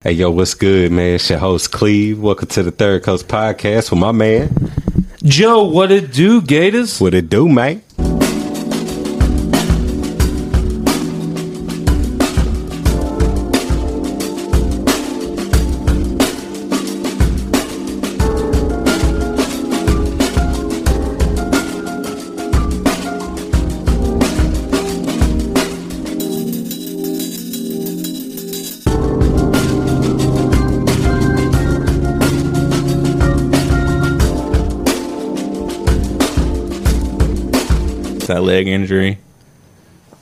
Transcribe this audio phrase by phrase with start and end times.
[0.00, 1.16] Hey, yo, what's good, man?
[1.16, 2.20] It's your host, Cleve.
[2.20, 4.48] Welcome to the Third Coast Podcast with my man.
[5.24, 7.00] Joe, what it do, Gators?
[7.00, 7.82] What it do, man?
[38.58, 39.18] Leg injury.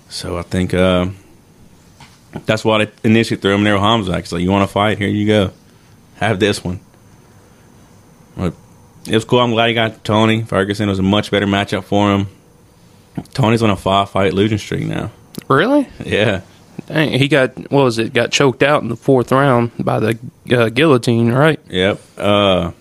[0.09, 1.07] So I think uh,
[2.45, 4.13] that's why they initially threw him there with Hamza.
[4.13, 4.99] Like, you want to fight?
[4.99, 5.53] Here you go.
[6.17, 6.80] Have this one.
[8.37, 8.55] But
[9.07, 9.41] it was cool.
[9.41, 10.89] I'm glad he got Tony Ferguson.
[10.89, 12.27] It was a much better matchup for him.
[13.33, 15.11] Tony's on a five fight losing streak now.
[15.49, 15.89] Really?
[16.05, 16.43] Yeah.
[16.87, 18.13] Dang, he got what was it?
[18.13, 20.19] Got choked out in the fourth round by the
[20.51, 21.59] uh, guillotine, right?
[21.69, 22.01] Yep.
[22.19, 22.73] Uh,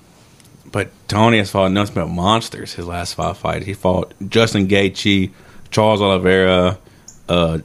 [0.71, 3.65] but Tony has fought nothing but monsters his last five fights.
[3.65, 5.31] He fought Justin Gaethje,
[5.75, 6.77] Charles Oliveira,
[7.27, 7.59] uh,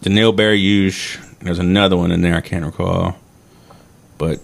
[0.00, 1.38] Daniil Dariush.
[1.40, 3.14] There's another one in there I can't recall.
[4.16, 4.40] But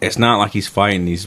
[0.00, 1.26] it's not like he's fighting these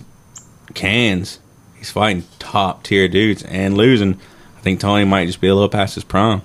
[0.74, 1.40] cans.
[1.76, 4.22] He's fighting top tier dudes and losing.
[4.58, 6.44] I think Tony might just be a little past his prime.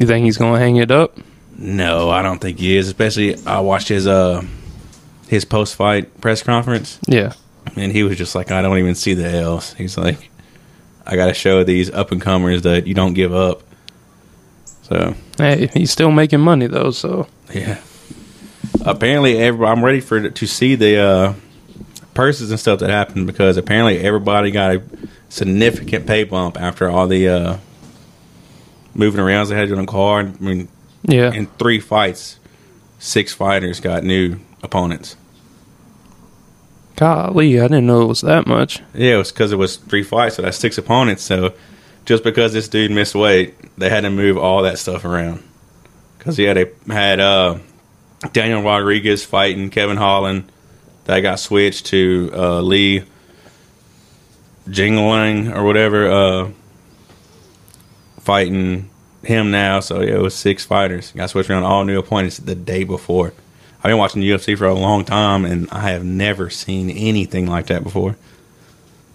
[0.00, 1.18] You think he's gonna hang it up?
[1.58, 2.86] No, I don't think he is.
[2.86, 4.42] Especially I watched his uh
[5.28, 6.98] his post fight press conference.
[7.06, 7.34] Yeah.
[7.76, 9.74] And he was just like, I don't even see the L's.
[9.74, 10.30] He's like,
[11.06, 13.62] I got to show these up and comers that you don't give up.
[14.82, 16.90] So, hey, he's still making money though.
[16.90, 17.80] So, yeah.
[18.84, 21.34] Apparently, every, I'm ready for to see the uh,
[22.14, 24.82] purses and stuff that happened because apparently everybody got a
[25.28, 27.56] significant pay bump after all the uh,
[28.94, 30.20] moving around they had on the car.
[30.20, 30.68] I mean,
[31.02, 32.38] yeah, in three fights,
[32.98, 35.16] six fighters got new opponents.
[36.96, 38.80] Golly, I didn't know it was that much.
[38.94, 41.22] Yeah, it was because it was three fights, so that's six opponents.
[41.22, 41.54] So
[42.06, 45.42] just because this dude missed weight, they had to move all that stuff around.
[46.18, 47.58] Because had a had uh,
[48.32, 50.50] Daniel Rodriguez fighting Kevin Holland,
[51.04, 53.04] that got switched to uh, Li
[54.68, 56.50] Jingliang or whatever, uh,
[58.20, 58.90] fighting
[59.22, 59.80] him now.
[59.80, 61.12] So yeah, it was six fighters.
[61.12, 63.32] Got switched around all new opponents the day before.
[63.86, 67.66] I've been watching UFC for a long time, and I have never seen anything like
[67.66, 68.16] that before.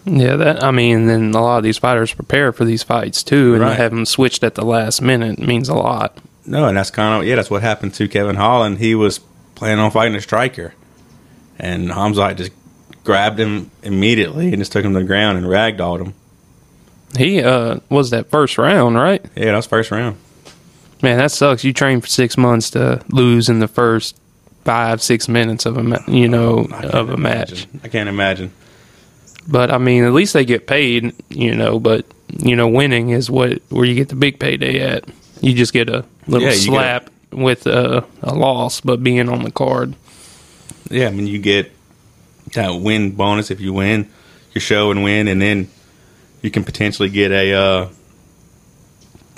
[0.05, 3.53] Yeah, that I mean, then a lot of these fighters prepare for these fights too,
[3.53, 3.75] and Right.
[3.75, 6.17] have them switched at the last minute means a lot.
[6.45, 8.77] No, and that's kind of yeah, that's what happened to Kevin Holland.
[8.77, 9.19] He was
[9.55, 10.73] planning on fighting a striker,
[11.59, 12.51] and Hamzat just
[13.03, 16.13] grabbed him immediately and just took him to the ground and ragdolled him.
[17.17, 19.21] He uh was that first round, right?
[19.35, 20.15] Yeah, that was first round.
[21.03, 21.63] Man, that sucks.
[21.65, 24.15] You train for six months to lose in the first
[24.63, 27.51] five, six minutes of a ma- you know of a match.
[27.51, 27.79] imagine.
[27.83, 28.51] I can't imagine.
[29.47, 31.79] But I mean, at least they get paid, you know.
[31.79, 32.05] But
[32.39, 35.05] you know, winning is what where you get the big payday at.
[35.41, 39.51] You just get a little Yeah, slap with a, a loss, but being on the
[39.51, 39.95] card.
[40.89, 41.71] Yeah, I mean you get
[42.53, 44.09] that win bonus if you win
[44.53, 45.69] your show and win, and then
[46.41, 47.89] you can potentially get a uh,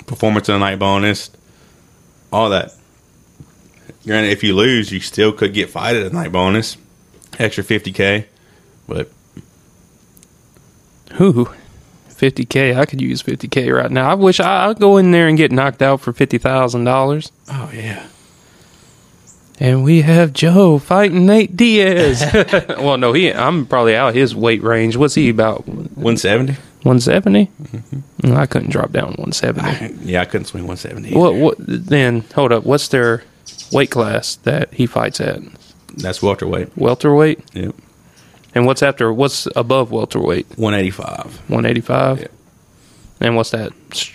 [0.06, 1.30] performance of the night bonus.
[2.32, 2.72] All that.
[4.06, 6.76] Granted, if you lose, you still could get fight at a night bonus,
[7.38, 8.26] extra fifty k.
[8.86, 9.10] But
[11.12, 11.48] Who,
[12.08, 12.74] fifty k?
[12.74, 14.10] I could use fifty k right now.
[14.10, 17.32] I wish I, I'd go in there and get knocked out for fifty thousand dollars.
[17.50, 18.06] oh yeah,
[19.58, 22.22] And we have Joe fighting Nate Diaz.
[22.78, 23.32] well, no, he.
[23.32, 24.96] I'm probably out his weight range.
[24.96, 25.66] What's he about?
[25.68, 26.56] one seventy.
[26.84, 27.46] 170.
[27.62, 28.36] Mm-hmm.
[28.36, 29.94] I couldn't drop down 170.
[30.04, 31.14] Yeah, I couldn't swing one seventy.
[31.14, 31.34] What?
[31.34, 31.56] What?
[31.58, 32.64] Then hold up.
[32.64, 33.22] What's their
[33.72, 35.40] weight class that he fights at?
[35.96, 36.76] That's welterweight.
[36.76, 37.40] Welterweight.
[37.54, 37.74] Yep,
[38.54, 39.12] And what's after?
[39.12, 40.46] What's above welterweight?
[40.56, 41.26] one eighty five.
[41.48, 42.20] 185.
[42.20, 42.26] Yeah.
[43.20, 43.72] And what's that?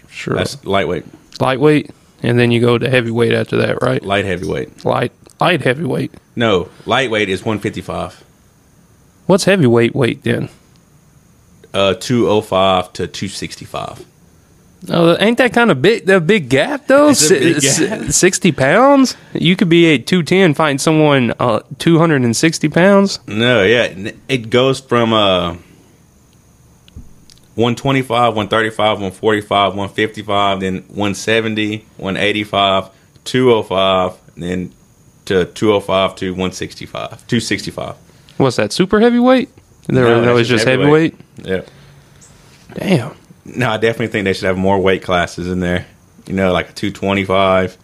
[0.10, 0.36] Sure.
[0.36, 1.06] That's lightweight,
[1.40, 1.92] lightweight.
[2.22, 4.04] And then you go to heavyweight after that, right?
[4.04, 4.84] light heavyweight.
[4.84, 6.14] Light, light heavyweight.
[6.36, 8.22] No, lightweight is one fifty five.
[9.26, 10.50] What's heavyweight weight then?
[11.74, 14.04] Uh, two oh five to two sixty five.
[14.88, 16.06] Oh, ain't that kind of big?
[16.06, 17.08] The big gap though.
[17.14, 17.62] Big gap.
[17.62, 19.18] si- Sixty pounds.
[19.34, 23.20] You could be a two ten find someone uh, two hundred and sixty pounds.
[23.28, 25.58] No, yeah, it goes from uh,
[27.56, 31.86] one twenty five, one thirty five, one forty five, one fifty five, then one seventy,
[31.98, 32.90] one eighty five,
[33.26, 34.72] two oh five, then
[35.26, 37.96] to two oh five to one sixty five, two sixty five.
[38.38, 38.72] What's that?
[38.72, 39.50] Super heavyweight?
[39.88, 41.16] There, No, that's it's just just heavyweight.
[41.44, 41.62] Yeah.
[42.76, 43.16] Damn.
[43.56, 45.86] No, I definitely think they should have more weight classes in there.
[46.28, 47.78] You know, like a two twenty five.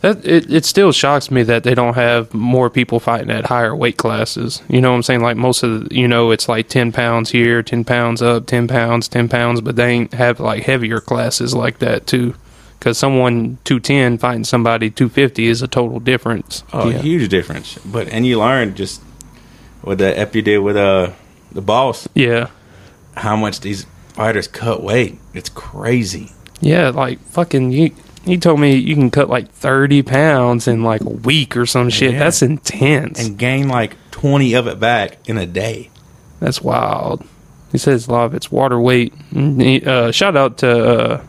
[0.00, 3.74] That, it, it still shocks me that they don't have more people fighting at higher
[3.76, 4.60] weight classes.
[4.68, 5.20] You know what I'm saying?
[5.20, 8.66] Like most of the, you know, it's like 10 pounds here, 10 pounds up, 10
[8.66, 12.34] pounds, 10 pounds, but they ain't have like heavier classes like that too.
[12.80, 16.64] Because someone 210 fighting somebody 250 is a total difference.
[16.72, 16.98] Oh, Yeah.
[16.98, 17.78] huge difference.
[17.84, 19.00] But and you learn just
[19.82, 21.10] what the Epi did with uh
[21.52, 22.48] the boss, Yeah.
[23.16, 25.18] how much these fighters cut weight.
[25.34, 26.32] It's crazy.
[26.60, 27.90] Yeah, like fucking you.
[28.24, 31.90] He told me you can cut like 30 pounds in like a week or some
[31.90, 32.12] shit.
[32.12, 32.20] Yeah.
[32.20, 33.18] That's intense.
[33.24, 35.90] And gain like twenty of it back in a day.
[36.38, 37.26] That's wild.
[37.72, 39.12] He says a lot of it's water weight.
[39.34, 41.24] Uh, shout out to uh,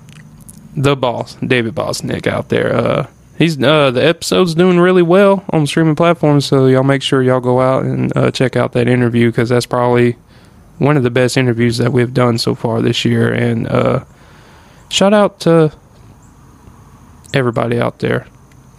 [0.75, 2.75] the boss, David Bosnick, out there.
[2.75, 3.07] Uh,
[3.37, 7.39] he's uh, the episode's doing really well on streaming platforms, so y'all make sure y'all
[7.39, 10.15] go out and uh, check out that interview because that's probably
[10.79, 13.31] one of the best interviews that we've done so far this year.
[13.31, 14.03] And uh,
[14.89, 15.73] shout out to
[17.33, 18.27] everybody out there.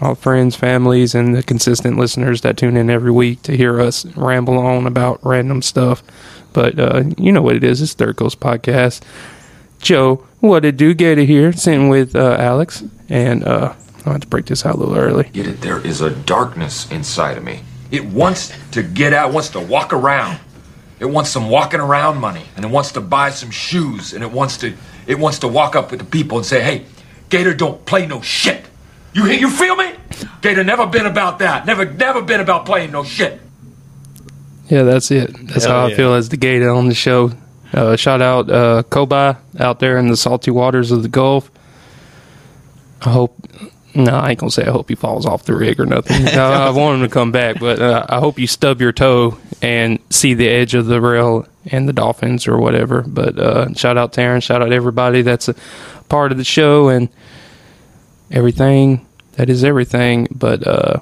[0.00, 4.04] All friends, families, and the consistent listeners that tune in every week to hear us
[4.16, 6.02] ramble on about random stuff.
[6.52, 7.80] But uh, you know what it is.
[7.80, 9.02] It's Third Coast Podcast.
[9.80, 10.94] Joe, what it do?
[10.94, 12.82] Gator here, sitting with uh, Alex.
[13.08, 13.74] And uh,
[14.04, 15.24] I have to break this out a little early.
[15.32, 15.60] Get it?
[15.60, 17.60] There is a darkness inside of me.
[17.90, 20.40] It wants to get out, wants to walk around.
[21.04, 24.32] It wants some walking around money, and it wants to buy some shoes, and it
[24.32, 24.72] wants to
[25.06, 26.86] it wants to walk up with the people and say, "Hey,
[27.28, 28.64] Gator don't play no shit."
[29.12, 29.92] You hear- you feel me?
[30.40, 31.66] Gator never been about that.
[31.66, 33.38] Never never been about playing no shit.
[34.70, 35.30] Yeah, that's it.
[35.48, 37.32] That's Hell how I feel as the Gator on the show.
[37.74, 41.50] Uh, shout out uh, Kobai out there in the salty waters of the Gulf.
[43.02, 43.36] I hope.
[43.94, 46.24] No, I ain't gonna say I hope he falls off the rig or nothing.
[46.34, 49.36] No, I want him to come back, but uh, I hope you stub your toe
[49.64, 53.00] and see the edge of the rail and the dolphins or whatever.
[53.00, 55.54] But uh, shout out Taryn, shout out everybody that's a
[56.10, 57.08] part of the show and
[58.30, 60.28] everything that is everything.
[60.30, 61.00] But uh,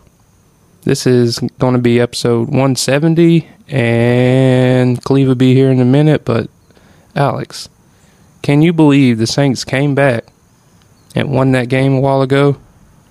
[0.83, 6.25] this is going to be episode 170, and Cleve will be here in a minute.
[6.25, 6.49] But
[7.17, 7.69] Alex,
[8.43, 10.27] can you believe the Saints came back
[11.17, 12.59] and won that game a while ago?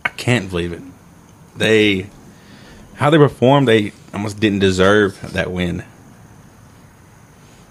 [0.05, 0.81] I can't believe it.
[1.57, 2.09] They
[2.95, 5.83] how they performed, they almost didn't deserve that win.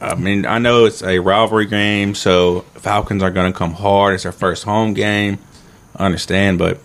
[0.00, 4.14] I mean, I know it's a rivalry game, so Falcons are going to come hard.
[4.14, 5.38] It's their first home game.
[5.94, 6.78] I understand, but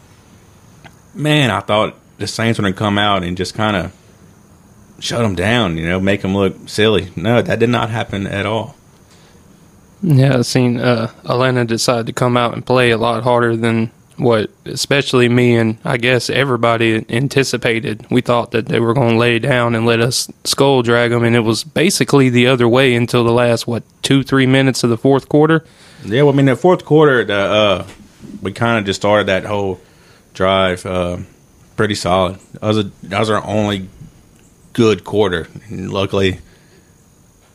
[1.14, 3.94] man, I thought the Saints were going to come out and just kind of
[5.00, 7.12] shut them down, you know, make them look silly.
[7.16, 8.76] No, that did not happen at all.
[10.02, 13.92] Yeah, I've seen uh, Atlanta decide to come out and play a lot harder than
[14.18, 18.06] what, especially me and I guess everybody anticipated.
[18.10, 21.24] We thought that they were going to lay down and let us skull drag them,
[21.24, 24.90] and it was basically the other way until the last what two, three minutes of
[24.90, 25.66] the fourth quarter.
[26.06, 27.88] Yeah, well, I mean, the fourth quarter, the uh,
[28.42, 29.80] we kind of just started that whole
[30.34, 31.18] drive uh,
[31.76, 32.40] pretty solid.
[32.54, 33.90] That was, a, that was our only
[34.74, 35.48] good quarter.
[35.70, 36.40] And luckily,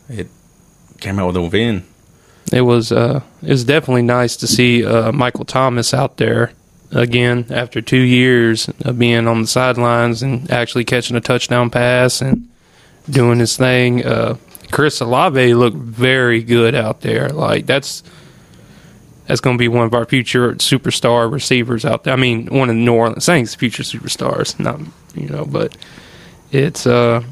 [0.08, 0.28] it
[0.98, 1.84] came out with a win.
[2.52, 6.52] It was uh, it was definitely nice to see uh, Michael Thomas out there
[6.90, 12.20] again after two years of being on the sidelines and actually catching a touchdown pass
[12.20, 12.48] and
[13.08, 14.04] doing his thing.
[14.04, 14.36] Uh,
[14.70, 17.28] Chris Olave looked very good out there.
[17.28, 18.02] Like that's
[19.26, 22.12] that's going to be one of our future superstar receivers out there.
[22.12, 24.58] I mean, one of the New Orleans Saints' future superstars.
[24.58, 24.80] Not
[25.14, 25.76] you know, but
[26.50, 27.22] it's uh,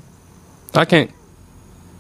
[0.75, 1.11] I can't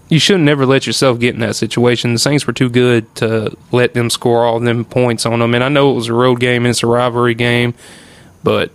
[0.09, 2.13] you shouldn't never let yourself get in that situation.
[2.13, 5.55] The Saints were too good to let them score all them points on them.
[5.55, 7.75] And I know it was a road game and it's a rivalry game,
[8.43, 8.71] but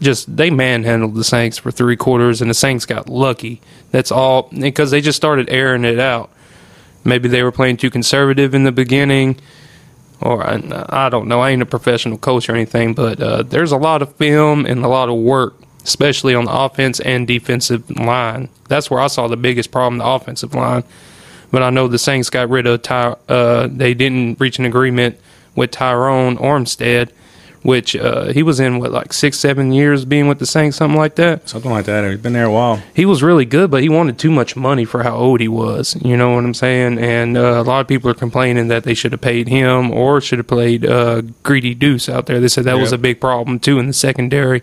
[0.00, 3.60] just they manhandled the Saints for three quarters, and the Saints got lucky.
[3.90, 6.30] That's all because they just started airing it out.
[7.04, 9.40] Maybe they were playing too conservative in the beginning,
[10.20, 11.40] or I, I don't know.
[11.40, 14.84] I ain't a professional coach or anything, but uh, there's a lot of film and
[14.84, 18.48] a lot of work, especially on the offense and defensive line.
[18.68, 20.84] That's where I saw the biggest problem, the offensive line.
[21.50, 23.16] But I know the Saints got rid of Ty.
[23.28, 25.18] Uh, they didn't reach an agreement
[25.54, 27.10] with Terron Armstead,
[27.62, 30.98] which uh, he was in what like six, seven years being with the Saints, something
[30.98, 31.48] like that.
[31.48, 32.10] Something like that.
[32.10, 32.82] He's been there a while.
[32.94, 35.96] He was really good, but he wanted too much money for how old he was.
[36.02, 36.98] You know what I'm saying?
[36.98, 40.20] And uh, a lot of people are complaining that they should have paid him or
[40.20, 42.40] should have played uh, Greedy Deuce out there.
[42.40, 44.62] They said that was a big problem too in the secondary.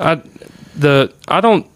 [0.00, 0.22] I
[0.74, 1.66] the I don't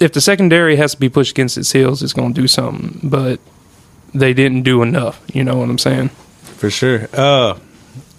[0.00, 3.00] if the secondary has to be pushed against its heels, it's going to do something.
[3.02, 3.40] But
[4.14, 5.20] they didn't do enough.
[5.32, 6.08] You know what I'm saying?
[6.08, 7.08] For sure.
[7.12, 7.58] Uh,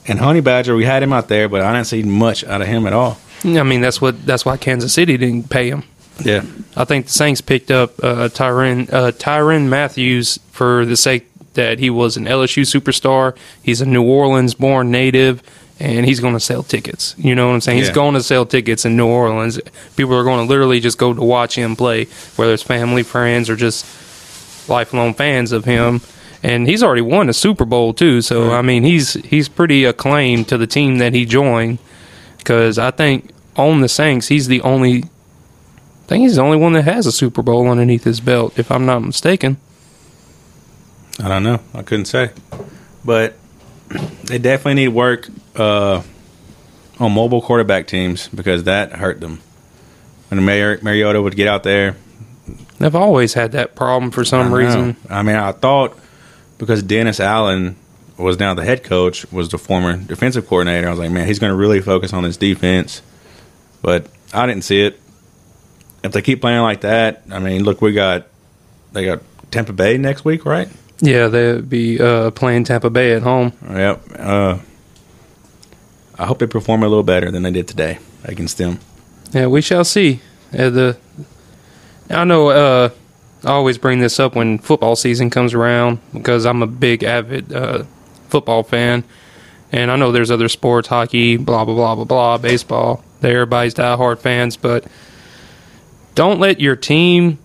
[0.07, 2.67] and Honey Badger, we had him out there, but I didn't see much out of
[2.67, 3.17] him at all.
[3.43, 5.83] I mean, that's what that's why Kansas City didn't pay him.
[6.23, 6.43] Yeah.
[6.75, 11.79] I think the Saints picked up uh, Tyrann uh, Tyrann Matthews for the sake that
[11.79, 13.35] he was an LSU superstar.
[13.63, 15.41] He's a New Orleans born native,
[15.79, 17.15] and he's going to sell tickets.
[17.17, 17.77] You know what I'm saying?
[17.77, 19.59] He's going to sell tickets in New Orleans.
[19.95, 22.05] People are going to literally just go to watch him play,
[22.35, 23.85] whether it's family, friends, or just
[24.69, 26.01] lifelong fans of him.
[26.43, 30.47] And he's already won a Super Bowl too, so I mean he's he's pretty acclaimed
[30.47, 31.79] to the team that he joined.
[32.37, 35.03] Because I think on the Saints, he's the only.
[35.03, 38.71] I think he's the only one that has a Super Bowl underneath his belt, if
[38.71, 39.57] I'm not mistaken.
[41.21, 41.59] I don't know.
[41.73, 42.31] I couldn't say,
[43.03, 43.35] but
[44.23, 45.27] they definitely need work
[45.59, 46.01] uh,
[46.99, 49.41] on mobile quarterback teams because that hurt them.
[50.29, 51.95] When Mar- Mariota would get out there,
[52.79, 54.55] They've always had that problem for some know.
[54.55, 54.95] reason.
[55.09, 55.97] I mean, I thought
[56.57, 57.75] because Dennis Allen
[58.17, 60.87] was now the head coach, was the former defensive coordinator.
[60.87, 63.01] I was like, man, he's going to really focus on his defense.
[63.81, 64.99] But I didn't see it.
[66.03, 68.27] If they keep playing like that, I mean, look, we got
[68.93, 70.69] they got Tampa Bay next week, right?
[71.01, 73.51] Yeah, they'd be uh, playing Tampa Bay at home.
[73.69, 74.01] Yep.
[74.17, 74.57] Uh,
[76.19, 78.79] I hope they perform a little better than they did today against them.
[79.31, 80.19] Yeah, we shall see.
[80.51, 80.97] Uh, the
[82.09, 82.89] I know uh,
[83.45, 87.53] I always bring this up when football season comes around because I'm a big avid
[87.53, 87.85] uh,
[88.27, 89.05] football fan,
[89.71, 93.03] and I know there's other sports, hockey, blah blah blah blah blah, baseball.
[93.23, 94.85] Everybody's diehard fans, but
[96.15, 97.39] don't let your team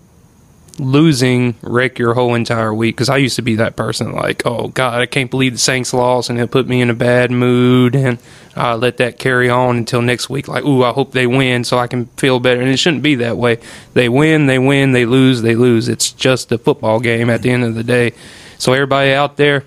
[0.77, 2.95] losing wreck your whole entire week.
[2.95, 5.93] Because I used to be that person, like, oh god, I can't believe the Saints
[5.93, 8.19] lost, and it put me in a bad mood, and
[8.55, 10.47] I let that carry on until next week.
[10.47, 12.61] Like, ooh, I hope they win so I can feel better.
[12.61, 13.59] And it shouldn't be that way.
[13.93, 15.87] They win, they win, they lose, they lose.
[15.87, 18.13] It's just a football game at the end of the day.
[18.57, 19.65] So everybody out there,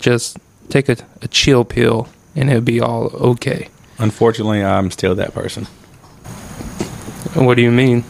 [0.00, 3.68] just take a, a chill pill, and it'll be all okay.
[3.98, 5.66] Unfortunately, I'm still that person.
[7.34, 8.04] What do you mean?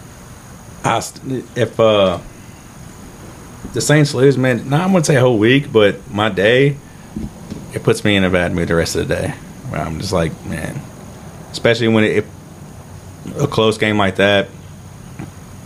[0.85, 0.99] I
[1.56, 2.18] if uh,
[3.73, 6.76] the Saints lose, man, not I'm gonna say a whole week, but my day,
[7.75, 9.28] it puts me in a bad mood the rest of the day.
[9.68, 10.80] Where I'm just like, man,
[11.50, 12.26] especially when it, if
[13.37, 14.49] a close game like that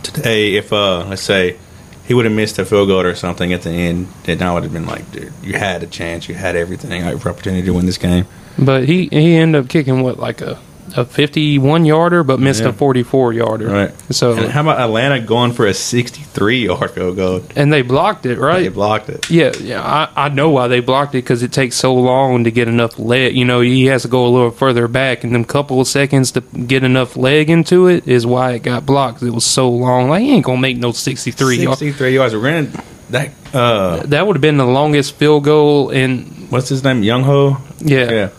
[0.03, 0.55] today.
[0.55, 1.57] If uh, let's say
[2.05, 4.63] he would have missed a field goal or something at the end, then I would
[4.63, 7.73] have been like, dude, you had a chance, you had everything, you had opportunity to
[7.73, 8.25] win this game.
[8.57, 10.59] But he he ended up kicking what like a
[10.95, 12.69] a 51 yarder, but missed Yeah.
[12.69, 13.67] a 44 yarder.
[13.67, 13.91] Right.
[14.11, 17.41] So And how about Atlanta going for a 63 yard field goal?
[17.55, 18.63] and they blocked it right?
[18.63, 19.29] They blocked it.
[19.29, 22.51] Yeah, yeah, I, I know why they blocked it because it takes so long to
[22.51, 23.35] get enough leg.
[23.35, 26.31] You know, he has to go a little further back, and them couple of seconds
[26.31, 29.21] to get enough leg into it is why it got blocked.
[29.23, 30.09] It was so long.
[30.09, 31.57] Like he ain't gonna make no sixty three.
[31.57, 32.33] 63 yards.
[32.33, 32.71] We ran
[33.09, 33.29] that.
[33.53, 36.47] Uh, That would have been the longest field goal in.
[36.49, 37.01] what's his name?
[37.03, 37.59] Younghoe.
[37.79, 38.29] Yeah, Yeah,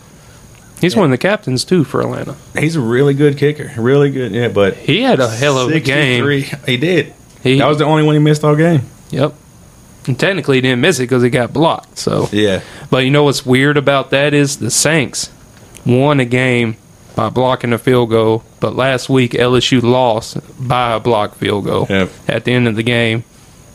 [0.85, 2.35] he's one of the captains too for Atlanta.
[2.57, 3.71] he's a really good kicker.
[3.77, 4.31] Really good.
[4.31, 6.23] Yeah, but He had a hell of a game.
[6.23, 7.13] 63 He did.
[7.43, 8.81] He, that was the only one he missed all game.
[9.09, 9.33] yep.
[10.07, 11.97] And technically, he didn't miss it because he got blocked.
[11.97, 12.61] So Yeah.
[12.91, 15.31] But you know what's weird about that is the Saints
[15.85, 16.77] won a game
[17.15, 21.87] by blocking a field goal, but last week LSU lost by a blocked field goal
[21.89, 22.09] Yep.
[22.27, 23.23] at the end of the game.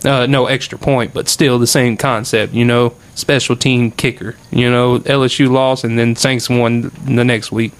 [0.05, 2.55] Uh, no extra point, but still the same concept.
[2.55, 4.35] You know, special team kicker.
[4.51, 7.73] You know, LSU lost and then Saints won the next week,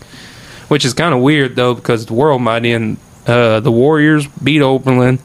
[0.69, 2.99] which is kind of weird though because the world might end.
[3.27, 5.19] Uh, the Warriors beat Oberlin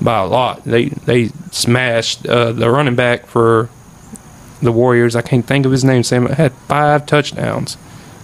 [0.00, 0.64] by a lot.
[0.64, 3.68] They they smashed uh, the running back for
[4.60, 5.16] the Warriors.
[5.16, 6.02] I can't think of his name.
[6.02, 7.76] Sam had five touchdowns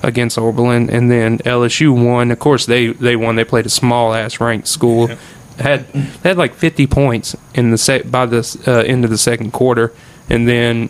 [0.02, 2.30] against Oberlin, and then LSU won.
[2.30, 3.36] Of course, they they won.
[3.36, 5.10] They played a small ass ranked school.
[5.58, 5.86] Had
[6.22, 9.92] had like fifty points in the by the uh, end of the second quarter,
[10.28, 10.88] and then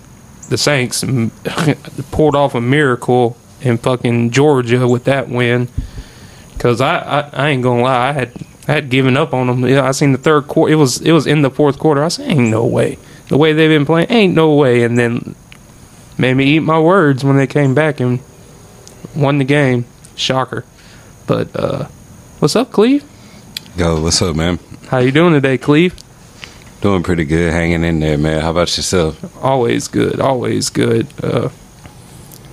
[0.48, 1.04] the Saints
[2.10, 5.68] pulled off a miracle in fucking Georgia with that win.
[6.52, 8.32] Because I, I I ain't gonna lie, I had
[8.68, 9.64] I had given up on them.
[9.64, 10.72] I seen the third quarter.
[10.72, 12.04] It was it was in the fourth quarter.
[12.04, 12.98] I said, ain't no way.
[13.28, 14.82] The way they've been playing, ain't no way.
[14.82, 15.34] And then
[16.18, 18.20] made me eat my words when they came back and
[19.16, 19.86] won the game.
[20.16, 20.64] Shocker.
[21.26, 21.88] But uh,
[22.40, 23.04] what's up, Cleve?
[23.78, 24.58] Yo, what's up, man?
[24.88, 25.94] How you doing today, Cleve?
[26.80, 28.40] Doing pretty good, hanging in there, man.
[28.40, 29.40] How about yourself?
[29.40, 31.06] Always good, always good.
[31.22, 31.50] Uh,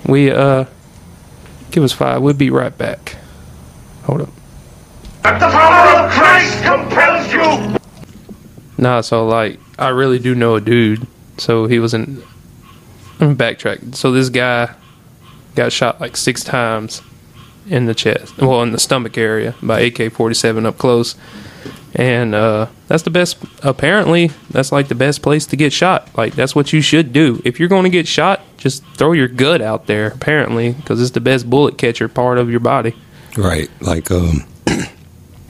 [0.06, 0.66] we uh,
[1.72, 2.22] give us five.
[2.22, 3.16] We'll be right back.
[4.04, 4.28] Hold up.
[5.24, 7.76] That the power of Christ compels you!
[8.78, 11.08] Nah, so like I really do know a dude.
[11.38, 12.22] So he was in.
[13.18, 13.96] Let me backtrack.
[13.96, 14.72] So this guy
[15.56, 17.02] got shot like six times
[17.68, 21.14] in the chest, well, in the stomach area by AK forty seven up close,
[21.94, 23.38] and uh, that's the best.
[23.62, 26.08] Apparently, that's like the best place to get shot.
[26.16, 28.40] Like that's what you should do if you're going to get shot.
[28.56, 30.08] Just throw your gut out there.
[30.08, 32.94] Apparently, because it's the best bullet catcher part of your body.
[33.36, 33.70] Right.
[33.80, 34.44] Like, um,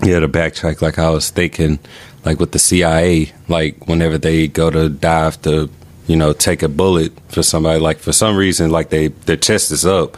[0.02, 1.78] yeah, to backtrack, like I was thinking,
[2.25, 5.70] like with the CIA, like whenever they go to dive to,
[6.06, 9.70] you know, take a bullet for somebody, like for some reason, like they, their chest
[9.70, 10.16] is up,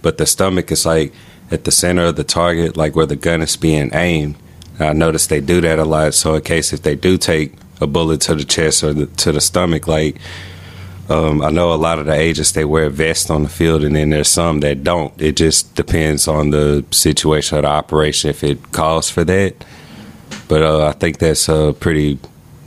[0.00, 1.12] but the stomach is like
[1.50, 4.36] at the center of the target, like where the gun is being aimed.
[4.80, 6.14] I noticed they do that a lot.
[6.14, 9.32] So in case if they do take a bullet to the chest or the, to
[9.32, 10.16] the stomach, like
[11.08, 13.96] um, I know a lot of the agents they wear vests on the field, and
[13.96, 15.12] then there's some that don't.
[15.20, 19.54] It just depends on the situation of the operation if it calls for that.
[20.48, 22.18] But uh, I think that's uh, pretty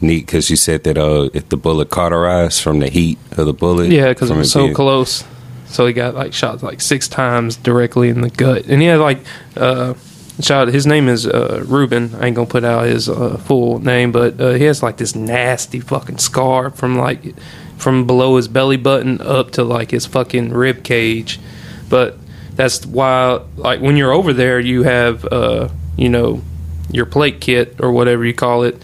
[0.02, 3.54] neat because you said that uh, if the bullet cauterized from the heat of the
[3.54, 5.24] bullet, Yeah, because it was so being- close.
[5.72, 9.00] So he got like shot like six times directly in the gut, and he had
[9.00, 9.20] like
[9.56, 9.94] uh,
[10.42, 10.68] shot.
[10.68, 12.13] His name is uh, Ruben.
[12.16, 15.16] I ain't gonna put out his uh, full name, but uh, he has like this
[15.16, 17.36] nasty fucking scar from like
[17.78, 21.40] from below his belly button up to like his fucking rib cage.
[21.90, 22.18] But
[22.56, 26.42] that's why, like, when you're over there, you have uh, you know
[26.92, 28.82] your plate kit or whatever you call it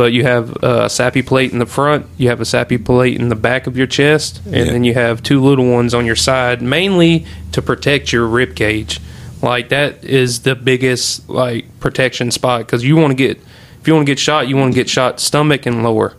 [0.00, 3.28] but you have a SAPI plate in the front, you have a SAPI plate in
[3.28, 4.64] the back of your chest, and Yeah.
[4.72, 8.98] then you have two little ones on your side, mainly to protect your rib cage.
[9.42, 13.38] Like that is the biggest like protection spot because you want to get
[13.82, 16.14] if you want to get shot, you want to get shot stomach and lower.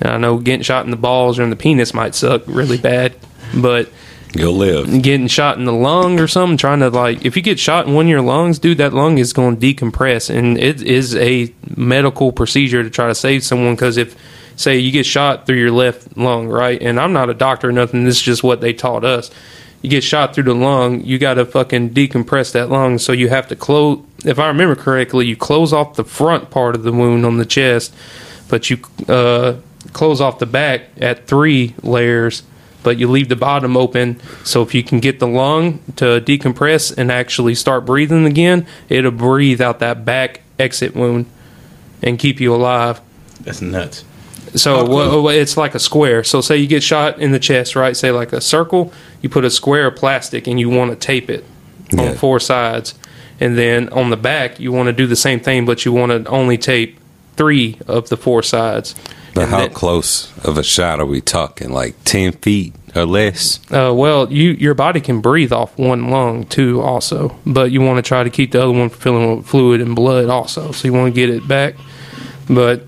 [0.00, 2.78] And I know getting shot in the balls or in the penis might suck really
[2.78, 3.14] bad,
[3.54, 3.90] but
[4.34, 5.02] you'll live.
[5.02, 7.94] getting shot in the lung or something, trying to like, if you get shot in
[7.94, 11.52] one of your lungs, dude, that lung is going to decompress, and it is a
[11.76, 13.74] medical procedure to try to save someone.
[13.74, 14.16] Because if,
[14.56, 17.72] say, you get shot through your left lung, right, and I'm not a doctor or
[17.72, 19.30] nothing, this is just what they taught us.
[19.82, 23.28] You get shot through the lung, you got to fucking decompress that lung, so you
[23.28, 24.02] have to close.
[24.24, 27.44] If I remember correctly, you close off the front part of the wound on the
[27.44, 27.94] chest,
[28.48, 29.56] but you uh,
[29.92, 32.42] close off the back at three layers
[32.86, 34.20] but you leave the bottom open.
[34.44, 39.10] So if you can get the lung to decompress and actually start breathing again, it'll
[39.10, 41.26] breathe out that back exit wound
[42.00, 43.00] and keep you alive.
[43.40, 44.04] That's nuts.
[44.54, 46.22] So wha- it's like a square.
[46.22, 47.96] So say you get shot in the chest, right?
[47.96, 51.28] Say like a circle, you put a square of plastic and you want to tape
[51.28, 51.44] it
[51.92, 52.10] Yeah.
[52.10, 52.94] on four sides.
[53.40, 56.12] And then on the back, you want to do the same thing, but you want
[56.12, 57.00] to only tape
[57.36, 58.94] three of the four sides.
[59.36, 61.70] But And how then- close of a shot are we talking?
[61.70, 63.60] Like ten feet or less?
[63.70, 67.98] Uh, well, you your body can breathe off one lung too, also, but you want
[67.98, 70.72] to try to keep the other one from filling with fluid and blood, also.
[70.72, 71.74] So you want to get it back.
[72.48, 72.84] But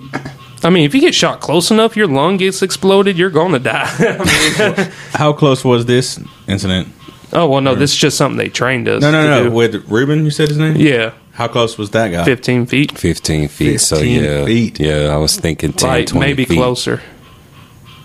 [0.64, 3.58] I mean, if you get shot close enough, your lung gets exploded, you're going to
[3.58, 3.86] die.
[3.98, 6.88] I mean, How close was this incident?
[7.34, 9.02] oh well, no, this is just something they trained us.
[9.02, 9.44] No, no, to no.
[9.44, 9.50] do.
[9.54, 10.76] With Ruben, you said his name.
[10.76, 12.24] yeah, How close was that guy?
[12.24, 13.78] fifteen feet, Fifteen feet.
[13.80, 14.80] so yeah, feet.
[14.80, 15.14] yeah.
[15.14, 16.56] I was thinking 10, like 20 maybe feet.
[16.56, 17.00] closer.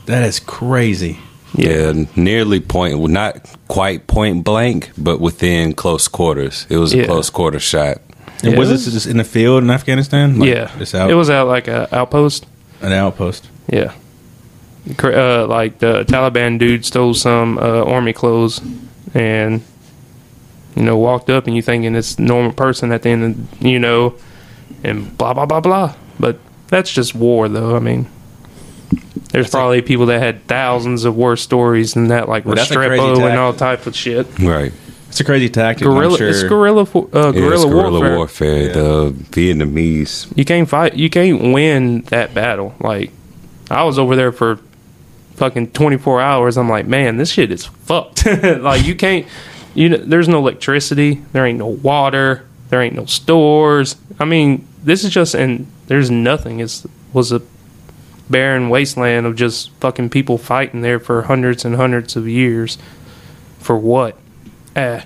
[0.06, 1.18] That is crazy.
[1.56, 6.68] Yeah, nearly point, well, not quite point blank, but within close quarters.
[6.70, 7.04] It was Yeah.
[7.04, 7.98] a close quarter shot.
[8.44, 10.38] And Yeah, was this just in the field in Afghanistan?
[10.40, 10.70] Like, yeah,
[11.00, 12.46] out it was out like an outpost.
[12.82, 13.48] an outpost.
[13.68, 13.94] Yeah.
[15.02, 18.60] Uh, like the Taliban dude stole some uh, army clothes
[19.14, 19.62] and,
[20.76, 23.80] you know, walked up and you thinking it's normal person at the end of, you
[23.80, 24.16] know,
[24.84, 25.96] and blah, blah, blah, blah.
[26.20, 27.76] But that's just war, though.
[27.76, 28.08] I mean,
[29.32, 33.28] there's probably people that had thousands of worse stories than that, like Well, that's Restrepo
[33.30, 34.28] and all type of shit.
[34.40, 34.72] Right.
[35.10, 35.86] It's a crazy tactic.
[35.88, 36.30] I'm Guerrilla, sure.
[36.30, 38.18] it's guerrilla, fo- uh, It is guerrilla, guerrilla warfare.
[38.18, 38.62] warfare.
[38.68, 38.74] Yeah.
[38.74, 40.36] The Vietnamese.
[40.36, 40.96] You can't fight.
[40.96, 42.74] You can't win that battle.
[42.80, 43.12] Like
[43.70, 44.60] I was over there for
[45.36, 46.58] fucking 24 hours.
[46.58, 48.26] I'm like, man, this shit is fucked.
[48.26, 49.28] like you can't.
[49.74, 51.22] You know, there's no electricity.
[51.32, 52.46] There ain't no water.
[52.70, 53.96] There ain't no stores.
[54.20, 56.60] I mean, this is just and there's nothing.
[56.60, 57.42] It was a
[58.30, 62.78] barren wasteland of just fucking people fighting there for hundreds and hundreds of years.
[63.60, 64.18] For what?
[64.76, 65.04] Eh.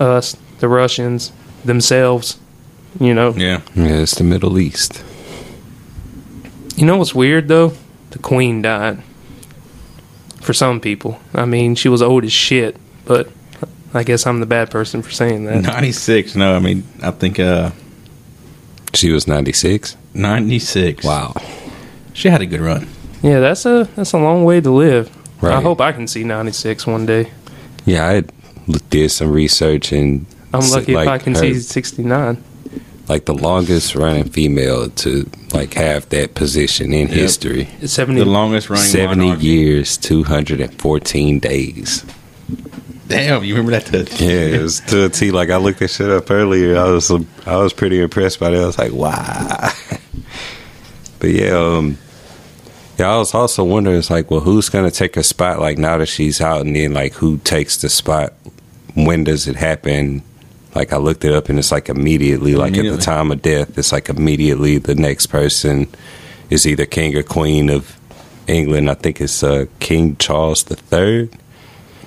[0.00, 1.32] Us, the Russians,
[1.64, 2.38] themselves.
[2.98, 3.34] You know.
[3.36, 3.60] Yeah.
[3.74, 5.02] Yeah, it's the Middle East.
[6.76, 7.72] You know what's weird though?
[8.10, 9.02] The queen died.
[10.40, 12.76] For some people, I mean, she was old as shit,
[13.06, 13.30] but
[13.94, 15.62] I guess I'm the bad person for saying that.
[15.62, 16.34] 96.
[16.36, 17.70] No, I mean, I think uh,
[18.94, 19.96] She was 96.
[20.14, 21.04] 96.
[21.04, 21.34] Wow.
[22.12, 22.88] She had a good run.
[23.22, 25.10] Yeah, that's a that's a long way to live.
[25.42, 27.30] I hope I can see 96 one day.
[27.84, 28.22] Yeah, I
[28.90, 32.42] did some research and I'm s- lucky if I can her- see 69.
[33.08, 37.68] like the longest running female to like have that position in history.
[37.80, 38.20] It's 70.
[38.20, 39.42] The longest running 70 monarch.
[39.42, 42.04] years, 214 days.
[43.08, 44.06] Damn, you remember that?
[44.08, 45.30] To, Yeah, it was to a T.
[45.30, 46.76] Like I looked that shit up earlier.
[46.76, 48.62] I was I was pretty impressed by that.
[48.62, 49.70] I was like, wow.
[51.18, 51.96] But yeah, um,
[52.98, 55.60] yeah, I was also wondering, it's like, well, who's gonna take her spot?
[55.60, 58.34] Like now that she's out, and then like who takes the spot?
[58.94, 60.22] When does it happen?
[60.74, 63.78] Like I looked it up, and it's like immediately, like at the time of death,
[63.78, 65.88] it's like immediately the next person
[66.50, 67.98] is either king or queen of
[68.46, 68.90] England.
[68.90, 71.30] I think it's uh, King Charles the Third.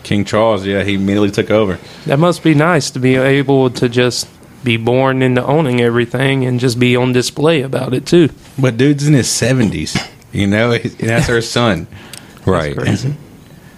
[0.09, 1.77] King Charles, yeah, he immediately took over.
[2.07, 4.27] That must be nice to be able to just
[4.63, 8.29] be born into owning everything and just be on display about it too.
[8.57, 9.95] But dude's in his seventies,
[10.31, 11.85] you know, and that's her son.
[12.45, 12.75] Right.
[12.75, 13.13] Crazy.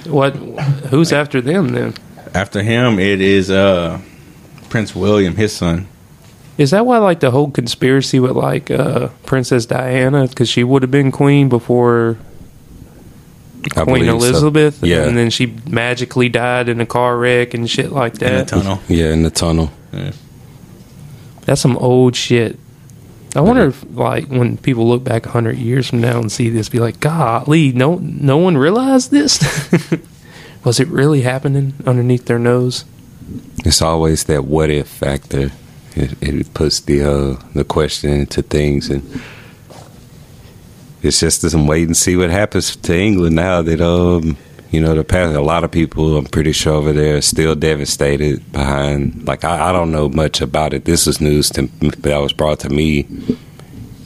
[0.05, 0.35] What?
[0.91, 1.95] Who's after them then?
[2.33, 3.99] After him, it is uh,
[4.69, 5.89] Prince William, his son.
[6.57, 10.83] Is that why like the whole conspiracy with like uh, Princess Diana because she would
[10.83, 12.17] have been queen before
[13.75, 14.27] I Queen believe so.
[14.29, 14.83] Elizabeth?
[14.83, 15.03] Yeah.
[15.07, 18.31] and then she magically died in a car wreck and shit like that.
[18.31, 18.79] In the tunnel.
[18.87, 19.71] Yeah, in the tunnel.
[21.45, 22.57] That's some old shit.
[23.35, 26.67] I wonder if, like, when people look back hundred years from now and see this,
[26.67, 29.39] be like, "Golly, no, no one realized this.
[30.65, 32.83] Was it really happening underneath their nose?"
[33.63, 35.51] It's always that what if factor.
[35.95, 39.21] It, it puts the uh, the question into things, and
[41.01, 44.37] it's just some wait and see what happens to England now that um
[44.69, 47.55] you know the past a lot of people I'm pretty sure over there are still
[47.55, 49.27] devastated behind.
[49.27, 50.85] Like I, I don't know much about it.
[50.85, 53.07] This was news to, that was brought to me.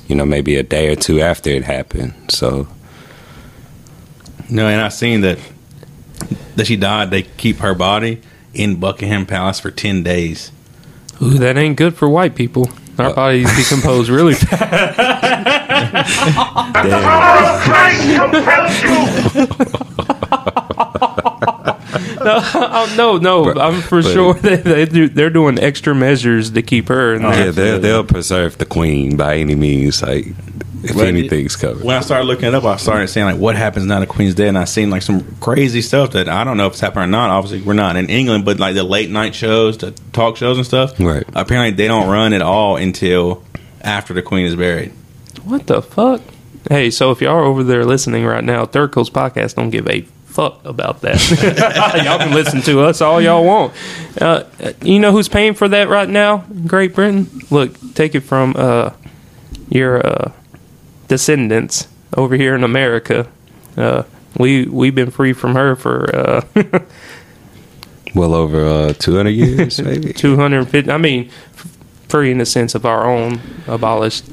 [0.07, 2.13] You know, maybe a day or two after it happened.
[2.29, 2.67] So
[4.49, 5.39] No, and I seen that
[6.55, 7.11] that she died.
[7.11, 8.21] They keep her body
[8.53, 10.51] in Buckingham Palace for ten days.
[11.21, 12.69] Ooh, that ain't good for white people.
[12.97, 15.61] Our bodies decompose really fast.
[15.75, 18.95] The power of Christ compels you.
[22.27, 26.61] oh, no, no, I'm for but- sure they, they do, they're doing extra measures to
[26.61, 27.13] keep her.
[27.15, 27.45] In there.
[27.45, 30.01] yeah, they'll, they'll preserve the queen by any means.
[30.01, 30.27] Like
[30.83, 31.83] if Well, anything's covered.
[31.83, 34.35] When I started looking it up, I started saying like, "What happens now the Queen's
[34.35, 37.05] dead?" And I seen like some crazy stuff that I don't know if it's happening
[37.05, 37.29] or not.
[37.31, 40.65] Obviously, we're not in England, but like the late night shows, the talk shows and
[40.65, 40.99] stuff.
[40.99, 41.23] Right.
[41.33, 43.43] Apparently, they don't run at all until
[43.81, 44.91] after the Queen is buried.
[45.45, 46.21] What the fuck?
[46.69, 49.87] Hey, so if y'all are over there listening right now, Third Coast Podcast don't give
[49.87, 51.21] a fuck about that.
[52.03, 53.73] y'all can listen to us all y'all want.
[54.19, 54.43] Uh,
[54.81, 56.37] you know who's paying for that right now?
[56.65, 57.29] Great Britain.
[57.51, 58.91] Look, take it from uh,
[59.69, 60.31] your uh,
[61.07, 63.27] descendants over here in America.
[63.77, 64.03] Uh,
[64.37, 66.41] we we've been free from her for uh,
[68.15, 70.13] Well over uh, 200 years, maybe.
[70.13, 70.89] 250.
[70.89, 71.77] I mean, f-
[72.07, 74.25] free in the sense of our own abolished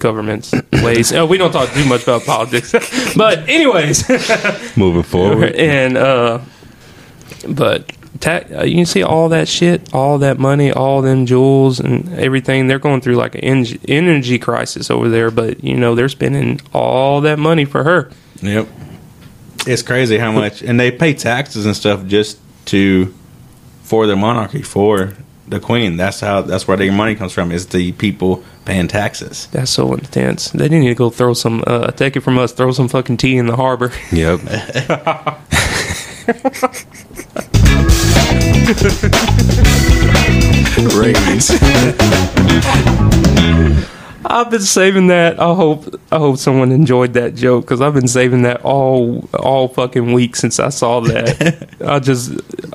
[0.00, 1.12] government's ways.
[1.12, 2.72] Uh, we don't talk too much about politics,
[3.16, 4.08] but anyways,
[4.76, 5.52] Moving forward.
[5.54, 6.40] and uh,
[7.48, 11.78] but ta- uh, you can see all that shit, all that money, all them jewels
[11.80, 12.66] and everything.
[12.66, 16.60] They're going through like an en- energy crisis over there, but you know they're spending
[16.72, 18.10] all that money for her.
[18.42, 18.68] Yep.
[19.66, 23.14] It's crazy how much, and they pay taxes and stuff just to
[23.82, 25.14] for the monarchy for
[25.50, 25.96] the Queen.
[25.96, 26.42] That's how.
[26.42, 27.52] That's where their money comes from.
[27.52, 29.48] Is the people paying taxes.
[29.52, 30.50] That's so intense.
[30.50, 31.62] They need to go throw some.
[31.66, 32.52] Uh, take it from us.
[32.52, 33.92] Throw some fucking tea in the harbor.
[34.12, 34.40] Yep.
[40.94, 41.50] Raise.
[44.24, 45.40] I've been saving that.
[45.40, 49.68] I hope I hope someone enjoyed that joke because I've been saving that all all
[49.68, 51.70] fucking week since I saw that.
[51.84, 52.32] I just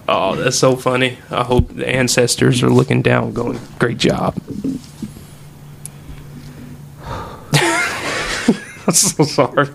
[0.07, 1.17] oh, that's so funny.
[1.29, 4.35] I hope the ancestors are looking down, going, "Great job."
[8.87, 9.67] I'm so sorry.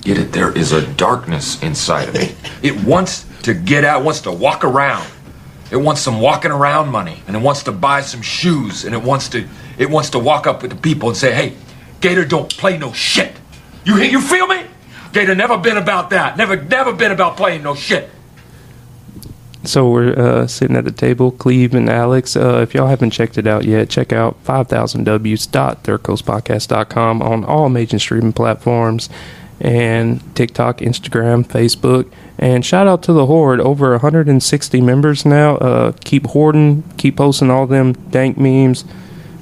[0.00, 0.32] Get it?
[0.32, 2.34] There is a darkness inside of me.
[2.62, 5.06] It wants to get out, wants to walk around.
[5.70, 9.02] It wants some walking around money, and it wants to buy some shoes, and it
[9.02, 9.48] wants to
[9.78, 11.54] it wants to walk up with the people and say, "Hey,
[12.00, 13.32] Gator, don't play no shit."
[13.84, 14.62] You you feel me?
[15.12, 16.36] Gator never been about that.
[16.36, 18.10] Never never been about playing no shit.
[19.64, 22.36] So we're uh, sitting at the table, Cleve and Alex.
[22.36, 28.32] Uh, if y'all haven't checked it out yet, check out 5000ws.thirdcoastpodcast.com on all major streaming
[28.32, 29.08] platforms
[29.60, 32.10] and TikTok, Instagram, Facebook.
[32.38, 35.56] And shout out to the Horde, over 160 members now.
[35.56, 38.84] Uh, keep hoarding, keep posting all them dank memes,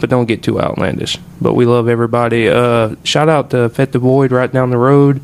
[0.01, 1.19] but don't get too outlandish.
[1.41, 2.49] But we love everybody.
[2.49, 5.21] Uh, shout out to Fet the Void right down the road.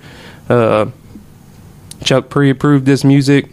[0.49, 0.87] Uh,
[2.03, 3.51] Chuck pre approved this music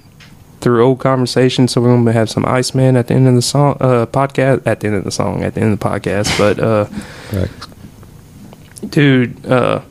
[0.61, 1.71] through old conversations.
[1.73, 4.65] So we're going to have some Iceman at the end of the song, uh, podcast,
[4.65, 6.35] at the end of the song, at the end of the podcast.
[6.39, 6.87] But, uh,
[7.31, 7.49] Right.
[8.89, 9.81] dude, uh,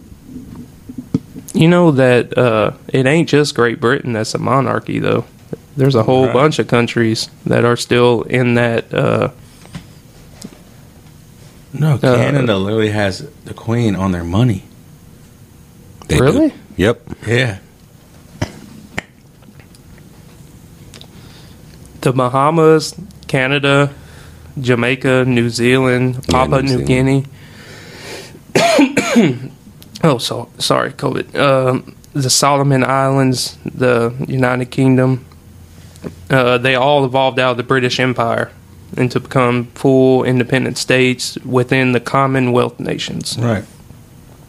[1.57, 5.25] you know that uh, it ain't just Great Britain that's a monarchy, though.
[5.77, 6.33] There's a whole Right.
[6.35, 8.92] bunch of countries that are still in that.
[8.95, 9.31] Uh,
[11.73, 14.64] No, Canada literally has the Queen on their money.
[16.09, 16.23] They do.
[16.25, 16.55] Really?
[16.77, 17.01] Yep.
[17.27, 17.59] Yeah.
[22.03, 22.95] the Bahamas,
[23.27, 23.92] Canada,
[24.61, 27.27] Jamaica, New Zealand, Papua New New, Zealand.
[28.55, 29.53] Guinea.
[30.07, 31.35] Oh, so sorry, COVID.
[31.37, 35.25] Um, the Solomon Islands, the United Kingdom,
[36.31, 38.51] uh, they all evolved out of the British Empire
[38.97, 43.37] and to become full independent states within the Commonwealth nations.
[43.38, 43.64] Right.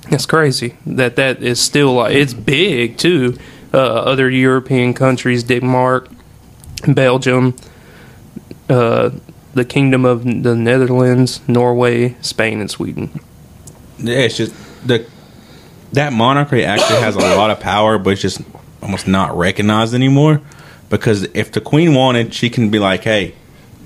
[0.09, 3.37] It's crazy that that is still like it's big too.
[3.73, 6.09] Uh, other European countries, Denmark,
[6.87, 7.55] Belgium,
[8.69, 9.09] uh,
[9.53, 13.19] the Kingdom of the Netherlands, Norway, Spain, and Sweden.
[13.99, 14.53] Yeah, it's just
[14.87, 15.05] the
[15.93, 18.41] that monarchy actually has a lot of power, but it's just
[18.81, 20.41] almost not recognized anymore.
[20.89, 23.33] Because if the queen wanted, she can be like, "Hey,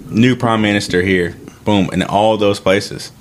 [0.08, 1.36] new prime minister here,
[1.66, 3.12] boom," in all those places.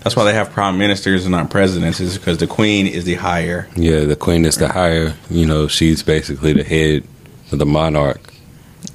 [0.00, 3.14] That's why they have prime ministers and not presidents, is because the queen is the
[3.14, 3.68] higher.
[3.76, 5.14] Yeah, the queen is the higher.
[5.28, 7.04] You know, she's basically the head
[7.52, 8.32] of the monarch.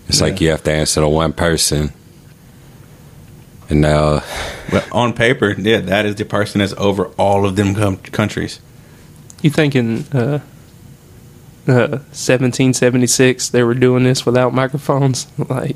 [0.08, 1.92] It's like you have to answer to one person.
[3.70, 4.24] And now,
[4.72, 8.60] But on paper, yeah, that is the person that's over all of them com- countries.
[9.44, 10.40] You think in uh,
[11.68, 15.28] uh, 1776 they were doing this without microphones?
[15.50, 15.76] Like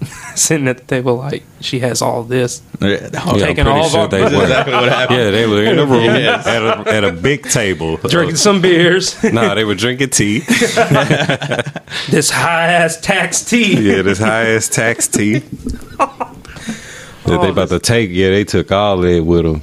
[0.36, 2.62] sitting at the table, like she has all this.
[2.80, 4.42] Yeah, yeah, I'm taking pretty all of sure our- they were.
[4.42, 5.18] exactly what happened.
[5.18, 6.46] Yeah, they were in a room Yes.
[6.46, 7.96] at, a, at a big table.
[7.96, 9.20] Drinking some beers.
[9.24, 10.38] nah, they were drinking tea.
[12.10, 13.80] this high ass tax tea.
[13.90, 15.38] Yeah, this highest tax tea.
[15.38, 16.36] that
[17.26, 18.10] Oh, they about to take.
[18.10, 19.62] Yeah, they took all that with them.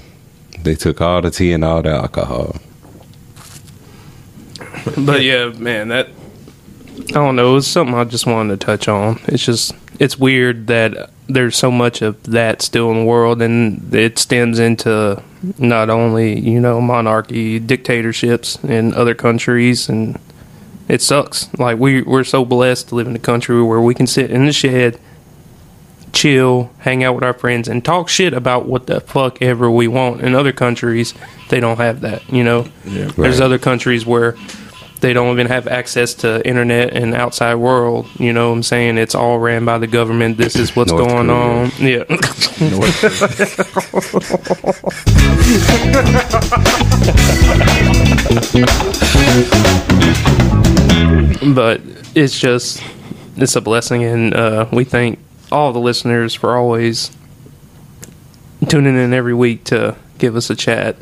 [0.64, 2.56] They took all the tea and all the alcohol.
[5.06, 6.10] But yeah, man, that
[7.10, 7.58] I don't know.
[7.58, 9.20] It's something I just wanted to touch on.
[9.28, 13.94] It's just it's weird that there's so much of that still in the world, and
[13.94, 15.22] it stems into
[15.58, 20.20] not only you know monarchy, dictatorships in other countries, and
[20.88, 21.50] it sucks.
[21.58, 24.46] Like we we're so blessed to live in a country where we can sit in
[24.46, 25.00] the shed,
[26.14, 29.88] chill, hang out with our friends, and talk shit about what the fuck ever we
[29.88, 30.22] want.
[30.22, 31.14] In other countries,
[31.50, 32.28] they don't have that.
[32.32, 33.08] You know, Yeah.
[33.18, 34.36] there's other countries where
[35.06, 38.08] they don't even have access to internet and outside world.
[38.18, 38.98] You know what I'm saying?
[38.98, 40.38] It's all ran by the government.
[40.38, 41.62] This is what's North going Korea.
[41.62, 41.72] on.
[41.78, 42.06] Yeah.
[51.54, 51.82] but
[52.16, 52.82] it's just
[53.38, 55.20] it's a blessing and uh, we thank
[55.52, 57.12] all the listeners for always
[58.68, 60.96] tuning in every week to give us a chat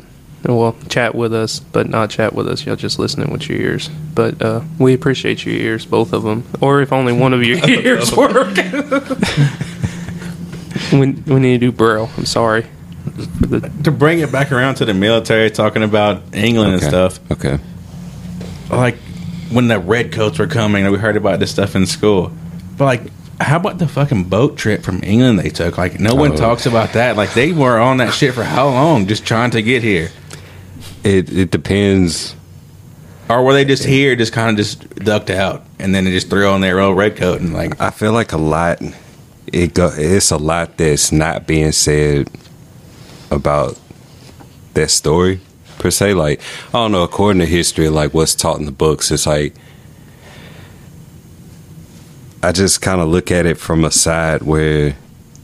[0.46, 3.88] well chat with us but not chat with us y'all just listening with your ears
[4.14, 7.58] but uh, we appreciate your ears both of them or if only one of your
[7.68, 8.56] ears work
[10.92, 12.66] we, we need to do braille i'm sorry
[13.40, 17.58] the- To bring it back around to the military, talking about England and stuff, Okay.
[18.70, 18.96] like
[19.50, 22.32] when the redcoats were coming, we heard about this stuff in school.
[22.78, 23.02] But like,
[23.42, 25.76] how about the fucking boat trip from England they took?
[25.76, 26.36] Like, no one Oh.
[26.36, 27.14] talks about that.
[27.16, 30.08] Like, they were on that shit for how long, just trying to get here,
[31.04, 32.34] It it depends.
[33.28, 36.30] or were they just here, just kind of just ducked out, and then they just
[36.30, 38.82] threw on their old red coat and like, I feel like a lot.
[39.52, 39.90] It go.
[39.94, 42.28] It's a lot that's not being said
[43.30, 43.78] about
[44.72, 45.40] that story
[45.78, 46.14] per se.
[46.14, 46.40] Like
[46.70, 47.04] I don't know.
[47.04, 49.54] According to history, like what's taught in the books, it's like
[52.42, 54.96] I just kind of look at it from a side where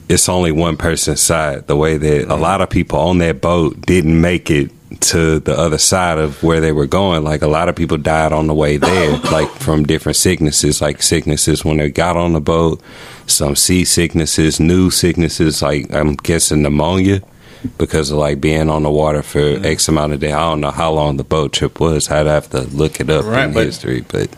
[0.09, 1.67] it's only one person's side.
[1.67, 5.57] The way that a lot of people on that boat didn't make it to the
[5.57, 7.23] other side of where they were going.
[7.23, 11.03] Like a lot of people died on the way there, like from different sicknesses, like
[11.03, 12.83] sicknesses when they got on the boat,
[13.27, 17.23] some sea sicknesses, new sicknesses, like I'm guessing pneumonia
[17.79, 19.65] because of like being on the water for mm-hmm.
[19.65, 20.33] X amount of days.
[20.33, 22.11] I don't know how long the boat trip was.
[22.11, 24.29] I'd have to look it up Right, in but- history, but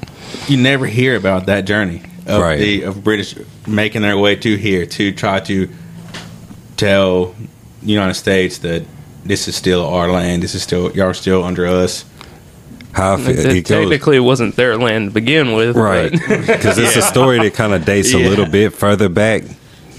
[0.49, 2.59] you never hear about that journey of Right.
[2.59, 3.35] the of British
[3.67, 5.69] making their way to here to try to
[6.77, 7.35] tell
[7.83, 8.83] United States that
[9.25, 10.43] this is still our land.
[10.43, 12.05] This is still y'all are still under us.
[12.93, 13.65] how I feel, it goes.
[13.65, 17.73] technically it wasn't their land to begin with right because it's a story that kind
[17.73, 19.45] of dates a little bit further back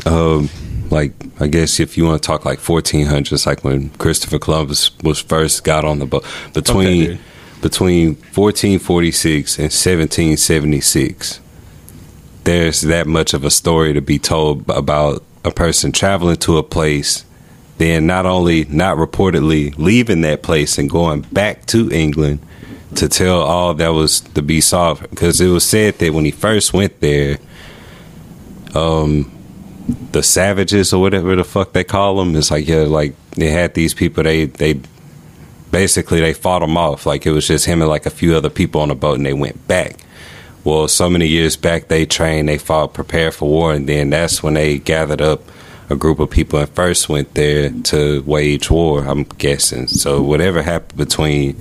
[0.05, 0.47] um
[0.91, 5.19] like i guess if you want to talk like 1400s like when christopher columbus was
[5.19, 7.19] first got on the boat between dude.
[7.61, 11.39] between 1446 and 1776
[12.43, 16.63] there's that much of a story to be told about a person traveling to a
[16.63, 17.25] place
[17.77, 22.39] then not only not reportedly leaving that place and going back to england
[22.95, 25.09] to tell all that was to be solved.
[25.09, 27.37] Because it was said that when he first went there
[28.75, 29.29] um
[30.11, 33.73] the savages or whatever the fuck they call them it's like yeah like they had
[33.73, 34.79] these people they they
[35.71, 37.05] basically they fought them off.
[37.05, 39.25] Like it was just him and like a few other people on the boat and
[39.25, 39.97] they went back.
[40.63, 44.41] Well so many years back they trained they fought prepared for war and then that's
[44.41, 45.41] when they gathered up
[45.89, 50.61] a group of people and first went there to wage war i'm guessing so whatever
[50.61, 51.55] happened between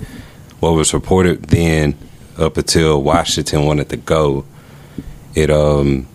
[0.59, 1.95] what was reported then
[2.37, 4.43] up until Washington wanted to go,
[5.35, 6.07] it um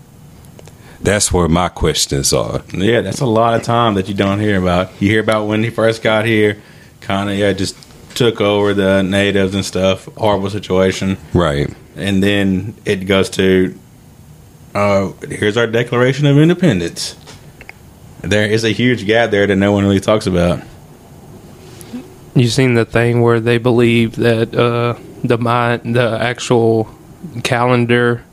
[1.00, 2.62] That's where my questions are.
[2.74, 4.90] Yeah, that's a lot of time that you don't hear about.
[5.00, 6.56] You hear about when he first got here,
[7.00, 7.76] kind of yeah, just
[8.16, 10.06] took over the natives and stuff.
[10.16, 11.72] Horrible situation, Right.
[11.94, 13.78] and then it goes to
[14.74, 17.14] uh, here's our Declaration of Independence.
[18.20, 20.60] There is a huge gap there that no one really talks about.
[22.34, 26.88] You seen the thing where they believe that uh, the my the actual
[27.42, 28.24] calendar.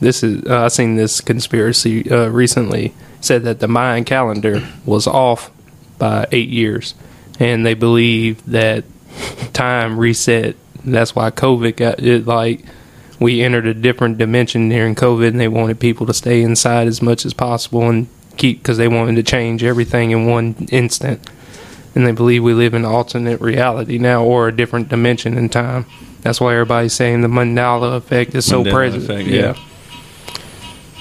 [0.00, 5.06] This is uh, I seen this conspiracy uh, recently said that the Mayan calendar was
[5.06, 5.50] off
[5.98, 6.94] by eight years,
[7.38, 8.84] and they believe that
[9.52, 10.56] time reset.
[10.84, 12.26] That's why COVID got it.
[12.26, 12.64] Like
[13.20, 17.00] we entered a different dimension during COVID, and they wanted people to stay inside as
[17.00, 21.28] much as possible and keep because they wanted to change everything in one instant
[21.94, 25.86] and they believe we live in alternate reality now or a different dimension in time.
[26.22, 29.04] That's why everybody's saying the Mandela effect is so Mandela present.
[29.04, 29.40] effect, yeah.
[29.40, 29.56] yeah.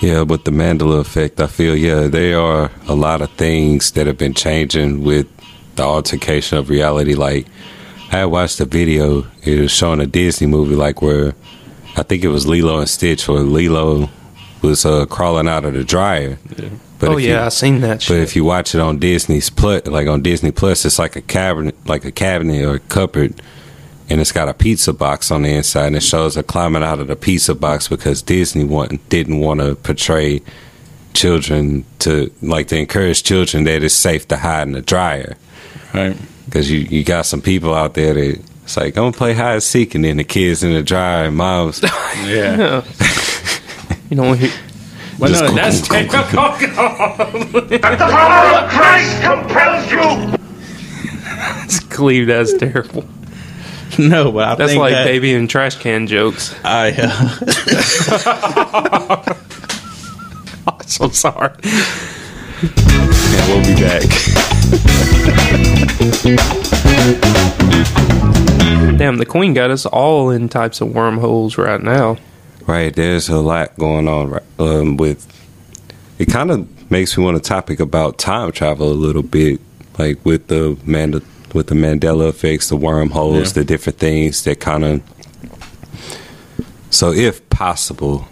[0.02, 4.08] Yeah, but the Mandela effect, I feel, yeah, there are a lot of things that
[4.08, 5.28] have been changing with
[5.76, 7.14] the altercation of reality.
[7.14, 7.46] Like,
[8.12, 11.36] I had watched a video, it was showing a Disney movie, like, where
[11.96, 14.10] I think it was Lilo and Stitch, where Lilo
[14.64, 16.40] was uh, crawling out of the dryer.
[17.02, 18.20] But oh if yeah, you- I seen that But shit.
[18.22, 21.76] if you watch it on Disney's Plus, like on Disney Plus, it's like a cabinet,
[21.86, 23.42] like a cabinet or a cupboard,
[24.10, 27.00] and it's got a pizza box on the inside, and it shows her climbing out
[27.00, 30.42] of the pizza box because Disney want, didn't want to portray
[31.14, 35.36] children to like to encourage children that it's safe to hide in the dryer
[35.94, 36.16] Right.
[36.46, 39.54] because you you got some people out there that it's like I'm gonna play hide
[39.56, 41.82] and seek, and then the kids in the dryer, and moms.
[42.26, 42.84] Yeah.
[44.10, 44.50] you know, he,
[45.22, 46.10] Well, Just no, go- that's That
[47.72, 50.38] the power of Christ compels you.
[51.90, 53.06] Cleve, that's terrible.
[54.00, 56.56] no, but I think That's think like that baby and trash can jokes.
[56.64, 56.94] I.
[56.98, 57.38] Uh,
[60.72, 61.52] I'm so sorry.
[62.64, 64.04] and we'll be back.
[68.98, 72.18] Damn, the queen got us all in types of wormholes right now.
[72.72, 75.28] Right, there's a lot going on um, with.
[76.20, 79.60] It kind of makes me want to topic about time travel a little bit,
[80.00, 81.22] like with the Manda,
[81.54, 83.54] with the Mandela effects, the wormholes, Yeah.
[83.62, 85.02] the different things that kind of.
[86.92, 88.26] So, if possible,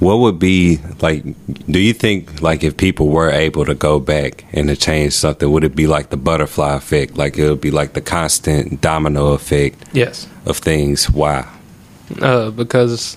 [0.00, 1.24] what would be like?
[1.66, 5.50] Do you think like if people were able to go back and to change something,
[5.50, 7.16] would it be like the butterfly effect?
[7.16, 11.08] Like it would be like the constant domino effect Yes, of things?
[11.08, 11.48] Why?
[12.22, 13.16] Uh, because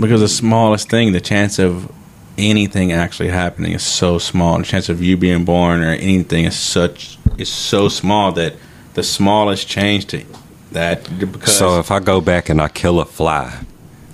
[0.00, 1.90] because the smallest thing, the chance of
[2.36, 4.58] anything actually happening is so small.
[4.58, 8.54] The chance of you being born or anything is such is so small that
[8.94, 10.24] the smallest change to
[10.72, 13.64] that because So if I go back and I kill a fly,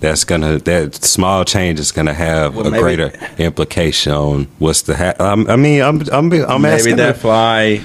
[0.00, 4.82] that's gonna that small change is gonna have Well, a maybe- greater implication on what's
[4.82, 4.96] the.
[4.96, 7.80] Ha- um, I mean, I'm I'm I'm maybe asking that the- fly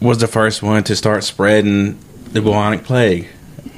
[0.00, 1.98] was the first one to start spreading
[2.32, 3.28] the bubonic plague.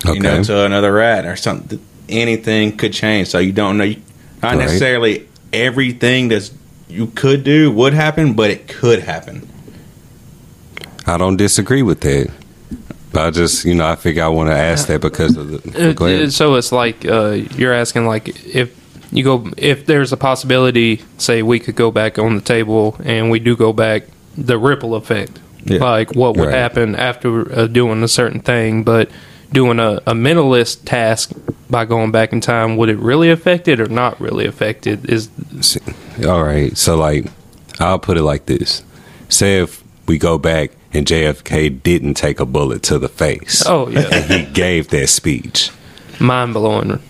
[0.06, 1.78] You know, to another rat or something.
[2.08, 3.28] Anything could change.
[3.28, 3.84] So you don't know.
[3.84, 3.96] You,
[4.42, 4.58] not Right.
[4.58, 6.50] necessarily everything that's
[6.88, 9.46] you could do would happen, but it could happen.
[11.06, 12.30] I don't disagree with that,
[13.12, 15.90] but I just you know I figure I want to ask that because of the.
[15.90, 16.32] Uh, go ahead.
[16.32, 18.74] So it's like uh, you're asking, like if
[19.12, 23.30] you go, if there's a possibility, say we could go back on the table, and
[23.30, 24.04] we do go back,
[24.36, 25.78] the ripple effect, Yeah.
[25.78, 26.54] like what would Right.
[26.54, 29.10] happen after uh, doing a certain thing, but
[29.52, 31.32] doing a, a mentalist task
[31.68, 35.08] by going back in time, would it really affect it or not really affect it?
[35.08, 35.28] Is
[36.26, 37.26] All right, so like
[37.78, 38.82] I'll put it like this:
[39.28, 43.88] say if we go back and JFK didn't take a bullet to the face, oh
[43.88, 45.70] yeah, and he gave that speech.
[46.18, 47.00] mind blowing.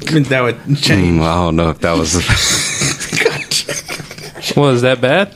[0.00, 1.18] That would change.
[1.18, 2.14] Mm, I don't know if that was.
[4.56, 5.34] Was that bad?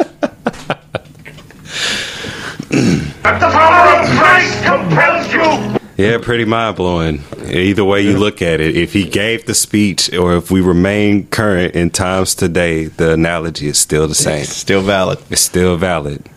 [3.23, 5.79] That the power of Christ compels you.
[5.97, 7.23] Yeah, pretty mind blowing.
[7.47, 11.27] Either way you look at it, if he gave the speech or if we remain
[11.29, 14.43] current in times today, the analogy is still the same.
[14.43, 15.19] It's still valid.
[15.31, 16.29] It's still valid.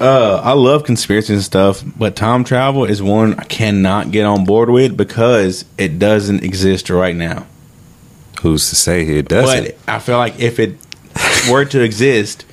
[0.00, 4.44] Uh, I love conspiracies and stuff, but time travel is one I cannot get on
[4.44, 7.46] board with because it doesn't exist right now.
[8.42, 9.64] Who's to say it doesn't?
[9.64, 10.76] But I feel like if it
[11.50, 12.44] were to exist,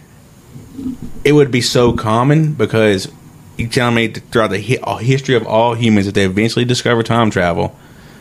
[1.24, 3.12] it would be so common because
[3.58, 7.76] you tell me throughout the history of all humans, if they eventually discover time travel,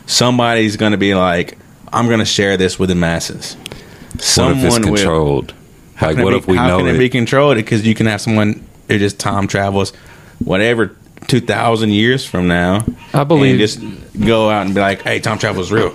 [0.05, 1.57] somebody's going to be like,
[1.91, 3.71] "I'm going to share this with the masses." what
[4.15, 4.95] if it's Someone will.
[4.95, 5.53] controlled?
[5.95, 6.99] How Like, what be- if we how know How can it it?
[6.99, 7.57] be controlled?
[7.57, 9.91] Because you can have someone who just time travels,
[10.39, 10.95] whatever
[11.27, 13.79] two thousand years from now, I believe- and just
[14.25, 15.93] go out and be like, "Hey, time travel is real."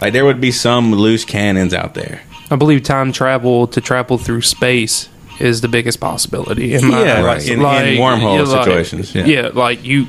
[0.00, 2.22] Like there would be some loose cannons out there.
[2.50, 5.08] I believe time travel to travel through space
[5.40, 6.74] is the biggest possibility.
[6.74, 7.46] In my Yeah, right.
[7.48, 7.64] In- in
[8.00, 9.24] wormhole situations, yeah.
[9.24, 9.50] Yeah.
[9.54, 10.06] like you,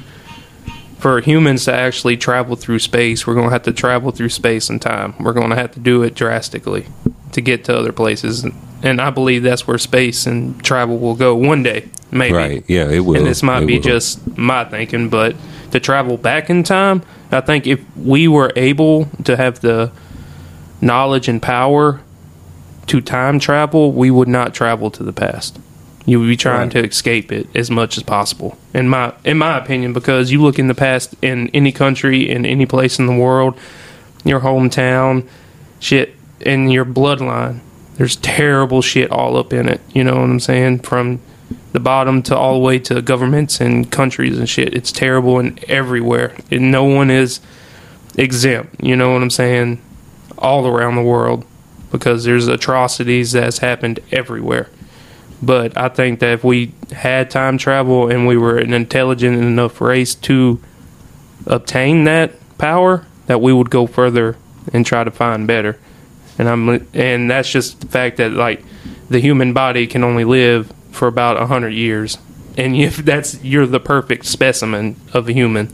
[1.00, 4.70] for humans to actually travel through space, we're going to have to travel through space
[4.70, 5.14] and time.
[5.20, 6.86] We're going to have to do it drastically
[7.32, 8.54] to get to other places, and,
[8.84, 12.34] and I believe that's where space and travel will go one day, maybe.
[12.36, 12.64] Right.
[12.68, 13.16] Yeah, it will.
[13.16, 13.84] And this might It be will.
[13.84, 15.36] just my thinking, but
[15.72, 17.02] to travel back in time,
[17.32, 19.92] I think if we were able to have the
[20.82, 22.02] knowledge and power
[22.92, 25.58] to time travel, we would not travel to the past.
[26.06, 26.72] You would be trying Right.
[26.72, 28.58] to escape it as much as possible.
[28.74, 32.46] In my in my opinion, because you look in the past in any country, in
[32.46, 33.54] any place in the world,
[34.26, 35.24] your hometown,
[35.80, 37.60] shit, in your bloodline,
[37.96, 39.80] there's terrible shit all up in it.
[39.94, 40.80] You know what I'm saying?
[40.80, 41.20] From
[41.72, 44.74] the bottom to all the way to governments and countries and shit.
[44.74, 46.34] It's terrible and everywhere.
[46.52, 47.40] And no one is
[48.18, 48.84] exempt.
[48.84, 49.80] You know what I'm saying?
[50.38, 51.46] All around the world
[51.92, 54.70] because there's atrocities that's happened everywhere.
[55.42, 59.82] But I think that if we had time travel and we were an intelligent enough
[59.82, 60.62] race to
[61.48, 64.38] obtain that power, that we would go further
[64.72, 65.80] and try to find better.
[66.38, 68.64] And I'm and that's just the fact that like
[69.10, 72.18] the human body can only live for about a hundred years,
[72.58, 75.74] and if that's you're the perfect specimen of a human.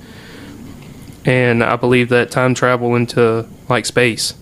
[1.26, 4.34] And I believe that time travel into like space,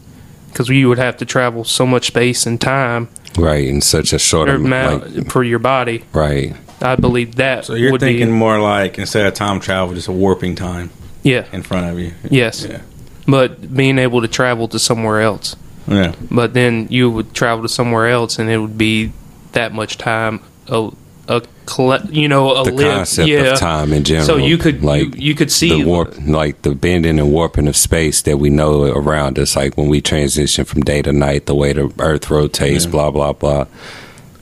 [0.55, 4.17] because you would have to travel so much space and time right in such a
[4.19, 5.03] short amount.
[5.03, 6.05] amount Like, for your body.
[6.13, 6.55] right.
[6.81, 7.65] I believe that.
[7.65, 10.91] So you're would thinking be, more like instead of time travel, just a warping time
[11.23, 12.13] yeah, in front of you.
[12.29, 12.81] yes, Yeah.
[13.27, 15.55] but being able to travel to somewhere else.
[15.87, 16.13] Yeah.
[16.31, 19.11] But then you would travel to somewhere else, and it would be
[19.53, 20.39] that much time.
[20.69, 20.93] Oh,
[21.27, 23.53] A, a colle- you know, a The live, concept yeah.
[23.53, 24.25] of time in general.
[24.25, 27.67] So you could like you, you could see the warp, like the bending and warping
[27.67, 29.55] of space that we know around us.
[29.55, 33.33] Like when we transition from day to night, the way the Earth rotates, blah blah
[33.33, 33.65] blah.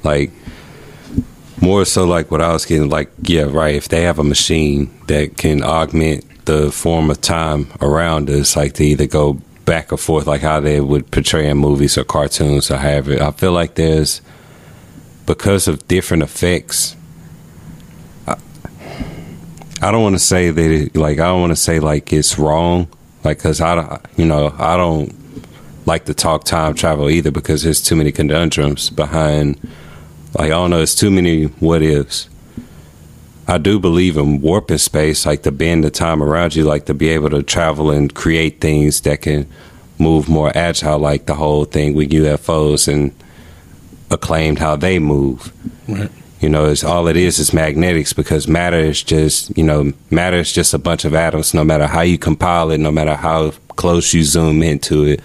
[0.03, 0.31] Like
[1.61, 2.89] more so, like what I was getting.
[2.89, 3.75] Like yeah, right.
[3.75, 8.73] If they have a machine that can augment the form of time around us, like
[8.73, 12.69] to either go back or forth, like how they would portray in movies or cartoons
[12.69, 13.21] or however.
[13.21, 14.21] I feel like there's
[15.25, 16.95] because of different effects
[19.83, 22.39] I don't want to say that it, like I don't want to say like it's
[22.39, 22.87] wrong
[23.25, 25.13] like cuz I don't you know I don't
[25.85, 29.59] like to talk time travel either because there's too many conundrums behind
[30.39, 32.29] like I don't know it's too many what ifs.
[33.45, 36.93] I do believe in warping space like to bend the time around you like to
[36.93, 39.45] be able to travel and create things that can
[39.99, 43.11] move more agile like the whole thing with UFOs and
[44.13, 45.51] acclaimed how they move
[45.87, 46.09] Right.
[46.39, 50.37] you know, it's all it is is magnetics because matter is just you know matter
[50.37, 51.53] is just a bunch of atoms.
[51.53, 55.21] No matter how you compile it, no matter how close you zoom into it,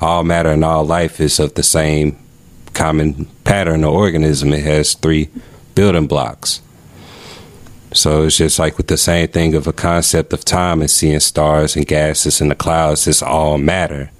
[0.00, 2.16] all matter and all life is of the same
[2.74, 4.52] common pattern or organism.
[4.52, 5.28] It has three
[5.74, 6.60] building blocks.
[7.94, 11.20] So it's just like with the same thing of a concept of time and seeing
[11.20, 13.06] stars and gases in the clouds.
[13.06, 14.10] It's all matter.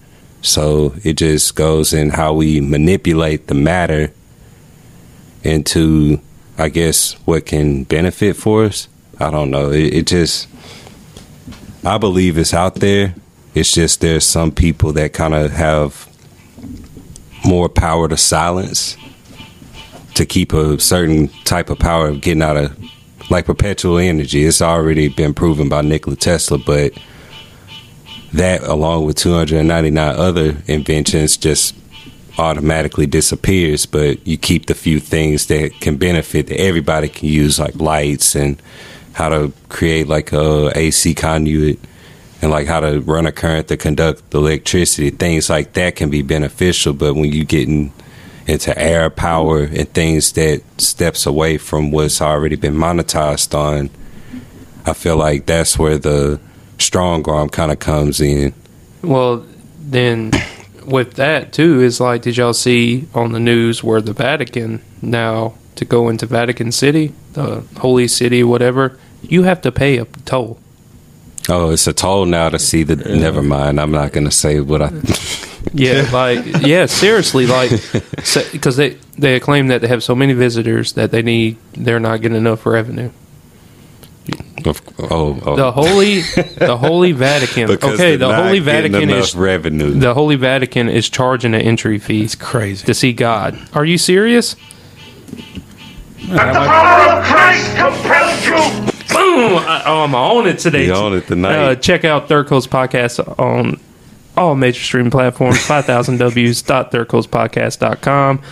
[0.47, 4.13] So it just goes in how we manipulate the matter
[5.43, 6.21] into
[6.57, 8.89] I guess what can benefit for us.
[9.19, 9.71] I don't know.
[9.73, 10.49] It, it just
[11.85, 13.15] I believe it's out there.
[13.55, 16.09] It's just there's some people that kind of have
[17.45, 18.97] more power to silence
[20.15, 22.77] to keep a certain type of power of getting out of
[23.31, 24.45] like perpetual energy.
[24.45, 26.93] It's already been proven by Nikola Tesla, but
[28.37, 31.75] that along with 299 other inventions just
[32.39, 37.59] automatically disappears, but you keep the few things that can benefit that everybody can use,
[37.59, 38.61] like lights and
[39.15, 41.79] how to create like a AC conduit
[42.43, 45.11] and like how to run a current to conduct electricity.
[45.11, 47.93] Things like that can be beneficial, but when you get in,
[48.47, 53.89] into air power and things that steps away from what's already been monetized on,
[54.85, 56.39] I feel like that's where the
[56.79, 58.53] strong arm kind of comes in.
[59.03, 59.45] Well,
[59.79, 60.33] then
[60.85, 65.55] with that too is like, did y'all see on the news where the Vatican now
[65.77, 70.59] to go into Vatican City, the holy city, whatever, you have to pay a toll.
[71.49, 72.97] Oh, it's a toll now to see the.
[72.97, 73.81] Never mind.
[73.81, 74.91] I'm not gonna say what I.
[75.73, 77.71] Yeah, like yeah, seriously, like
[78.53, 82.23] because they they claim that they have so many visitors that they need they're not
[82.23, 83.11] getting enough revenue.
[84.67, 85.57] Of, oh, oh.
[85.57, 87.67] The holy the Holy Vatican.
[87.69, 89.93] Because okay, the not Holy Vatican is revenue.
[89.99, 92.85] the Holy Vatican is charging an entry fee It's crazy.
[92.87, 93.57] to see God.
[93.75, 94.57] Are you serious?
[96.29, 98.57] That the power of Christ compels you.
[99.15, 99.57] Boom!
[99.59, 100.87] I, oh, I'm on it today.
[100.87, 101.57] You on it tonight.
[101.57, 103.79] Uh, check out Third Coast Podcast on
[104.37, 108.43] all major streaming platforms, 5000ws.thirdcoastpodcast.com.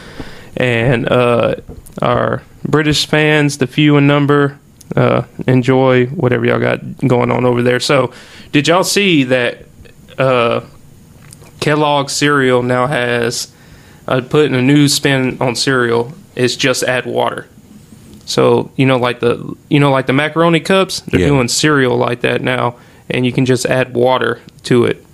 [0.56, 1.56] And uh,
[2.00, 4.58] our British fans, the few in number,
[4.96, 7.80] uh, enjoy whatever y'all got going on over there.
[7.80, 8.12] So,
[8.52, 9.66] did y'all see that
[10.18, 10.60] uh,
[11.60, 13.52] Kellogg cereal now has
[14.06, 16.12] uh, putting a new spin on cereal?
[16.36, 17.48] It's just add water.
[18.26, 21.26] So you know, like the you know, like the macaroni cups, they're Yeah.
[21.28, 22.76] doing cereal like that now,
[23.10, 25.04] and you can just add water to it,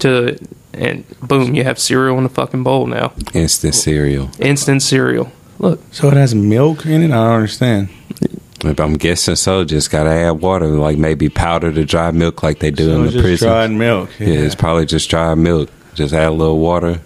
[0.00, 0.38] to
[0.72, 3.12] and boom, you have cereal in the fucking bowl now.
[3.34, 4.30] Instant cereal.
[4.38, 5.30] Instant cereal.
[5.58, 7.10] Look, So it has milk in it.
[7.10, 7.88] I don't understand.
[8.68, 12.58] If I'm guessing so, just gotta add water, like maybe powder to dry milk, like
[12.58, 13.48] they do So in it's the just prison.
[13.48, 14.10] dried milk.
[14.18, 14.28] Yeah.
[14.28, 15.70] it's probably just dry milk.
[15.94, 17.00] Just add a little water.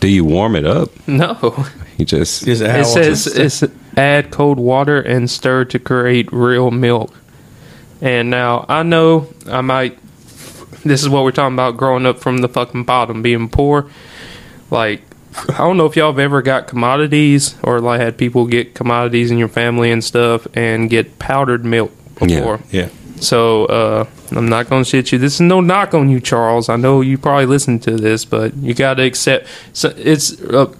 [0.00, 0.90] Do you warm it up?
[1.08, 1.66] no,
[1.96, 3.14] You just Just add it water.
[3.14, 3.26] says
[3.62, 7.14] it's add cold water and stir to create real milk.
[8.00, 9.98] And now I know I might.
[10.84, 13.90] This is what we're talking about growing up from the fucking bottom, being poor.
[14.70, 15.02] Like,
[15.50, 19.30] I don't know if y'all have ever got commodities or like had people get commodities
[19.30, 22.60] in your family and stuff and get powdered milk before.
[22.70, 22.84] yeah.
[22.84, 22.88] yeah.
[23.20, 25.18] So uh, I'm not gonna shit you.
[25.18, 26.68] This is no knock on you, Charles.
[26.68, 29.48] I know you probably listen to this, but you got to accept.
[29.72, 30.70] So it's a,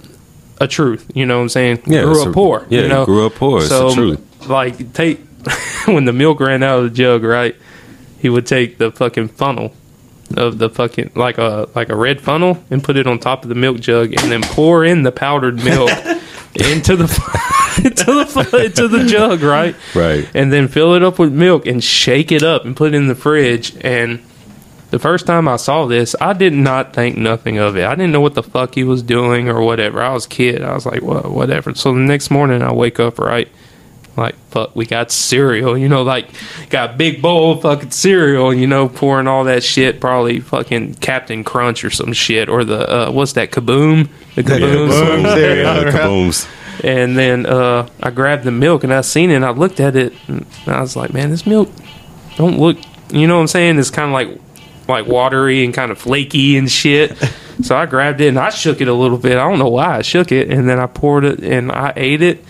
[0.61, 1.11] a truth.
[1.15, 1.83] You know what I'm saying?
[1.87, 2.67] Yeah, grew up a- poor.
[2.69, 3.05] yeah, you know?
[3.07, 3.61] grew up poor.
[3.61, 4.49] It's the truth.
[4.49, 5.21] Like take
[5.87, 7.57] when the milk ran out of the jug, right?
[8.19, 9.73] He would take the fucking funnel
[10.37, 13.49] of the fucking like a like a red funnel and put it on top of
[13.49, 15.91] the milk jug and then pour in the powdered milk
[16.55, 17.05] into the
[17.85, 19.77] into the into the jug, right?
[19.95, 20.29] Right.
[20.35, 23.07] and then fill it up with milk and shake it up and put it in
[23.07, 23.77] the fridge.
[23.83, 24.23] And
[24.91, 27.85] the first time I saw this, I did not think nothing of it.
[27.85, 30.01] I didn't know what the fuck he was doing or whatever.
[30.01, 30.63] I was a kid.
[30.63, 31.75] I was like, well, whatever.
[31.75, 33.49] So the next morning I wake up, right?
[34.17, 36.29] Like, fuck, we got cereal, you know, like,
[36.71, 40.95] got a big bowl of fucking cereal, you know, pouring all that shit, probably fucking
[40.95, 44.09] Captain Crunch or some shit, or the, uh, what's that, Kaboom?
[44.35, 44.89] The Kaboom?
[44.89, 45.67] Kaboom cereal.
[45.69, 46.49] Uh, kabooms.
[46.83, 49.97] And then uh, I grabbed the milk and I seen it and I looked at
[49.97, 51.71] it and I was like, man, this milk
[52.37, 52.79] don't look,
[53.11, 53.79] you know what I'm saying?
[53.79, 54.41] It's kind of like
[54.89, 57.17] like watery and kind of flaky and shit.
[57.63, 59.33] so I grabbed it and I shook it a little bit.
[59.33, 62.23] I don't know why I shook it and then I poured it and I ate
[62.23, 62.45] it.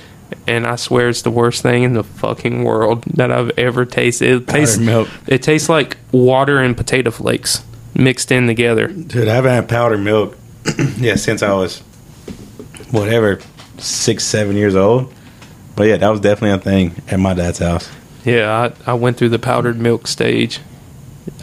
[0.46, 4.42] And I swear it's the worst thing in the fucking world that I've ever tasted.
[4.42, 5.08] It tastes milk.
[5.26, 7.64] It tastes like water and potato flakes
[7.94, 8.88] mixed in together.
[8.88, 10.36] Dude, I haven't had powdered milk,
[10.98, 11.80] yeah, since I was
[12.90, 13.40] whatever
[13.78, 15.12] six, seven years old.
[15.74, 17.90] But yeah, that was definitely a thing at my dad's house.
[18.24, 20.60] Yeah, I, I went through the powdered milk stage.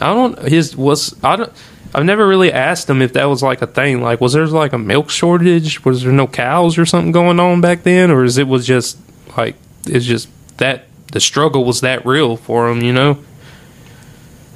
[0.00, 1.52] I don't his was I don't
[1.94, 4.00] I've never really asked them if that was like a thing.
[4.02, 5.84] Like was there like a milk shortage?
[5.84, 8.98] Was there no cows or something going on back then or is it was just
[9.36, 10.28] like it's just
[10.58, 12.82] that the struggle was that real for them?
[12.82, 13.18] you know?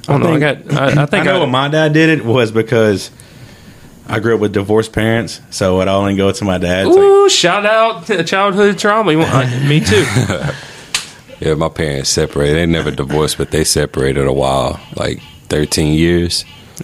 [0.07, 0.33] I don't know.
[0.33, 2.51] I think- got I, I think I know I, what my dad did it was
[2.51, 3.11] because
[4.07, 6.89] I grew up with divorced parents, so I'd only go to my dad's.
[6.89, 9.11] Like, Ooh, shout out to childhood trauma.
[9.11, 10.03] You want- I- me too.
[11.39, 12.55] Yeah, my parents separated.
[12.57, 16.43] They never divorced, but they separated a while, like 13 years.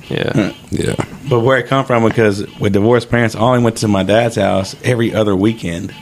[0.09, 0.53] Yeah.
[0.71, 0.95] Yeah.
[1.29, 4.35] but where it come from because with divorced parents, I only went to my dad's
[4.35, 5.93] house every other weekend.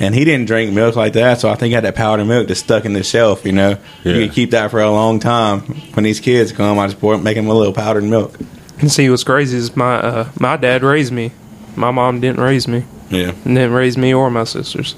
[0.00, 2.48] And he didn't drink milk like that, so I think he had that powdered milk
[2.48, 3.78] just stuck in the shelf, you know.
[4.02, 4.14] Yeah.
[4.14, 5.60] You can keep that for a long time.
[5.94, 8.36] When these kids come, I just pour make them a little powdered milk.
[8.80, 11.30] And see what's crazy is my uh, my dad raised me.
[11.76, 12.84] My mom didn't raise me.
[13.10, 13.28] Yeah.
[13.44, 14.96] and didn't raise me or my sisters.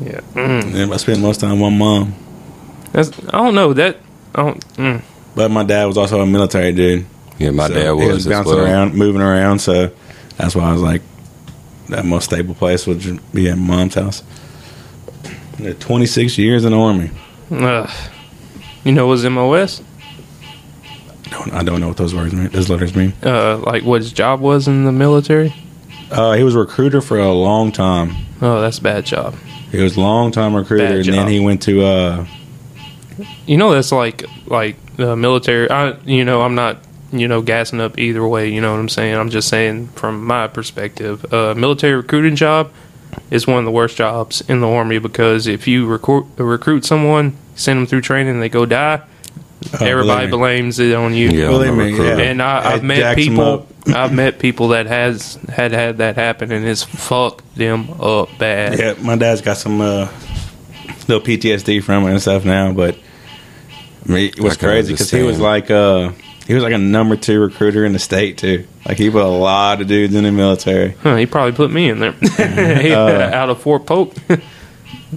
[0.00, 0.74] Yeah, mm.
[0.74, 2.14] And I spent most time with my mom.
[2.92, 3.98] That's, I don't know that.
[4.34, 4.66] I don't.
[4.76, 5.02] Mm.
[5.38, 7.06] But my dad was also a military dude.
[7.38, 8.64] Yeah, my So dad he was, as bouncing well.
[8.64, 9.60] around, moving around.
[9.60, 9.92] So
[10.36, 11.02] that's why I was like,
[11.88, 14.24] that most stable place would be at mom's house.
[15.80, 17.10] 26 years in the army.
[17.52, 17.90] Ugh.
[18.84, 19.82] You know what's MOS?
[21.30, 22.48] Don't, I don't know what those words mean.
[22.48, 23.12] Those letters mean.
[23.22, 25.54] Uh, like what his job was in the military?
[26.10, 28.14] Uh, he was a recruiter for a long time.
[28.40, 29.34] Oh, that's a bad job.
[29.70, 31.14] He was a long time recruiter, Bad and job.
[31.14, 31.84] then he went to.
[31.84, 32.26] Uh,
[33.46, 35.70] You know that's like like the military.
[35.70, 36.76] I you know I'm not
[37.10, 38.50] you know gassing up either way.
[38.52, 39.14] You know what I'm saying?
[39.16, 42.70] I'm just saying from my perspective, uh, military recruiting job
[43.30, 47.34] is one of the worst jobs in the army because if you recruit recruit someone,
[47.54, 49.00] send them through training, they go die.
[49.80, 51.30] uh, Everybody blames it on you.
[51.30, 52.18] Yeah, Believe I'm me, yeah.
[52.18, 53.66] and I, I've It met people.
[53.88, 58.78] I've met people that has had had that happen, and it's fucked them up bad.
[58.78, 60.08] Yeah, my dad's got some uh,
[61.08, 62.98] little PTSD from it and stuff now, but
[64.06, 66.12] I mean, it was I crazy because he was like uh,
[66.46, 68.66] he was like a number two recruiter in the state too.
[68.86, 70.94] Like he put a lot of dudes in the military.
[71.02, 72.12] Huh, he probably put me in there
[72.80, 74.14] He- Uh, out of Fort Polk.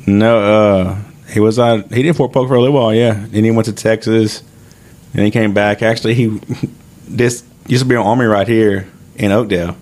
[0.07, 0.97] No, uh,
[1.33, 1.83] He was on.
[1.89, 3.25] He did Fort Polk for a little while, yeah.
[3.29, 4.41] Then he went to Texas,
[5.13, 5.81] and he came back.
[5.81, 6.27] Actually, he
[7.07, 9.75] this used to be an army right here in Oakdale.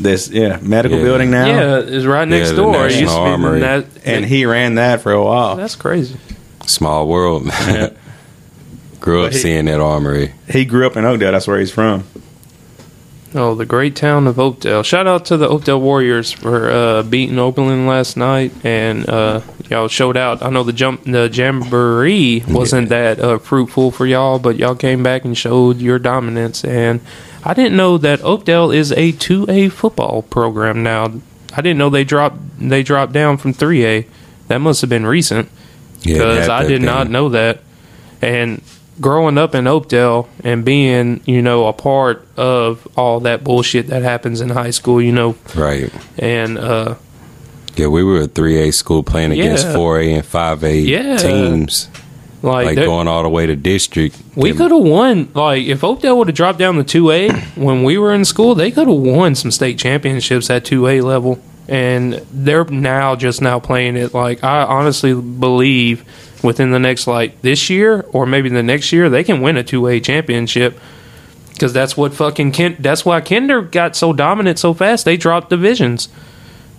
[0.00, 1.04] This yeah medical Yeah.
[1.04, 2.86] building now, Yeah, it's right next the door.
[2.86, 5.56] It National used to be the na- and he ran that for a while.
[5.56, 6.16] that's crazy.
[6.68, 7.46] Small world.
[7.46, 7.90] Yeah.
[9.00, 10.32] Grew up he- seeing that armory.
[10.48, 11.32] He grew up in Oakdale.
[11.32, 12.04] That's where he's from.
[13.34, 14.82] Oh, the great town of Oakdale.
[14.82, 19.86] Shout out to the Oakdale Warriors for uh, beating Oberlin last night, and uh, y'all
[19.88, 20.42] showed out.
[20.42, 25.02] I know the jump, the jamboree wasn't that uh, fruitful for y'all, but y'all came
[25.02, 26.64] back and showed your dominance.
[26.64, 27.00] And
[27.44, 31.12] I didn't know that Oakdale is a two A football program now.
[31.52, 34.06] I didn't know they dropped they dropped down from three A.
[34.48, 35.50] That must have been recent Yeah, it
[36.02, 37.60] because had I did not know that.
[38.20, 38.62] And
[39.00, 44.02] growing up in Oakdale and being, you know, a part of all that bullshit that
[44.02, 45.92] happens in high school, you know, Right.
[46.18, 46.96] and uh,
[47.76, 51.16] Yeah, we were a three A school playing against four A and five A Yeah.
[51.16, 51.86] teams,
[52.42, 54.16] like, like going all the way to district.
[54.34, 55.28] we could have won.
[55.32, 58.56] Like, if Oakdale would have dropped down to two A when we were in school,
[58.56, 61.38] they could have won some state championships at two A level.
[61.68, 64.14] And they're now just now playing it.
[64.14, 66.04] Like, I honestly believe
[66.42, 69.64] within the next like this year or maybe the next year they can win a
[69.64, 70.78] two A championship.
[71.52, 75.04] Because that's what fucking Ken, that's why Kinder got so dominant so fast.
[75.04, 76.08] They dropped divisions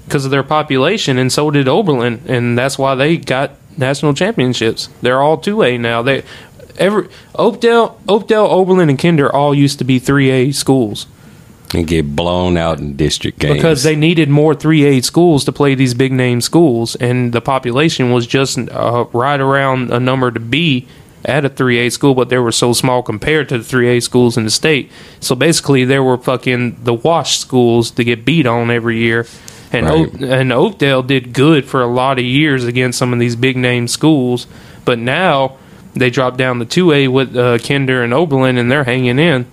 [0.06, 4.88] because of their population, and so did Oberlin, and that's why they got national championships.
[5.02, 6.02] They're all two A now.
[6.02, 6.24] They
[6.78, 11.08] every Oakdale, Oakdale, Oberlin, and Kinder all used to be three A schools
[11.74, 15.76] and get blown out in district games because they needed more 3A schools to play
[15.76, 20.40] these big name schools, and the population was just uh, right around a number to
[20.40, 20.88] be
[21.26, 24.46] at a 3A school, but they were so small compared to the 3A schools in
[24.46, 24.90] the state.
[25.20, 29.26] So basically, there were fucking the wash schools to get beat on every year.
[29.72, 30.00] And, Right.
[30.00, 33.56] Oak, and Oakdale did good for a lot of years against some of these big
[33.58, 34.48] name schools,
[34.86, 35.58] but now
[35.94, 39.46] they dropped down to 2A with uh, Kinder and Oberlin, and they're hanging in.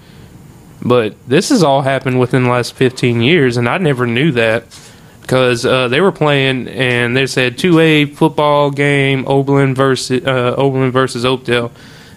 [0.87, 4.64] But this has all happened within the last 15 years, and I never knew that
[5.20, 10.93] because uh, they were playing and they said 2A football game Oberlin versus uh, Oberlin
[10.93, 11.72] versus Oakdale,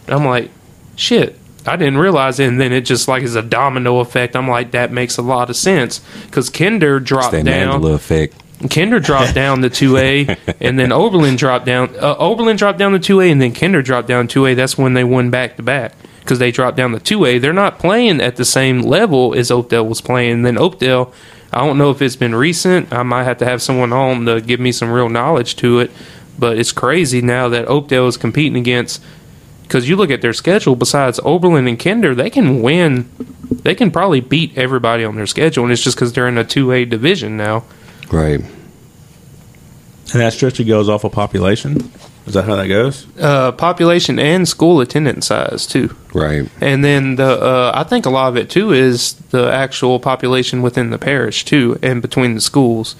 [0.05, 0.51] and I'm like,
[0.95, 1.35] shit.
[1.65, 4.35] I didn't realize it, and then it just like is a domino effect.
[4.35, 7.81] I'm like, that makes a lot of sense because Kinder It's dropped that down.
[7.81, 8.41] Mandela effect.
[8.69, 11.95] Kinder dropped down to 2A, and then Oberlin dropped down.
[11.99, 14.55] Uh, Oberlin dropped down to 2A, and then Kinder dropped down to 2A.
[14.55, 15.93] That's when they won back to back
[16.29, 17.41] because they dropped down the 2A.
[17.41, 20.31] They're not playing at the same level as Oakdale was playing.
[20.33, 21.11] And then Oakdale,
[21.51, 22.93] I don't know if it's been recent.
[22.93, 25.89] I might have to have someone on to give me some real knowledge to it.
[26.37, 29.01] But it's crazy now that Oakdale is competing against.
[29.63, 33.09] Because you look at their schedule, besides Oberlin and Kinder, they can win.
[33.63, 36.45] They can probably beat everybody on their schedule, and it's just because they're in a
[36.45, 37.63] 2A division now.
[38.11, 38.39] Right.
[38.39, 41.91] And that strictly goes off of population.
[42.29, 43.07] Is that how that goes?
[43.19, 45.95] uh, population and school attendance size too.
[46.13, 46.47] Right.
[46.61, 50.61] And then the uh, I think a lot of it too is the actual population
[50.61, 52.95] within the parish too, and between the schools,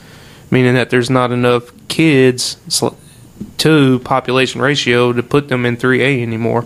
[0.49, 2.57] meaning that there's not enough kids
[3.57, 6.65] to population ratio to put them in 3A anymore.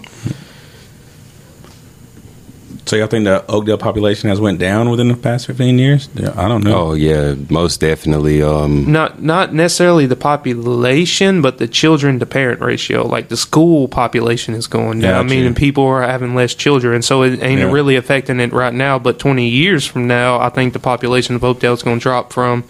[2.93, 6.09] So y'all think the Oakdale population has went down within the past 15 years?
[6.13, 6.89] Yeah, I don't know.
[6.89, 8.43] Oh yeah, most definitely.
[8.43, 13.07] Um, Not not necessarily the population, but the children to parent ratio.
[13.07, 15.23] Like the school population is going down.
[15.25, 15.35] Gotcha.
[15.35, 17.71] Meaning people are having less children, so it ain't Yeah.
[17.71, 18.99] really affecting it right now.
[18.99, 22.31] But twenty years from now, I think the population of Oakdale is going to drop
[22.31, 22.63] from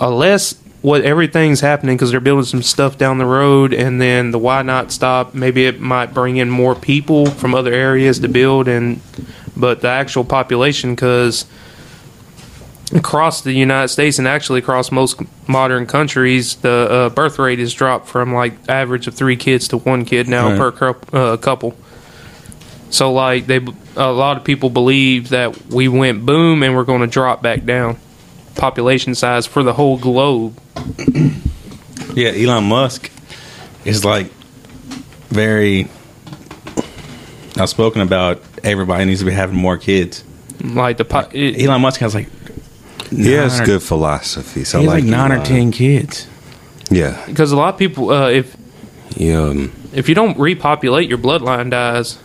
[0.00, 4.38] unless what everything's happening because they're building some stuff down the road, and then the
[4.38, 5.32] why not stop?
[5.34, 9.00] Maybe it might bring in more people from other areas to build, and
[9.56, 11.44] but the actual population because
[12.94, 17.72] across the United States and actually across most modern countries, the uh, birth rate has
[17.72, 20.58] dropped from like average of three kids to one kid now Right.
[20.58, 21.74] per cou- uh, couple.
[22.90, 23.60] So like they,
[23.96, 27.64] a lot of people believe that we went boom and we're going to drop back
[27.64, 27.96] down,
[28.56, 30.58] population size for the whole globe.
[32.14, 33.10] Yeah, Elon Musk
[33.86, 34.26] is like
[35.30, 35.88] very
[37.58, 40.22] outspoken about everybody needs to be having more kids.
[40.62, 42.28] Like the po- it, Elon Musk has like
[43.10, 44.64] he has or- good philosophy.
[44.64, 46.26] So He has like like nine or ten kids.
[46.90, 47.22] Yeah.
[47.26, 48.54] because a lot of people, uh, if
[49.16, 52.18] He, um, if you don't repopulate, your bloodline dies,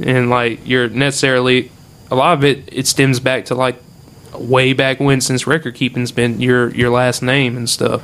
[0.00, 1.72] and like you're necessarily
[2.10, 3.76] a lot of it it stems back to like
[4.38, 8.02] way back when since record keeping's been your your last name and stuff.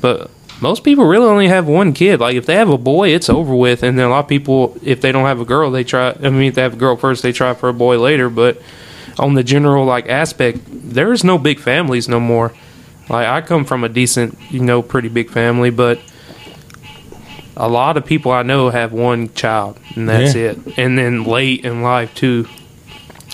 [0.00, 2.20] But most people really only have one kid.
[2.20, 4.76] Like if they have a boy, it's over with, and then a lot of people,
[4.82, 6.10] if they don't have a girl, they try.
[6.22, 8.30] I mean, if they have a girl first, they try for a boy later.
[8.30, 8.60] But
[9.18, 12.52] on the general like aspect, there is no big families no more.
[13.08, 16.00] Like I come from a decent, you know, pretty big family, but
[17.56, 20.50] a lot of people I know have one child, and that's Yeah.
[20.52, 20.58] it.
[20.78, 22.46] And then late in life too.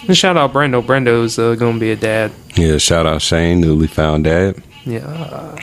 [0.09, 0.85] And shout out Brendo.
[0.85, 2.33] Brendo's uh, gonna be a dad.
[2.57, 4.63] Yeah, shout out Shane, newly found dad.
[4.85, 5.57] Yeah,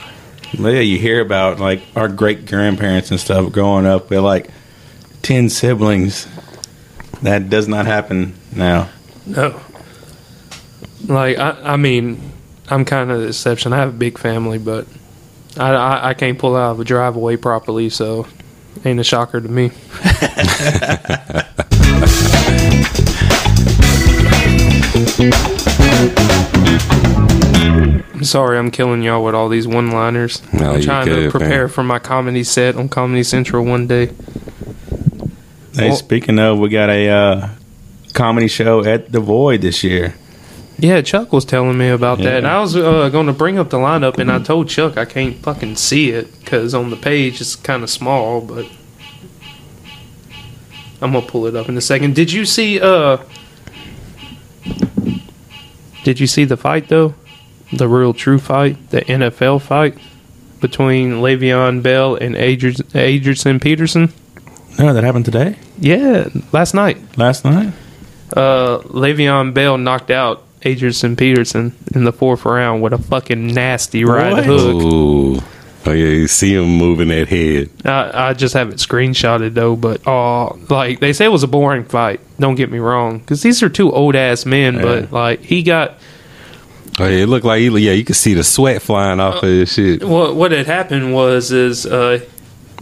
[0.54, 4.50] yeah, you hear about like our great grandparents and stuff growing up with like
[5.22, 6.26] ten siblings.
[7.22, 8.88] That does not happen now.
[9.26, 9.60] no.
[11.06, 12.32] Like I, I mean,
[12.68, 13.72] I'm kind of the exception.
[13.72, 14.86] I have a big family, but
[15.56, 18.26] I, I, I can't pull out of a driveway properly, so
[18.84, 19.70] ain't a shocker to me.
[28.12, 30.40] I'm sorry, I'm killing y'all with all these one-liners.
[30.54, 31.68] No, I'm you trying to prepare man.
[31.68, 34.06] for my comedy set on Comedy Central one day.
[35.74, 37.48] Hey, Well- speaking of, we got a uh,
[38.14, 40.14] comedy show at the Void this year.
[40.78, 43.68] Yeah, Chuck was telling me about that, and I was uh, going to bring up
[43.68, 47.42] the lineup, and I told Chuck I can't fucking see it because on the page
[47.42, 48.64] it's kind of small, but
[51.02, 52.14] I'm gonna pull it up in a second.
[52.14, 52.80] Did you see?
[52.80, 53.18] uh
[56.04, 57.14] Did you see the fight though?
[57.72, 59.96] The real true fight, the NFL fight
[60.60, 64.12] between Le'Veon Bell and Adrian, Adrian Peterson.
[64.78, 66.98] No, that happened today, Yeah, last night.
[67.16, 67.72] last night.
[68.36, 74.04] uh, Le'Veon Bell knocked out Adrian Peterson in the fourth round with a fucking nasty
[74.04, 74.44] right What?
[74.44, 74.82] hook.
[74.82, 75.40] Ooh.
[75.86, 77.70] Oh yeah, you see him moving that head.
[77.84, 81.48] I, I just have it screenshotted though, but oh, like they say it was a
[81.48, 82.20] boring fight.
[82.38, 85.98] Don't get me wrong, because these are two old ass men, but like he got
[86.98, 89.48] Oh yeah, it looked like he, yeah, you could see the sweat flying off of
[89.48, 90.04] his shit.
[90.04, 92.20] what what had happened was is uh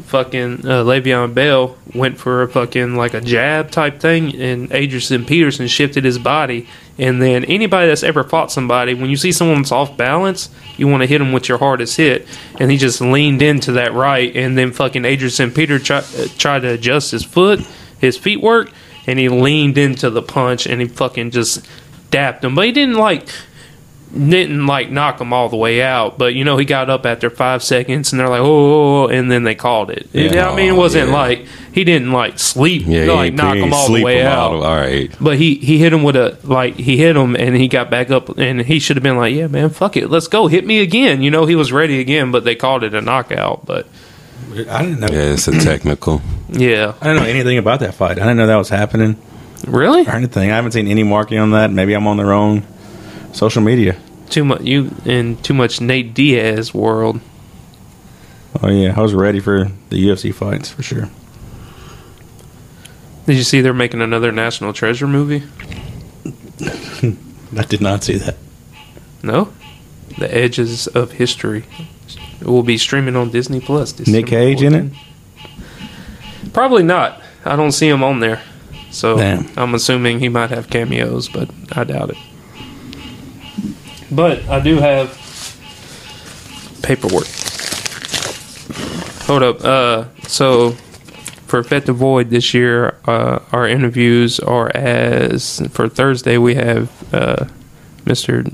[0.07, 5.24] fucking uh, Le'Veon Bell went for a fucking like a jab type thing, and Adrian
[5.24, 6.66] Peterson shifted his body.
[6.99, 10.88] And then anybody that's ever fought somebody, when you see someone that's off balance, you
[10.88, 12.26] want to hit them with your hardest hit.
[12.59, 16.03] And he just leaned into that right, and then fucking Adrian Peter uh,
[16.38, 17.61] tried to adjust his foot,
[17.99, 18.72] his feet work,
[19.07, 21.64] and he leaned into the punch, and he fucking just
[22.11, 22.55] dapped him.
[22.55, 23.28] But he didn't like
[24.12, 27.28] didn't like knock him all the way out, but you know he got up after
[27.28, 30.09] five seconds, and they're like, oh, and then they called it.
[30.12, 30.48] Yeah.
[30.50, 31.14] I mean, it wasn't Yeah.
[31.14, 34.52] like he didn't like sleep, Yeah, he like knock him all the way him out.
[34.54, 35.14] all right.
[35.20, 38.11] But he he hit him with a like he hit him and he got back
[38.11, 40.80] up and he should have been like, yeah, man, fuck it, let's go, hit me
[40.80, 41.20] again.
[41.22, 43.66] You know, he was ready again, but they called it a knockout.
[43.66, 43.86] But
[44.70, 45.09] I didn't know.
[45.11, 46.22] Yeah, it's a technical.
[46.48, 48.12] yeah, I didn't know anything about that fight.
[48.12, 49.16] I didn't know that was happening
[49.66, 50.50] really or anything.
[50.50, 51.70] I haven't seen any marking on that.
[51.70, 52.62] Maybe I'm on the wrong
[53.33, 53.97] social media.
[54.31, 57.20] too much you in too much Nate Diaz world.
[58.62, 61.09] Oh yeah, I was ready for the UFC fights for sure.
[63.26, 65.43] Did you see they're making another National Treasure movie?
[67.57, 68.37] I did not see that.
[69.22, 69.53] No,
[70.18, 71.64] The Edges of History.
[72.41, 73.93] It will be streaming on Disney Plus.
[73.93, 74.93] December Nick Cage in it?
[76.53, 77.20] Probably not.
[77.45, 78.43] I don't see him on there,
[78.91, 79.47] so Damn.
[79.57, 82.16] I'm assuming he might have cameos, but I doubt it.
[84.11, 85.11] But I do have
[86.82, 87.26] paperwork.
[89.26, 89.62] Hold up.
[89.62, 90.70] Uh, so
[91.46, 97.14] for Fet the Void this year, uh, our interviews are as for Thursday we have
[97.14, 97.46] uh,
[98.04, 98.50] Mr.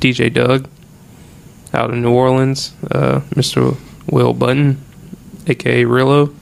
[0.00, 0.68] DJ Doug
[1.72, 3.76] out of New Orleans, uh, Mr.
[4.10, 4.84] Will Button,
[5.46, 6.34] aka Rillo,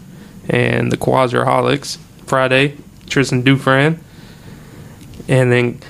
[0.49, 1.99] and the Quadriholics.
[2.27, 2.77] Friday,
[3.09, 3.99] Tristan Dufran,
[5.27, 5.81] and then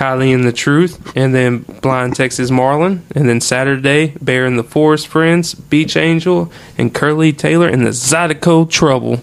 [0.00, 4.64] Kylie and the Truth, and then Blind Texas Marlin, and then Saturday, Bear and the
[4.64, 9.22] Forest Friends, Beach Angel, and Curley Taylor and the Zydeco Trouble.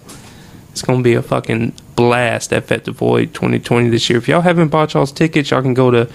[0.69, 4.19] It's gonna be a fucking blast at Fet Void 2020 this year.
[4.19, 6.07] If y'all haven't bought y'all's tickets, y'all can go to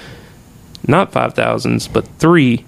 [0.87, 2.65] not five thousands, but three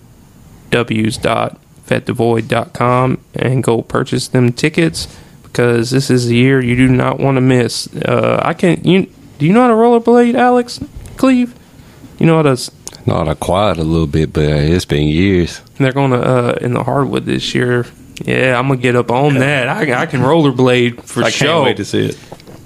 [0.71, 5.07] W's dot fetthevoid.com and go purchase them tickets
[5.45, 7.87] because this is the year you do not want to miss.
[7.95, 8.85] Uh, I can't.
[8.85, 10.81] you do you know how to rollerblade, Alex
[11.17, 11.55] Cleve?
[12.19, 12.71] You know how to s-
[13.07, 15.61] Not a quiet a little bit, but uh, it's been years.
[15.79, 17.87] they're going to uh, in the hardwood this year.
[18.25, 19.67] Yeah, I'm gonna get up on that.
[19.69, 21.49] I, I can rollerblade for I sure.
[21.49, 22.19] can't wait to see it.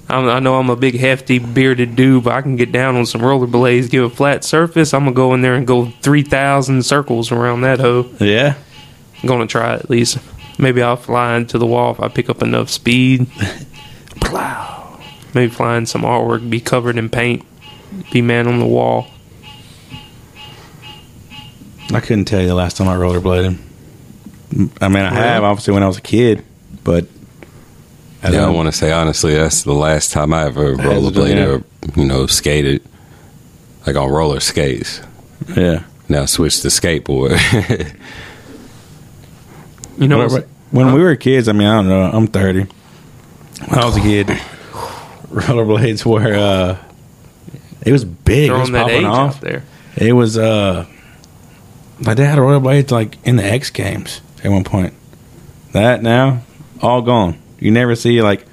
[0.07, 3.07] I'm, I know I'm a big, hefty, bearded dude, but I can get down on
[3.07, 4.93] some rollerblades, give a flat surface.
[4.93, 8.07] I'm gonna go in there and go three thousand circles around that hoe.
[8.19, 8.53] Yeah.
[9.23, 10.19] I'm gonna try at least.
[10.59, 13.25] Maybe I'll fly into the wall if I pick up enough speed.
[14.21, 14.99] Plow.
[15.33, 17.43] Maybe flying some artwork, be covered in paint,
[18.11, 19.07] be man on the wall.
[21.93, 23.57] I couldn't tell you the last time I rollerbladed.
[24.81, 26.43] I mean, I have obviously when I was a kid,
[26.83, 27.05] but
[28.23, 31.35] I Yeah, I don't- want to say honestly, that's the last time I ever rollerbladed
[31.35, 31.45] yeah.
[31.45, 31.63] or
[31.95, 32.81] you know skated,
[33.87, 35.01] like on roller skates.
[35.55, 35.83] Yeah.
[36.07, 37.39] Now switch to skateboard.
[39.97, 42.01] You know, When, when we were kids, I mean, I don't know.
[42.11, 42.61] I'm 30.
[43.67, 44.27] when I was a kid,
[45.29, 46.77] rollerblades were uh,
[47.85, 48.49] it was big.
[48.49, 49.35] It was Throwing that popping age off.
[49.35, 49.63] out there.
[49.97, 50.85] It was uh,
[52.01, 54.93] my dad had rollerblades like in the X Games at one point.
[55.73, 56.41] That now
[56.81, 57.41] all gone.
[57.59, 58.45] You never see like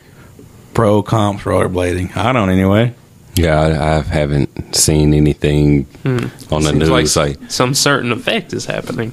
[0.74, 2.16] pro comps rollerblading.
[2.16, 2.94] I don't anyway.
[3.34, 6.60] Yeah, I, I haven't seen anything on the Hmm.
[6.60, 9.12] Seems news like, some certain effect is happening.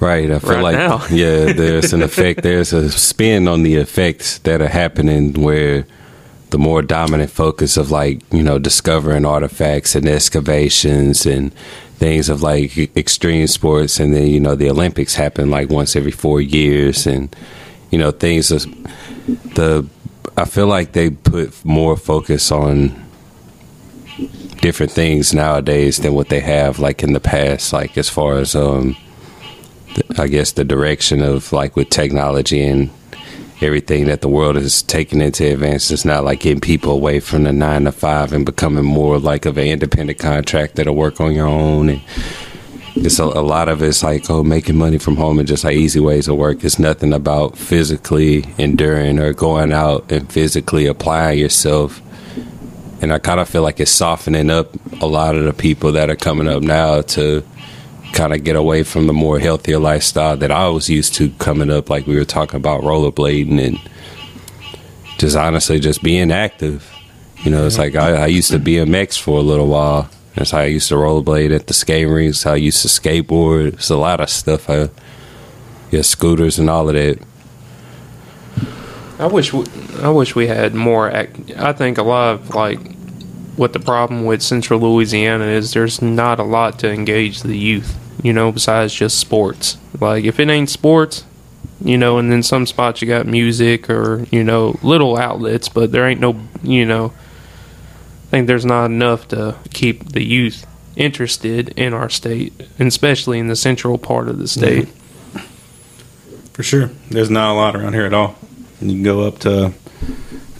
[0.00, 0.30] right.
[0.30, 1.04] I feel Right like now.
[1.10, 2.42] yeah, there's an effect.
[2.42, 5.84] There's a spin on the effects that are happening where
[6.50, 11.52] the more dominant focus of like you know discovering artifacts and excavations and
[12.04, 16.10] things of like extreme sports, and then you know the Olympics happen like once every
[16.10, 17.34] four years, and
[17.90, 18.48] you know things.
[19.56, 19.86] The
[20.36, 22.74] I feel like they put more focus on
[24.60, 28.54] different things nowadays than what they have like in the past like as far as
[28.54, 28.96] um
[30.16, 32.88] i guess the direction of like with technology and
[33.64, 35.90] everything that the world is taking into advance.
[35.90, 39.46] It's not like getting people away from the nine to five and becoming more like
[39.46, 41.88] of an independent contractor to work on your own.
[41.88, 42.02] And
[42.96, 45.76] it's a, a lot of it's like oh making money from home and just like
[45.76, 46.62] easy ways of work.
[46.62, 52.00] It's nothing about physically enduring or going out and physically applying yourself.
[53.02, 54.68] And I kind of feel like it's softening up
[55.00, 57.44] a lot of the people that are coming up now to
[58.14, 61.70] kind of get away from the more healthier lifestyle that I was used to coming
[61.70, 61.90] up.
[61.90, 63.78] Like we were talking about rollerblading and
[65.18, 66.90] just honestly just being active.
[67.42, 70.08] You know, it's like I, I used to BMX for a little while.
[70.34, 72.44] That's how I used to rollerblade at the skate rinks.
[72.44, 73.74] How I used to skateboard.
[73.74, 74.70] It's a lot of stuff.
[74.70, 74.88] I,
[75.90, 77.18] yeah, scooters and all of that.
[79.18, 79.64] I wish we,
[80.00, 81.10] I wish we had more.
[81.10, 82.80] Act, I think a lot of like
[83.56, 85.72] what the problem with Central Louisiana is.
[85.72, 87.96] There's not a lot to engage the youth.
[88.22, 89.76] You know, besides just sports.
[90.00, 91.24] Like if it ain't sports,
[91.82, 95.92] you know, and then some spots you got music or you know little outlets, but
[95.92, 97.12] there ain't no you know.
[98.26, 103.38] I think there's not enough to keep the youth interested in our state, and especially
[103.38, 104.88] in the central part of the state.
[106.52, 106.90] For sure.
[107.10, 108.36] There's not a lot around here at all.
[108.80, 109.72] You can go up to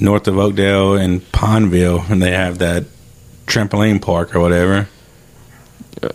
[0.00, 2.84] north of Oakdale and Pineville, and they have that
[3.46, 4.88] trampoline park or whatever.
[6.02, 6.09] Uh,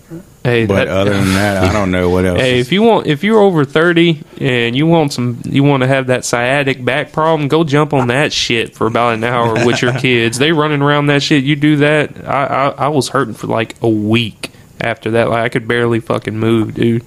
[0.44, 2.40] Hey, But that- other than that, I don't know what else.
[2.40, 5.82] Hey, is- if you want, if you're over thirty and you want some, you want
[5.84, 9.66] to have that sciatic back problem, go jump on that shit for about an hour
[9.66, 10.38] with your kids.
[10.38, 11.44] They running around that shit.
[11.44, 12.26] You do that.
[12.28, 15.30] I, I, I was hurting for like a week after that.
[15.30, 17.04] Like I could barely fucking move, dude.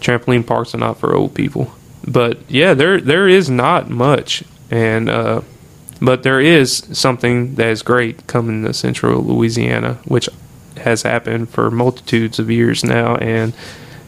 [0.00, 1.72] Trampoline parks are not for old people,
[2.08, 5.42] but yeah, there there is not much, and uh,
[6.00, 10.28] but there is something that is great coming to Central Louisiana, which
[10.78, 13.52] has happened for multitudes of years now, and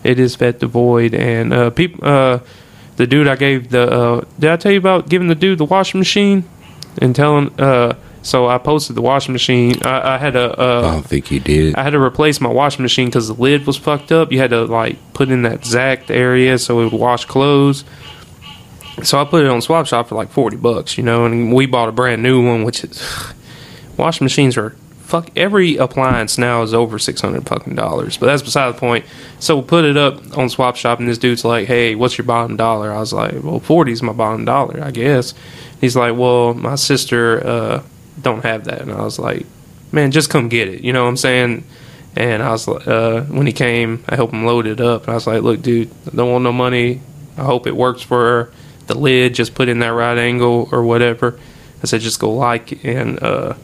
[0.03, 1.15] it is fed the void.
[1.15, 2.41] And uh, people, uh,
[2.97, 5.65] the dude I gave the, uh, did I tell you about giving the dude the
[5.65, 6.45] washing machine
[6.99, 7.59] and telling?
[7.61, 9.83] Uh, so I posted the washing machine.
[9.85, 10.59] I, I had a.
[10.59, 11.75] Uh, I don't think you did.
[11.75, 14.33] I had to replace my washing machine because the lid was fucked up.
[14.33, 17.85] You had to like put in that zacked area so it would wash clothes.
[19.03, 21.67] So I put it on Swap Shop for like forty bucks, you know, and we
[21.67, 22.65] bought a brand new one.
[22.65, 23.35] Which is,
[23.99, 24.75] washing machines are
[25.15, 25.31] fuck.
[25.37, 28.17] Every appliance now is over six hundred fucking dollars.
[28.17, 29.05] But that's beside the point.
[29.39, 32.25] So we put it up on Swap Shop, and this dude's like, "Hey, what's your
[32.25, 35.33] bottom dollar?" I was like, "Well, forty's my bottom dollar, I guess."
[35.81, 37.83] He's like, "Well, my sister uh,
[38.21, 39.47] don't have that," and I was like,
[39.93, 41.65] "Man, just come get it." You know what I'm saying?
[42.17, 45.03] And I was like, uh, when he came, I helped him load it up.
[45.03, 47.01] And I was like, look, dude, I don't want no money.
[47.37, 48.53] I hope it works for her.
[48.87, 51.41] The lid, just put in that right angle or whatever.
[51.83, 53.55] I said, just go like and uh,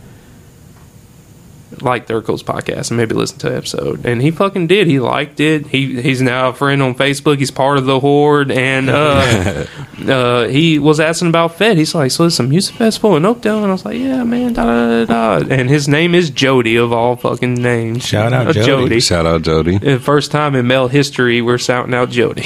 [1.80, 4.04] like the Urkel's podcast and maybe listen to the episode.
[4.04, 4.86] And he fucking did.
[4.88, 5.68] He liked it.
[5.68, 7.38] He he's now a friend on Facebook.
[7.38, 8.50] He's part of the horde.
[8.50, 9.66] And uh,
[10.06, 11.76] uh, he was asking about Fed.
[11.78, 13.58] He's like, so it's a music festival in Oakdale?
[13.58, 15.38] And I was like, yeah, man, da da da.
[15.40, 15.54] da.
[15.54, 18.04] And his name is Jody of all fucking names.
[18.04, 19.00] Shout out Uh, Jody.
[19.00, 19.78] Shout out Jody.
[19.78, 22.44] The first time in male history, we're shouting out Jody.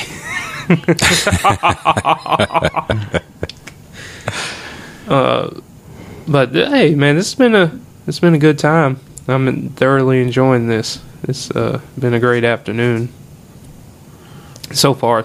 [5.09, 5.51] uh,
[6.27, 8.99] but uh, hey, man, this has been a it's been a good time.
[9.29, 11.01] I'm thoroughly enjoying this.
[11.27, 13.09] It's uh, been a great afternoon
[14.73, 15.25] so far.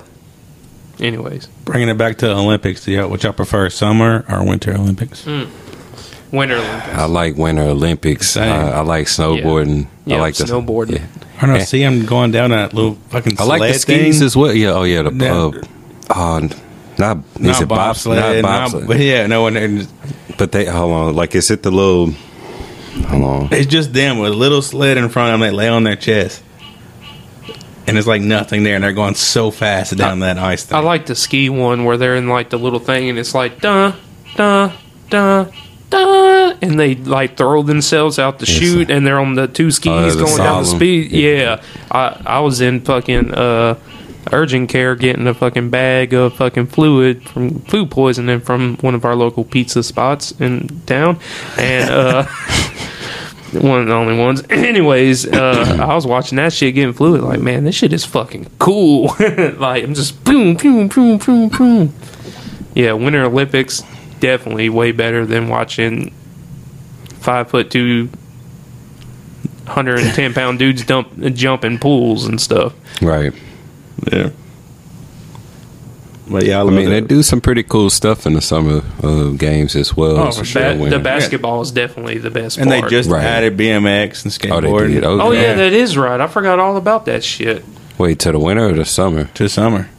[1.00, 5.26] Anyways, Bringing it back to the Olympics, do y'all, prefer, summer or winter Olympics?
[5.26, 6.88] Winter Olympics.
[6.94, 8.36] I like Winter Olympics.
[8.36, 8.52] Uh, Same.
[8.76, 9.88] I like snowboarding.
[10.06, 10.98] Yeah, I like the snowboarding.
[11.00, 11.06] Yeah.
[11.38, 11.56] I don't know.
[11.60, 11.64] Yeah.
[11.64, 14.26] See him going down that little fucking I like the skis thing.
[14.26, 14.54] as well.
[14.54, 14.72] Yeah.
[14.72, 15.04] Oh yeah.
[15.04, 15.56] The pub.
[16.10, 16.50] uh, oh, n-
[16.98, 18.18] not is Not it bobsled?
[18.18, 18.18] bobsled.
[18.18, 18.88] Not Not, bobsled.
[18.88, 19.56] but yeah, no one.
[19.56, 19.88] and
[20.38, 21.16] But they hold on.
[21.16, 22.14] Like is it the little?
[23.08, 23.50] Hold on.
[23.54, 25.50] It's just them with a little sled in front of them.
[25.50, 26.42] They lay on their chest,
[27.88, 30.66] and it's like nothing there, and they're going so fast down that ice.
[30.66, 30.78] Thing.
[30.78, 33.62] I like the ski one where they're in like the little thing and it's like
[33.62, 33.94] duh
[34.36, 34.72] da
[35.10, 35.46] da
[35.90, 40.16] da, and they like throw themselves out the chute, and they're on the two skis
[40.16, 40.76] Oh, going down the slalom.
[40.76, 41.12] speed.
[41.12, 41.62] Yeah,
[41.92, 43.76] I I was in fucking uh
[44.32, 49.04] urgent care getting a fucking bag of fucking fluid from food poisoning from one of
[49.06, 51.20] our local pizza spots in town,
[51.58, 52.26] and uh.
[53.54, 54.44] One of the only ones.
[54.50, 57.22] Anyways, uh, I was watching that shit getting fluid.
[57.22, 59.16] Like, man, this shit is fucking cool.
[59.20, 61.94] like, I'm just boom, boom, boom, boom, boom.
[62.76, 63.84] Yeah, Winter Olympics
[64.20, 66.14] definitely way better than watching
[67.20, 68.10] five foot two,
[69.66, 72.74] 110 pound dudes dump jump in pools and stuff.
[73.02, 73.34] Right.
[74.12, 74.30] Yeah.
[76.30, 78.84] But yeah, I, I love mean, they do some pretty cool stuff in the summer
[79.02, 80.18] uh, games as well.
[80.18, 80.76] Oh, for the sure.
[80.76, 83.24] Ba- the basketball is definitely the best and they just Right.
[83.24, 85.42] added BMX and Oh, they skateboarding oh, Okay.
[85.42, 86.22] yeah, that is right.
[86.22, 87.66] I forgot all about that shit.
[87.98, 89.26] Wait, to the winter or the summer?
[89.34, 89.90] to summer.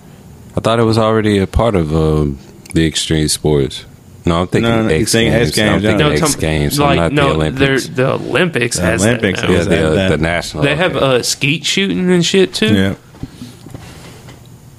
[0.56, 2.38] I thought it was already a part of um,
[2.74, 3.84] the extreme sports.
[4.26, 5.48] No, I'm thinking No, no, X you're Games.
[5.48, 5.98] X Games, I'm thinking.
[5.98, 7.86] No, X Games, like, not no, the Olympics.
[7.88, 9.54] they're- The Olympics The has Olympics that now.
[9.56, 10.62] Yeah, the, that- the national.
[10.64, 11.04] They have okay.
[11.18, 12.74] uh, skeet shooting and shit too.
[12.74, 12.94] Yeah.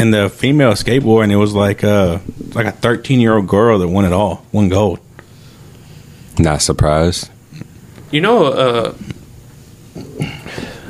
[0.02, 2.18] And the female skateboard, and it was like uh
[2.56, 4.97] like a 13 year old girl that won it all, won gold.
[6.39, 7.30] Not surprised.
[8.10, 8.93] You know, uh,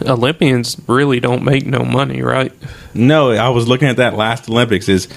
[0.03, 2.53] Olympians really don't make no money, right?
[2.93, 4.87] No, I was looking at that last Olympics.
[4.87, 5.09] Is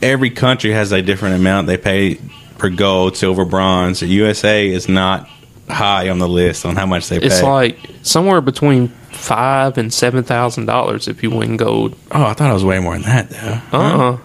[0.00, 2.14] every country has a different amount they pay
[2.58, 3.98] for gold, silver, bronze.
[3.98, 5.28] The USA is not
[5.70, 7.26] high on the list on how much they pay.
[7.26, 11.96] It's like somewhere between five and seven thousand dollars if you win gold.
[12.10, 13.78] oh, I thought it was way more than that though.
[13.78, 14.18] Uh uh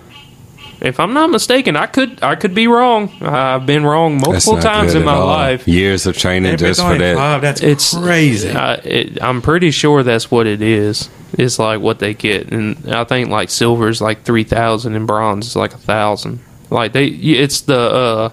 [0.82, 3.10] If I'm not mistaken, I could I could be wrong.
[3.22, 5.26] I've been wrong multiple times in my all.
[5.28, 5.68] life.
[5.68, 7.16] Years of training If just for only that.
[7.16, 8.50] five, that's It's crazy.
[8.50, 11.10] Uh, it, I'm pretty sure that's what it is.
[11.38, 15.06] It's like what they get, and I think like silver is like three thousand, and
[15.08, 16.40] bronze is like a thousand.
[16.70, 18.30] Like they, it's the uh,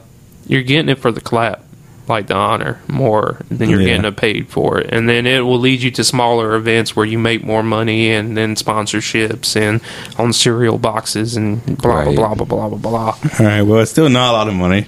[0.47, 1.65] you're getting it for the clap,
[2.09, 3.97] like the honor more than you're Yeah.
[3.99, 7.19] getting paid for it, and then it will lead you to smaller events where you
[7.19, 9.81] make more money, and then sponsorships and
[10.19, 12.17] on cereal boxes and blah Right.
[12.17, 13.15] blah blah blah blah blah blah.
[13.41, 14.87] All right, well, it's still not a lot of money,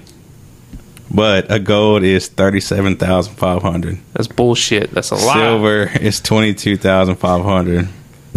[1.09, 3.97] but a gold is thirty seven thousand five hundred.
[4.13, 4.91] That's bullshit.
[4.93, 5.33] That's a lie.
[5.35, 7.87] Silver is twenty two thousand five hundred,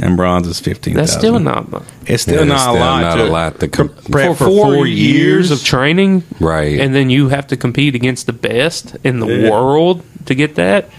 [0.02, 0.94] and bronze is fifteen.
[0.94, 1.82] That's still not much.
[2.06, 3.00] It's still Yeah, not that's a still lot.
[3.02, 6.78] not to a lot to com- prep for, four, years of training, Right.
[6.80, 9.50] And then you have to compete against the best in the Yeah.
[9.50, 10.90] world to get that.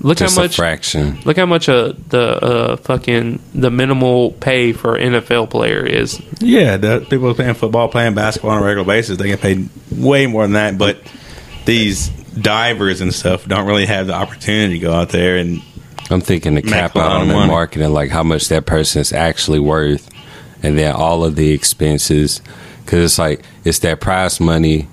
[0.00, 0.56] Look just how a much.
[0.56, 1.18] fraction.
[1.24, 6.20] Look how much uh, the uh, fucking the minimal pay for NFL player is.
[6.38, 10.26] Yeah, the people playing football, playing basketball on a regular basis, they get paid way
[10.26, 10.76] more than that.
[10.76, 10.98] But
[11.64, 15.62] these divers and stuff don't really have the opportunity to go out there and
[16.10, 17.48] I'm thinking the cap out on the money.
[17.48, 20.08] marketing, like how much that person is actually worth,
[20.62, 22.40] and then all of the expenses,
[22.84, 24.88] because it's like it's that prize money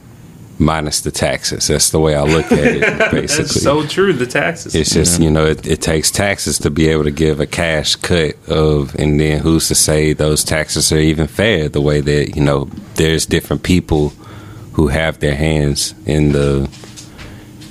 [0.60, 1.68] minus the taxes.
[1.68, 3.62] That's the way I look at it, basically.
[3.62, 4.14] So true.
[4.14, 4.76] The taxes.
[4.76, 7.96] It's just you know it, it takes taxes to be able to give a cash
[7.96, 11.70] cut of, and then who's to say those taxes are even fair?
[11.70, 14.14] The way that you know there's different people
[14.74, 16.70] who have their hands in the,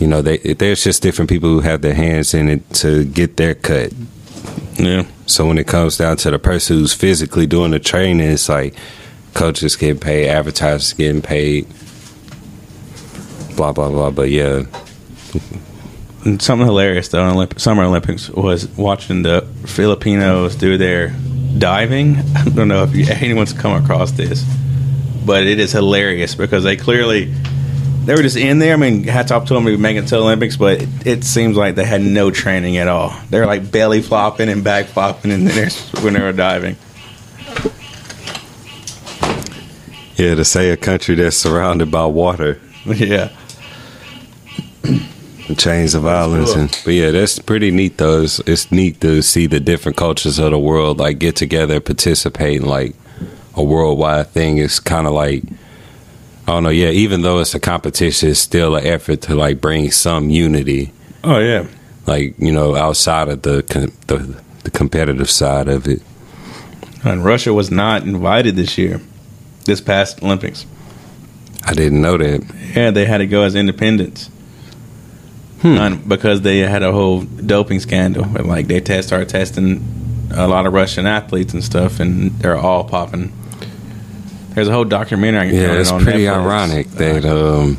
[0.03, 3.37] you know, they there's just different people who have their hands in it to get
[3.37, 3.93] their cut.
[4.75, 8.49] yeah, So when it comes down to the person who's physically doing the training, it's
[8.49, 8.75] like
[9.33, 11.67] coaches getting paid, advertisers getting paid,
[13.57, 14.11] blah blah blah.
[14.11, 14.65] But yeah,
[16.41, 21.11] something hilarious though in Olymp- Summer Olympics was watching the Filipinos do their
[21.59, 22.17] diving.
[22.37, 24.45] I don't know if you, anyone's come across this,
[25.25, 27.33] but it is hilarious because they clearly
[28.05, 28.75] they were just in there.
[28.75, 31.57] I mean, hats off to them to make it to Olympics, but it, it seems
[31.57, 33.15] like they had no training at all.
[33.31, 36.77] They're like belly flopping and back flopping, and then they're when they were diving.
[40.17, 40.35] yeah.
[40.35, 42.61] To say a country that's surrounded by water.
[42.85, 43.31] yeah,
[45.57, 49.47] chains of violence and but yeah that's pretty neat though it's, it's neat to see
[49.47, 52.95] the different cultures of the world like get together participate in like
[53.55, 55.43] a worldwide thing it's kind of like
[56.53, 59.35] Oh, i don't know yeah even though it's a competition it's still an effort to
[59.35, 60.93] like bring some unity
[61.25, 61.67] oh yeah.
[62.07, 63.63] like you know outside of the
[64.07, 66.03] the, the competitive side of it
[67.05, 69.01] And Russia was not invited this year,
[69.65, 70.67] this past Olympics.
[71.65, 72.41] i didn't know that
[72.77, 74.31] Yeah, they had to go as independents.
[75.63, 75.79] Hmm.
[75.79, 78.25] Un- because they had a whole doping scandal.
[78.25, 79.83] And, like they test started testing
[80.35, 83.33] a lot of Russian athletes and stuff, and they're all popping.
[84.55, 85.49] There's a whole documentary.
[85.57, 86.45] Yeah, it's pretty Netflix.
[86.45, 87.79] ironic that um,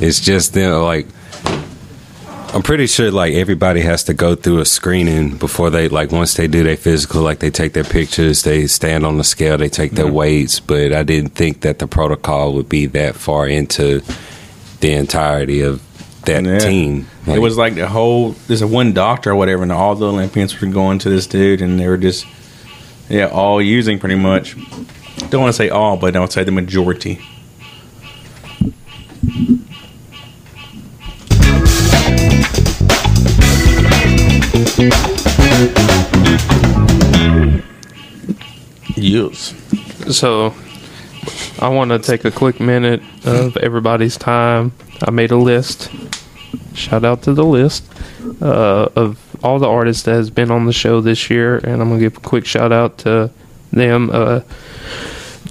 [0.00, 0.82] it's just them.
[0.82, 1.06] Like,
[2.54, 6.34] I'm pretty sure like everybody has to go through a screening before they like once
[6.34, 9.68] they do their physical, like they take their pictures, they stand on the scale, they
[9.70, 10.60] take their weights.
[10.60, 14.02] But I didn't think that the protocol would be that far into
[14.80, 15.80] the entirety of
[16.26, 16.58] that Yeah.
[16.58, 17.06] team.
[17.26, 18.36] it was like the whole.
[18.48, 21.62] There's a one doctor or whatever, and all the Olympians were going to this dude,
[21.62, 22.26] and they were just,
[23.08, 24.56] yeah, all using pretty much.
[25.30, 27.20] Don't want to say all, but I would say the majority.
[38.96, 39.54] Yes.
[40.10, 40.54] So,
[41.60, 44.72] I want to take a quick minute of everybody's time.
[45.02, 45.90] I made a list.
[46.74, 47.84] Shout out to the list
[48.40, 51.88] uh, of all the artists that has been on the show this year, and I'm
[51.88, 53.30] gonna give a quick shout out to
[53.72, 54.10] them.
[54.12, 54.40] Uh,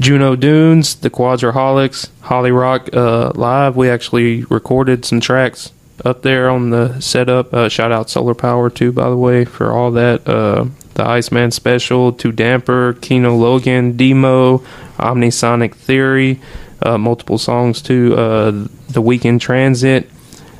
[0.02, 3.76] Juno Dunes, the Quadraholics, Holly Rock uh, Live.
[3.76, 5.72] We actually recorded some tracks
[6.04, 7.54] up there on the setup.
[7.54, 10.28] Uh, shout out Solar Power too, by the way, for all that.
[10.28, 14.58] Uh, the Iceman Special, To Damper, Kino Logan, Demo,
[14.97, 16.41] Omnisonic Theory,
[16.82, 18.16] uh, multiple songs too.
[18.18, 20.10] Uh, the Weekend Transit,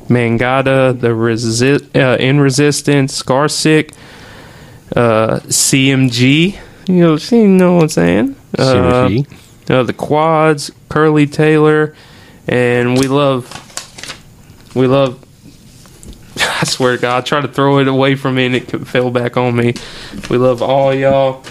[0.06, 3.92] Mangada, The Resi- uh, In Resistance, Scarsick,
[4.94, 6.58] CMG.
[6.86, 8.36] You know, you know what I'm saying?
[8.58, 9.22] Uh,
[9.70, 11.94] uh, the quads, Curley Taylor,
[12.46, 13.48] and we love,
[14.74, 15.24] we love.
[16.36, 19.10] I swear to God, I try to throw it away from me and it fell
[19.10, 19.74] back on me.
[20.30, 21.44] We love all y'all,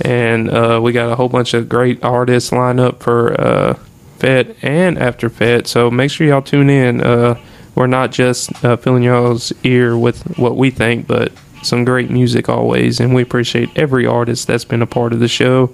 [0.00, 3.74] and uh, we got a whole bunch of great artists lined up for uh,
[4.18, 5.66] Fed and after Fed.
[5.66, 7.00] So make sure y'all tune in.
[7.00, 7.40] Uh,
[7.74, 11.32] we're not just uh, filling y'all's ear with what we think, but
[11.62, 15.28] some great music always, and we appreciate every artist that's been a part of the
[15.28, 15.72] show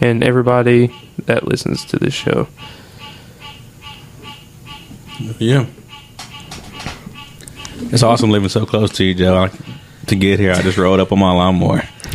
[0.00, 0.94] and everybody
[1.26, 2.48] that listens to this show.
[5.38, 5.66] Yeah.
[7.78, 9.44] It's awesome living so close to you, Joe.
[9.44, 9.50] I,
[10.06, 11.82] to get here, I just rolled up on my lawnmower.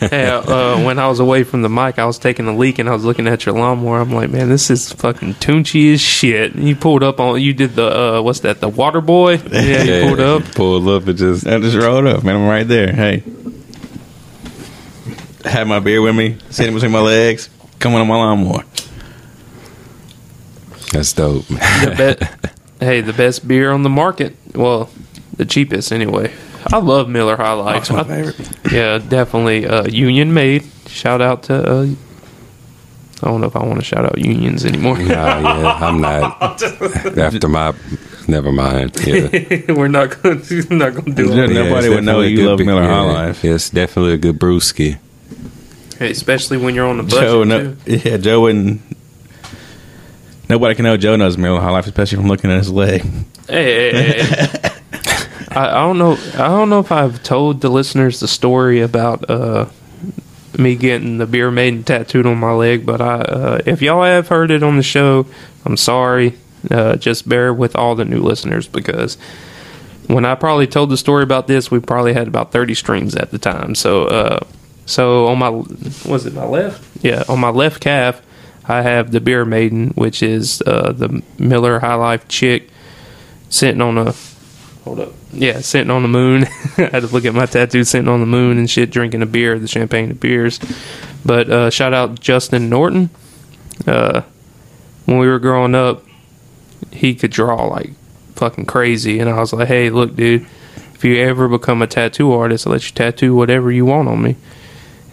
[0.00, 2.88] hey, uh, when I was away from the mic, I was taking a leak and
[2.88, 4.00] I was looking at your lawnmower.
[4.00, 6.54] I'm like, man, this is fucking toonchi as shit.
[6.54, 9.38] And you pulled up on, you did the, uh, what's that, the water boy?
[9.52, 10.44] Yeah, you pulled up.
[10.54, 12.36] Pulled up and just I just rode up, man.
[12.36, 12.92] I'm right there.
[12.92, 13.22] Hey.
[15.44, 18.64] Had my beer with me, sitting between my legs, coming on my lawnmower.
[20.92, 21.46] that's dope.
[21.46, 22.16] The
[22.78, 24.36] be- hey, the best beer on the market.
[24.54, 24.90] Well,
[25.36, 26.32] the cheapest anyway.
[26.72, 27.88] I love Miller High Life.
[27.88, 28.72] That's my I- favorite.
[28.72, 29.66] Yeah, definitely.
[29.66, 30.64] Uh, Union made.
[30.86, 31.54] Shout out to.
[31.54, 31.86] Uh,
[33.24, 34.98] I don't know if I want to shout out unions anymore.
[34.98, 35.04] Nah,
[35.38, 36.42] yeah, I'm not.
[37.18, 37.72] After my,
[38.26, 38.96] never mind.
[39.06, 40.42] Yeah, We're not going.
[40.42, 41.50] to Not going to do Yeah, it.
[41.50, 43.44] nobody would know you love Miller High Life.
[43.44, 44.98] Yeah, it's definitely a good brewski.
[46.00, 47.20] Especially when you're on the budget.
[47.20, 47.96] Joe, no, too.
[48.04, 48.80] yeah, Joe and
[50.48, 53.02] nobody can know Joe knows Miller High Life, especially from looking at his leg.
[53.48, 54.68] Hey, hey, hey, hey.
[55.50, 56.12] I, I don't know.
[56.34, 59.66] I don't know if I've told the listeners the story about uh,
[60.58, 64.28] me getting the beer maiden tattooed on my leg, but I, uh, if y'all have
[64.28, 65.26] heard it on the show,
[65.64, 66.38] I'm sorry.
[66.70, 69.16] Uh, just bear with all the new listeners because
[70.06, 73.30] when I probably told the story about this, we probably had about 30 streams at
[73.30, 73.74] the time.
[73.74, 74.40] So, uh,
[74.86, 77.04] so on my was it my left?
[77.04, 78.22] Yeah, on my left calf,
[78.64, 82.68] I have the beer maiden, which is uh, the Miller High Life chick
[83.48, 84.14] sitting on a
[84.84, 85.12] hold up.
[85.32, 86.44] Yeah, sitting on the moon.
[86.76, 89.26] I had to look at my tattoo sitting on the moon and shit, drinking a
[89.26, 90.60] beer, the champagne of beers.
[91.24, 93.10] But uh, shout out Justin Norton.
[93.86, 94.22] Uh,
[95.06, 96.04] when we were growing up,
[96.92, 97.90] he could draw like
[98.36, 100.46] fucking crazy, and I was like, "Hey, look, dude,
[100.94, 104.22] if you ever become a tattoo artist, I'll let you tattoo whatever you want on
[104.22, 104.36] me."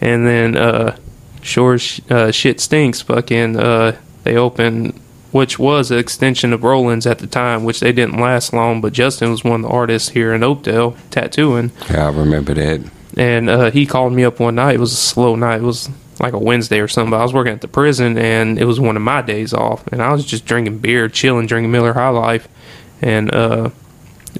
[0.00, 0.96] And then, uh,
[1.42, 1.78] sure
[2.10, 3.02] uh, shit stinks.
[3.02, 4.98] Fucking, uh, they opened,
[5.32, 8.80] which was an extension of Roland's at the time, which they didn't last long.
[8.80, 12.80] But Justin was one of the artists here in Oakdale tattooing, Yeah, I remember that.
[13.16, 14.76] and uh, he called me up one night.
[14.76, 15.60] It was a slow night.
[15.60, 17.10] It was like a Wednesday or something.
[17.10, 19.86] But I was working at the prison, and it was one of my days off,
[19.88, 22.48] and I was just drinking beer, chilling, drinking Miller High Life,
[23.02, 23.70] and uh,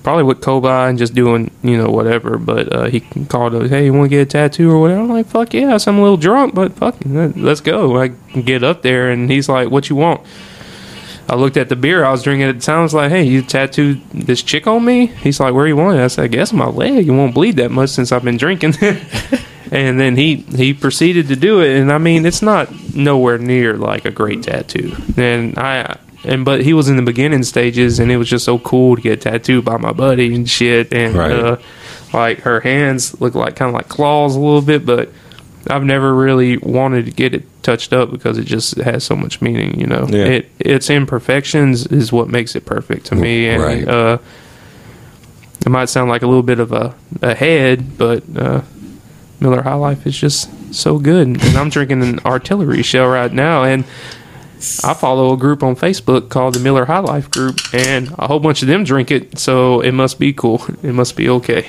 [0.02, 2.38] probably with Kobai and just doing you know whatever.
[2.38, 5.00] But uh, he called us, hey, you want to get a tattoo or whatever?
[5.00, 8.00] I'm like, fuck yeah, I'm a little drunk, but fuck, let's go.
[8.00, 10.22] I get up there, and he's like, what you want?
[11.30, 12.80] I looked at the beer I was drinking at the time.
[12.80, 15.96] I was like, "Hey, you tattooed this chick on me?" He's like, "Where you want
[15.96, 17.06] it?" I said, "I guess my leg.
[17.06, 18.74] It won't bleed that much since I've been drinking."
[19.70, 23.76] and then he he proceeded to do it, and I mean, it's not nowhere near
[23.76, 24.96] like a great tattoo.
[25.16, 28.58] And I and but he was in the beginning stages, and it was just so
[28.58, 30.92] cool to get tattooed by my buddy and shit.
[30.92, 31.32] And Right.
[31.32, 31.56] uh,
[32.12, 35.10] like her hands look like kind of like claws a little bit, but
[35.68, 39.40] I've never really wanted to get it touched up because it just has so much
[39.42, 40.06] meaning, you know.
[40.08, 40.24] Yeah.
[40.24, 43.86] It its imperfections is what makes it perfect to me, and Right.
[43.88, 44.18] uh,
[45.64, 48.62] it might sound like a little bit of a, a head, but uh,
[49.40, 51.26] Miller High Life is just so good.
[51.26, 53.84] And I'm drinking an artillery shell right now, and
[54.84, 58.40] I follow a group on Facebook called the Miller High Life Group, and a whole
[58.40, 60.62] bunch of them drink it, so it must be cool.
[60.82, 61.68] It must be okay.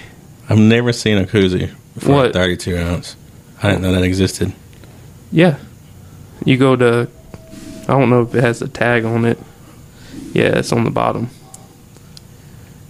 [0.49, 2.34] I've never seen a koozie for What?
[2.34, 3.15] 32 ounce.
[3.63, 4.51] I didn't know that existed.
[5.31, 5.57] Yeah.
[6.43, 7.07] You go to,
[7.84, 9.39] I don't know if it has a tag on it.
[10.34, 11.30] Yeah, it's on the bottom.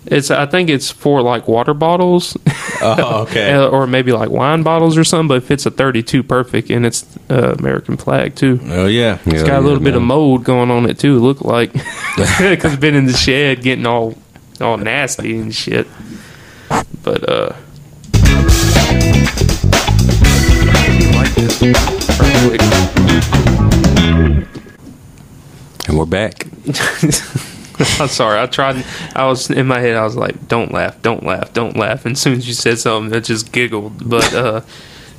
[0.08, 2.36] It's I think it's for like water bottles
[2.82, 3.54] Oh, okay.
[3.54, 6.86] uh, or maybe like wine bottles or something, but it fits a 32 perfect and
[6.86, 8.60] it's uh, American flag too.
[8.66, 9.20] oh, yeah.
[9.26, 11.20] It's Yeah, got a little yeah, bit of mold going on it too.
[11.20, 11.72] Look like
[12.18, 14.16] because it's been in the shed getting all
[14.60, 15.88] all nasty and shit.
[17.04, 17.54] But uh,
[21.14, 21.74] like this real
[22.50, 22.62] quick.
[25.88, 26.46] And we're back.
[28.00, 28.40] I'm sorry.
[28.40, 28.84] I tried.
[29.16, 29.96] I was in my head.
[29.96, 32.80] I was like, "Don't laugh, don't laugh, don't laugh." And as soon as you said
[32.80, 34.08] something, I just giggled.
[34.08, 34.62] But uh,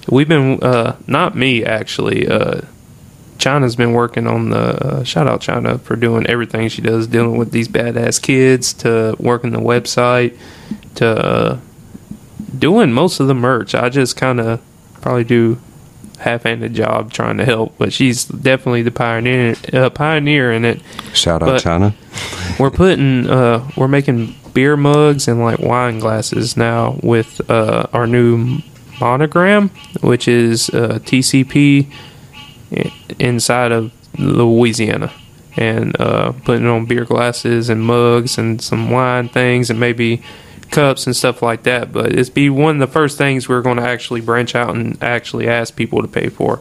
[0.09, 2.29] we've been uh, not me actually.
[2.29, 2.63] Uh,
[3.39, 7.37] China's been working on the uh, shout out China for doing everything she does, dealing
[7.37, 10.39] with these badass kids, to working the website,
[10.95, 11.61] to uh,
[12.57, 13.75] doing most of the merch.
[13.75, 14.61] I just kind of
[15.01, 15.59] probably do
[16.23, 20.81] half-handed job trying to help, but she's definitely the pioneer uh, pioneer in it
[21.13, 21.95] Shout out But- China.
[22.59, 28.07] we're putting uh we're making beer mugs and like wine glasses now with uh our
[28.07, 28.59] new
[29.01, 29.71] monogram
[30.03, 31.87] which is uh tcp
[33.19, 35.13] inside of louisiana
[35.57, 40.23] and uh putting on beer glasses and mugs and some wine things and maybe
[40.73, 43.77] cups and stuff like that but it's be one of the first things we're going
[43.77, 46.61] to actually branch out and actually ask people to pay for.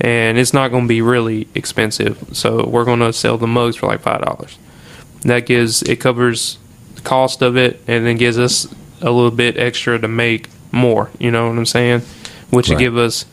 [0.00, 3.76] And it's not going to be really expensive so we're going to sell the mugs
[3.76, 4.56] for like five dollars.
[5.22, 6.58] That gives it covers
[6.94, 8.66] the cost of it and then gives us
[9.00, 12.02] a little bit extra to make more you know what i'm saying?
[12.50, 13.24] Which will give us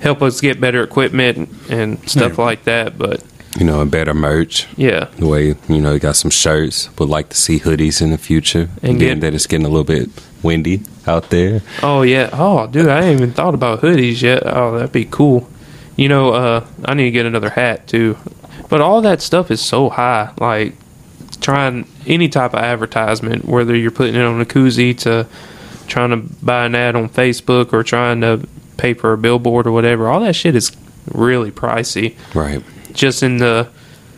[0.00, 2.44] help us get better equipment and stuff Yeah.
[2.44, 3.22] like that but
[3.58, 4.66] You know, a better merch.
[4.76, 6.88] yeah The way, you know, you got some shirts.
[6.98, 8.70] Would like to see hoodies in the future.
[8.82, 10.08] And get- that it's getting a little bit
[10.42, 11.60] windy out there.
[11.82, 15.48] oh yeah oh dude i ain't even thought about hoodies yet oh that'd be cool
[15.96, 18.16] you know uh i need to get another hat too
[18.68, 20.74] but all that stuff is so high like
[21.40, 25.26] trying any type of advertisement whether you're putting it on a koozie to
[25.86, 28.44] trying to buy an ad on facebook or trying to
[28.76, 30.70] pay for a billboard or whatever all that shit is
[31.12, 32.62] really pricey Right.
[32.92, 33.68] just in the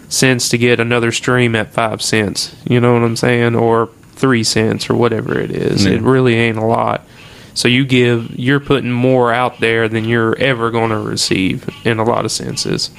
[0.08, 2.54] sense to get another stream at five cents.
[2.68, 3.54] You know what I'm saying?
[3.56, 5.86] Or three cents or whatever it is.
[5.86, 7.04] It really ain't a lot.
[7.54, 11.98] So you give you're putting more out there than you're ever going to receive in
[11.98, 12.90] a lot of senses.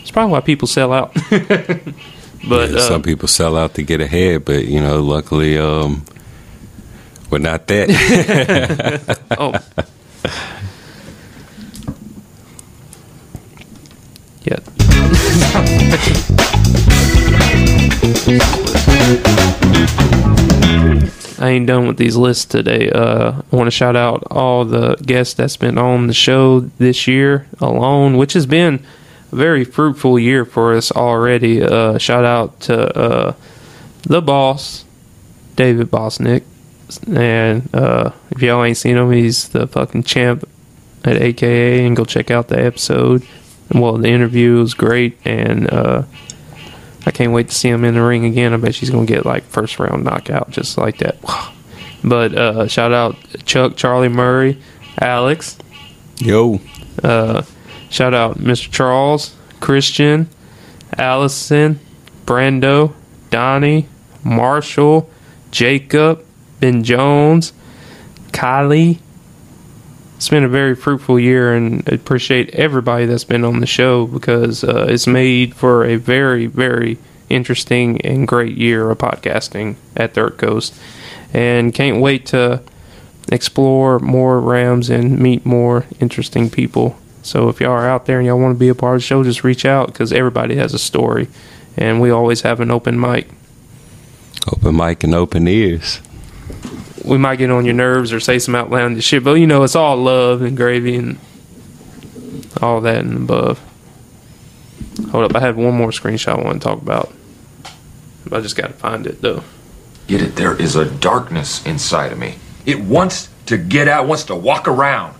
[0.00, 1.14] It's probably why people sell out.
[1.30, 6.04] but Yeah, uh, some people sell out to get ahead, but you know, luckily, um,
[7.30, 9.18] we're not that.
[9.38, 9.54] oh.
[14.46, 14.58] Yeah.
[21.38, 22.90] I ain't done with these lists today.
[22.90, 27.06] Uh, I want to shout out all the guests that's been on the show this
[27.06, 28.84] year alone, which has been
[29.32, 31.62] a very fruitful year for us already.
[31.62, 33.34] Uh, shout out to uh,
[34.02, 34.84] the boss,
[35.56, 36.44] David Bosnick.
[37.12, 40.48] And uh, if y'all ain't seen him, he's the fucking champ
[41.04, 41.84] at AKA.
[41.84, 43.26] And go check out the episode.
[43.76, 45.18] Well, the interview was great.
[45.24, 46.02] And uh,
[47.04, 48.52] I can't wait to see him in the ring again.
[48.52, 51.16] I bet she's going to get like first round knockout just like that.
[52.04, 53.16] But uh, shout out
[53.46, 54.60] Chuck, Charlie Murray,
[55.00, 55.58] Alex.
[56.18, 56.60] Yo.
[57.02, 57.42] Uh,
[57.90, 58.70] shout out Mr.
[58.70, 60.28] Charles, Christian,
[60.96, 61.80] Allison,
[62.24, 62.92] Brando,
[63.30, 63.88] Donnie,
[64.22, 65.10] Marshall,
[65.50, 66.24] Jacob,
[66.60, 67.52] Ben Jones,
[68.30, 69.00] Kylie.
[70.16, 74.64] It's been a very fruitful year, and appreciate everybody that's been on the show because
[74.64, 76.96] uh, it's made for a very, very
[77.28, 80.74] interesting and great year of podcasting at Third Coast.
[81.34, 82.62] And can't wait to
[83.30, 86.96] explore more Rams and meet more interesting people.
[87.22, 89.06] So if y'all are out there and y'all want to be a part of the
[89.06, 91.28] show, just reach out because everybody has a story,
[91.76, 93.28] and we always have an open mic.
[94.50, 96.00] open mic and open ears.
[97.06, 99.76] We might get on your nerves or say some outlandish shit, but you know it's
[99.76, 101.18] all love and gravy and
[102.60, 103.60] all that and above.
[105.10, 107.12] Hold up, I had one more screenshot I want to talk about.
[108.32, 109.44] I just got to find it though.
[110.08, 110.36] Get it?
[110.36, 112.36] There is a darkness inside of me.
[112.64, 115.14] It wants to get out, wants to walk around.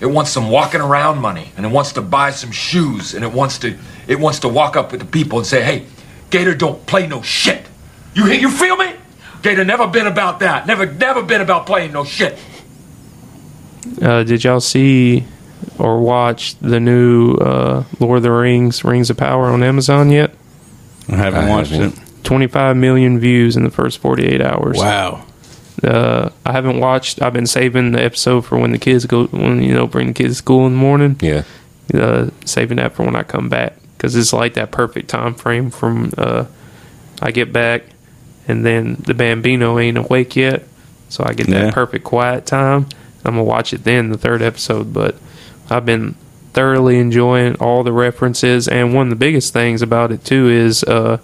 [0.00, 3.32] It wants some walking around money, and it wants to buy some shoes, and it
[3.32, 3.78] wants to
[4.08, 5.86] it wants to walk up with the people and say, "Hey,
[6.30, 7.66] Gator don't play no shit."
[8.14, 8.40] You hear?
[8.40, 8.94] You feel me?
[9.42, 10.66] Gator never been about that.
[10.66, 12.38] Never never been about playing no shit.
[14.00, 15.24] Uh, did y'all see
[15.78, 20.32] or watch the new uh, Lord of the Rings, Rings of Power on Amazon yet?
[21.08, 21.98] I haven't I watched haven't.
[21.98, 22.24] it.
[22.24, 24.78] 25 million views in the first 48 hours.
[24.78, 25.24] Wow.
[25.82, 27.20] Uh, I haven't watched.
[27.20, 30.12] I've been saving the episode for when the kids go, when you know, bring the
[30.14, 31.16] kids to school in the morning.
[31.20, 31.42] Yeah.
[31.92, 35.70] Uh, saving that for when I come back because it's like that perfect time frame
[35.70, 36.44] from uh,
[37.20, 37.82] I get back
[38.48, 40.62] and then the Bambino ain't awake yet,
[41.08, 41.70] so I get that Yeah.
[41.70, 42.86] perfect quiet time.
[43.24, 44.92] I'm gonna watch it then, the third episode.
[44.92, 45.16] But
[45.70, 46.14] I've been
[46.54, 50.82] thoroughly enjoying all the references, and one of the biggest things about it too is,
[50.84, 51.18] uh,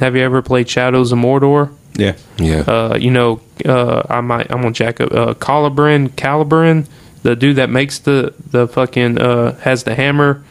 [0.00, 1.70] have you ever played Shadows of Mordor?
[1.96, 2.14] Yeah.
[2.38, 2.60] Yeah.
[2.66, 6.86] uh, you know, uh, I might, I'm gonna jack up, uh, Calibrin, Calibrin,
[7.22, 10.42] the dude that makes the, the fucking, uh, has the hammer,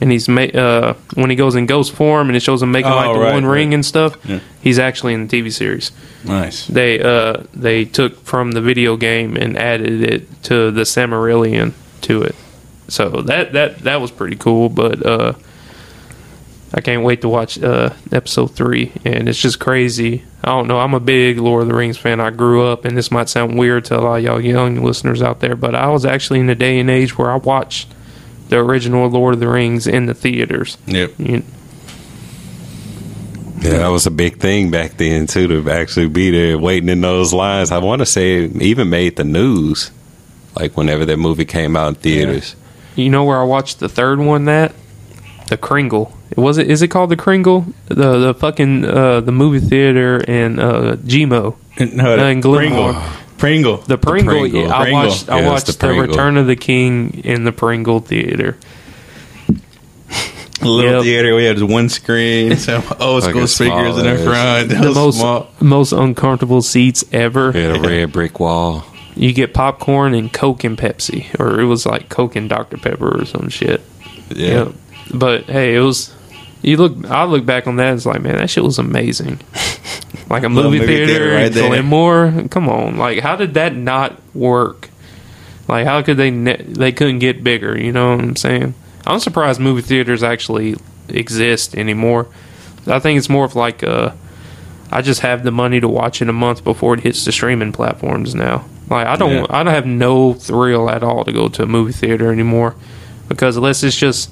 [0.00, 2.92] and he's ma- uh, when he goes in ghost form and it shows him making
[2.92, 4.40] Oh, like the right, one ring and stuff, Yeah.
[4.60, 5.90] he's actually in the TV series.
[6.24, 6.66] Nice.
[6.66, 11.72] They, uh, they took from the video game and added it to the Silmarillion
[12.02, 12.34] to it.
[12.88, 15.32] So that, that, that was pretty cool, but, uh,
[16.72, 20.24] I can't wait to watch uh, episode three, and it's just crazy.
[20.44, 20.78] I don't know.
[20.78, 22.20] I'm a big Lord of the Rings fan.
[22.20, 25.22] I grew up, and this might sound weird to a lot of y'all young listeners
[25.22, 27.88] out there, but I was actually in a day and age where I watched
[28.48, 30.76] the original Lord of the Rings in the theaters.
[30.86, 31.12] Yep.
[31.18, 31.42] You-
[33.60, 37.00] Yeah, that was a big thing back then too to actually be there waiting in
[37.00, 37.72] those lines.
[37.72, 39.90] I want to say it even made the news,
[40.54, 42.54] like whenever that movie came out in theaters.
[42.94, 44.44] You know where I watched the third one?
[44.44, 44.72] That
[45.48, 46.12] the Kringle.
[46.36, 46.70] Was it?
[46.70, 47.66] Is it called the Kringle?
[47.88, 51.56] The the fucking uh, the movie theater in uh, Gmo.
[51.80, 52.56] No, Uh, in Glenmora.
[52.58, 53.02] Pringle.
[53.38, 53.78] Pringle.
[53.78, 54.40] The Pringle.
[54.40, 54.60] Pringle.
[54.62, 55.06] yeah, I Pringle.
[55.08, 55.28] watched.
[55.30, 58.56] I Yeah, watched the the, Return of the King in the Pringle theater.
[60.62, 61.02] little Yep.
[61.04, 61.34] theater.
[61.36, 64.70] We had one screen, some old Like school speakers in the front.
[64.88, 65.48] The most small.
[65.60, 67.52] most uncomfortable seats ever.
[67.52, 68.84] Had a red brick wall.
[69.14, 73.20] You get popcorn and Coke and Pepsi, or it was like Coke and Dr Pepper
[73.20, 73.82] or some shit.
[74.30, 74.64] Yeah.
[74.64, 74.74] Yep.
[75.14, 76.14] But hey, it was.
[76.62, 77.04] You look.
[77.10, 77.94] I look back on that.
[77.94, 79.40] It's like, man, that shit was amazing.
[80.30, 81.70] Like a movie, movie theater, theater right in there.
[81.82, 82.50] Glenmora.
[82.50, 84.90] Come on, like how did that not work?
[85.68, 86.30] Like how could they?
[86.30, 87.78] Ne- they couldn't get bigger.
[87.78, 88.74] You know what I'm saying?
[89.06, 90.76] I'm surprised movie theaters actually
[91.08, 92.26] exist anymore.
[92.86, 94.12] I think it's more of like uh
[94.90, 97.72] I just have the money to watch it a month before it hits the streaming
[97.72, 98.66] platforms now.
[98.90, 99.46] Like I don't Yeah.
[99.48, 102.74] I don't have no thrill at all to go to a movie theater anymore
[103.28, 104.30] because unless it's just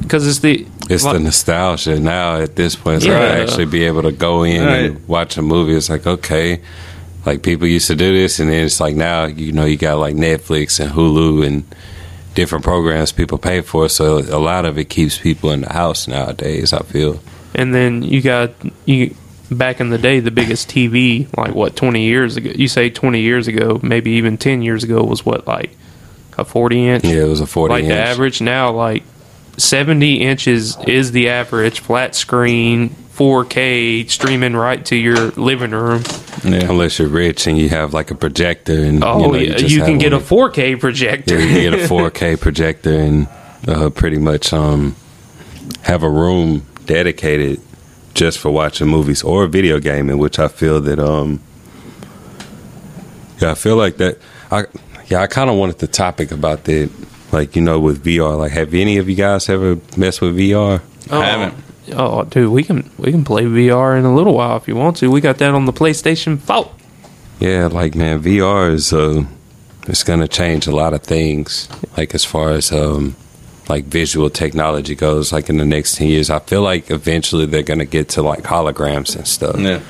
[0.00, 3.02] because it's the It's like- the nostalgia now at this point.
[3.02, 3.18] So Yeah.
[3.18, 4.84] to actually be able to go in Right.
[4.86, 6.60] and watch a movie, it's like, okay,
[7.24, 9.98] like people used to do this, and then it's like now, you know, you got
[9.98, 11.64] like Netflix and Hulu and
[12.34, 13.88] different programs people pay for.
[13.88, 17.20] So a lot of it keeps people in the house nowadays, I feel.
[17.54, 18.50] and then you got
[18.84, 19.14] you
[19.50, 23.20] back in the day the biggest TV like what 20 years ago you say 20
[23.20, 25.70] years ago maybe even 10 years ago was what like
[26.36, 27.92] a 40 inch Yeah, it was a 40 like inch.
[27.92, 29.04] the average now like
[29.56, 36.02] 70 inches is the average flat screen 4k streaming right to your living room
[36.44, 36.68] Yeah.
[36.70, 39.74] Unless you're rich and you have like a projector and oh you, know, yeah, just
[39.74, 43.26] you can get a 4k projector Yeah, you get a 4K projector and
[43.66, 44.94] uh, pretty much um,
[45.82, 47.60] have a room dedicated
[48.14, 51.40] just for watching movies or video gaming, which I feel that um,
[53.40, 54.18] yeah, I feel like that.
[54.50, 54.64] I
[55.06, 56.90] yeah, I kind of wanted the topic about that,
[57.32, 58.38] like you know, with VR.
[58.38, 60.80] Like, have any of you guys ever messed with VR?
[61.10, 61.54] oh, haven't.
[61.94, 64.96] oh dude we can we can play vr in a little while if you want
[64.96, 66.68] to we got that on the playstation 4
[67.38, 69.22] Yeah, like man, VR is uh,
[69.86, 71.68] it's gonna change a lot of things.
[71.96, 73.14] Like as far as um,
[73.68, 77.62] like visual technology goes, like in the next ten years, I feel like eventually they're
[77.62, 79.56] gonna get to like holograms and stuff.
[79.60, 79.80] Yeah.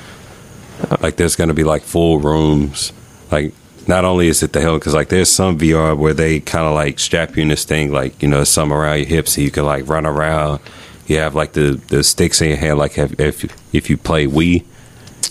[1.01, 2.93] Like there's gonna be like full rooms.
[3.31, 3.53] Like
[3.87, 6.73] not only is it the hell because like there's some VR where they kind of
[6.73, 9.51] like strap you in this thing, like you know, some around your hips, so you
[9.51, 10.59] can like run around.
[11.07, 14.27] You have like the the sticks in your hand, like if if, if you play
[14.27, 14.65] Wii.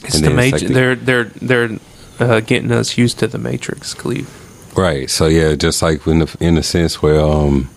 [0.04, 0.62] It's the Matrix.
[0.62, 1.78] like the- they're they're they're
[2.18, 4.28] uh, getting us used to the Matrix, Cleve.
[4.76, 5.08] Right.
[5.10, 7.68] So yeah, just like in the in the sense where um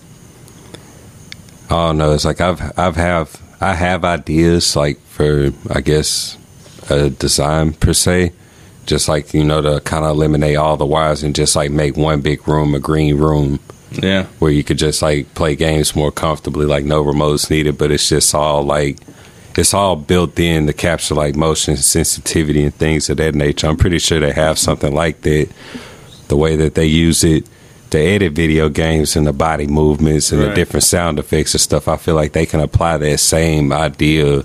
[1.70, 6.38] I don't know, it's like I've I've have I have ideas like for I guess
[6.90, 8.32] a design per se.
[8.90, 11.96] Just like, you know, to kind of eliminate all the wires and just like make
[11.96, 13.60] one big room a green room
[13.92, 14.24] Yeah.
[14.40, 18.10] where you could just like play games more comfortably, like no remotes needed, but it's
[18.10, 18.98] just all like
[19.56, 23.68] it's all built in to capture like motion sensitivity and things of that nature.
[23.68, 25.50] I'm pretty sure they have something like that.
[26.30, 27.46] The way that they use it
[27.92, 31.88] to edit video games and the body movements and the different sound effects and stuff,
[31.88, 34.44] I feel like they can apply that same idea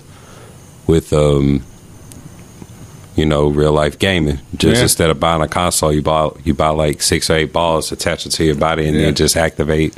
[0.87, 1.63] with um
[3.15, 4.39] you know, real life gaming.
[4.57, 4.83] Just Yeah.
[4.83, 8.25] instead of buying a console, you buy you buy like six or eight balls, attach
[8.25, 9.05] it to your body, and Yeah.
[9.05, 9.93] then just activate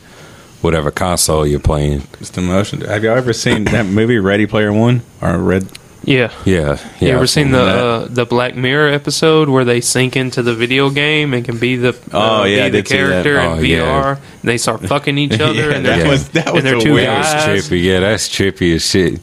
[0.62, 2.04] whatever console you're playing.
[2.20, 2.82] It's the motion.
[2.82, 5.68] Have y'all ever seen that movie Ready Player One or Red?
[6.04, 6.32] Yeah.
[6.46, 7.08] Yeah, yeah.
[7.08, 10.54] You ever I've seen the uh, the Black Mirror episode where they sink into the
[10.54, 13.24] video game and can be the uh, Oh, yeah, be the did see that.
[13.24, 13.78] character Oh, in yeah.
[13.82, 14.12] VR?
[14.14, 14.20] And
[14.50, 16.82] they start fucking each other Yeah, and that they're, was- that was and they're the
[16.86, 17.84] two weirdest That's trippy.
[17.84, 19.20] Yeah, that's trippy as shit.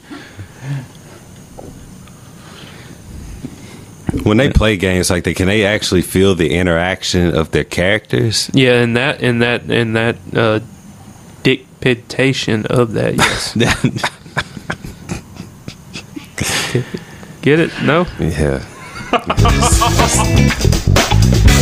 [4.25, 8.51] When they play games like that, can they actually feel the interaction of their characters?
[8.55, 10.61] Yeah, and that and that and that uh,
[11.43, 13.15] dictation of that.
[16.37, 16.83] Yes,
[17.43, 17.71] get it?
[17.85, 18.07] No.
[18.19, 18.59] Yeah.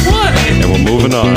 [0.08, 0.32] what?
[0.48, 1.36] and we're moving on.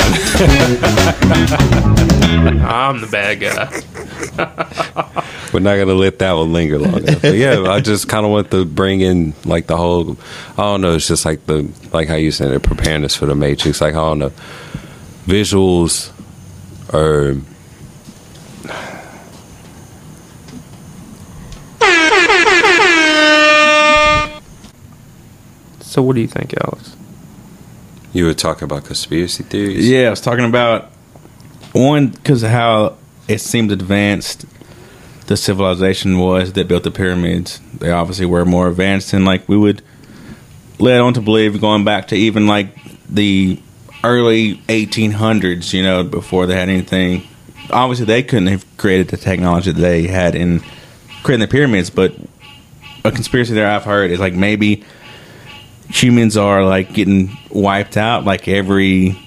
[2.66, 5.22] I'm the bad guy.
[5.52, 7.22] We're not gonna let that one linger long enough.
[7.22, 10.16] But yeah, I just kind of want to bring in like the whole.
[10.58, 10.94] I don't know.
[10.94, 13.80] It's just like the like how you said it, preparing us for the Matrix.
[13.80, 14.32] Like I don't know,
[15.26, 16.10] visuals
[16.92, 17.36] are.
[25.80, 26.94] So, what do you think, Alex?
[28.12, 29.88] You were talking about conspiracy theories.
[29.88, 30.90] Yeah, I was talking about
[31.72, 32.98] one because of how
[33.28, 34.44] it seemed advanced
[35.26, 37.60] the civilization was that built the pyramids.
[37.78, 39.82] They obviously were more advanced than like we would
[40.78, 42.68] led on to believe, going back to even like
[43.08, 43.60] the
[44.04, 45.72] early 1800s.
[45.72, 47.26] You know, before they had anything.
[47.70, 50.62] Obviously, they couldn't have created the technology that they had in
[51.24, 51.90] creating the pyramids.
[51.90, 52.14] But
[53.04, 54.84] a conspiracy there I've heard is like maybe
[55.88, 59.20] humans are like getting wiped out like every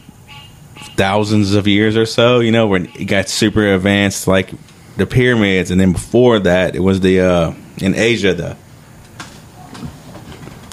[0.96, 2.40] thousands of years or so.
[2.40, 4.52] You know, when it got super advanced, like
[5.00, 8.56] the pyramids, and then before that, it was the uh, in Asia the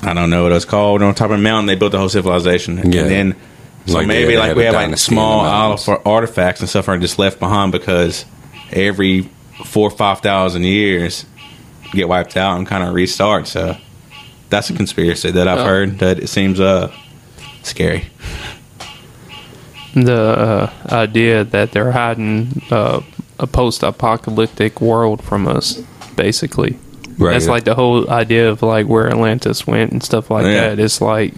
[0.03, 1.03] I don't know what it was called.
[1.03, 3.03] On top of a mountain, they built the whole civilization, Yeah.
[3.03, 3.36] and then
[3.86, 6.98] so Like maybe had like a we have like small the artifacts and stuff are
[6.98, 8.24] just left behind because
[8.73, 9.28] every
[9.65, 11.24] four or five thousand years
[11.93, 13.47] get wiped out and kind of restart.
[13.47, 13.77] So
[14.51, 15.65] that's a conspiracy that I've Oh.
[15.65, 16.90] heard that it seems uh
[17.62, 18.07] scary.
[19.94, 23.01] The uh, idea that they're hiding uh,
[23.38, 25.74] a post-apocalyptic world from us,
[26.16, 26.78] basically.
[27.18, 27.32] Right.
[27.32, 30.68] That's like the whole idea of like where Atlantis went and stuff like Yeah.
[30.70, 30.78] that.
[30.78, 31.34] It's like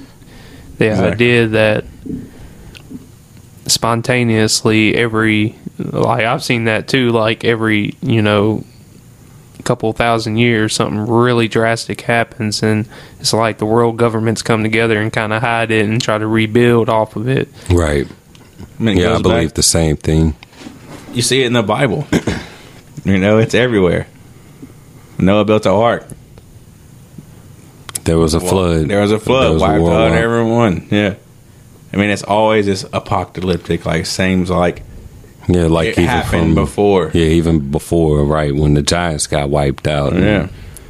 [0.79, 1.13] the Exactly.
[1.13, 1.85] idea that
[3.67, 7.11] spontaneously every like I've seen that too.
[7.11, 8.65] Like every you know
[9.65, 12.89] couple thousand years, something really drastic happens, and
[13.21, 16.27] it's like the world governments come together and kind of hide it and try to
[16.27, 17.49] rebuild off of it.
[17.71, 18.07] Right.
[18.79, 20.35] I mean, it Yeah, I believe back- the same thing.
[21.19, 22.07] You see it in the Bible.
[23.05, 24.07] you know, it's everywhere.
[25.19, 26.07] Noah built an ark.
[28.05, 28.89] There was a flood.
[28.89, 30.87] There was a flood, was wiped out everyone.
[30.93, 31.17] Yeah.
[31.93, 33.85] I mean, it's always this apocalyptic.
[33.85, 34.85] Like, seems like
[35.49, 37.11] Yeah, like it even happened from before.
[37.13, 40.15] Yeah, even before, right when the Giants got wiped out.
[40.15, 40.49] Yeah.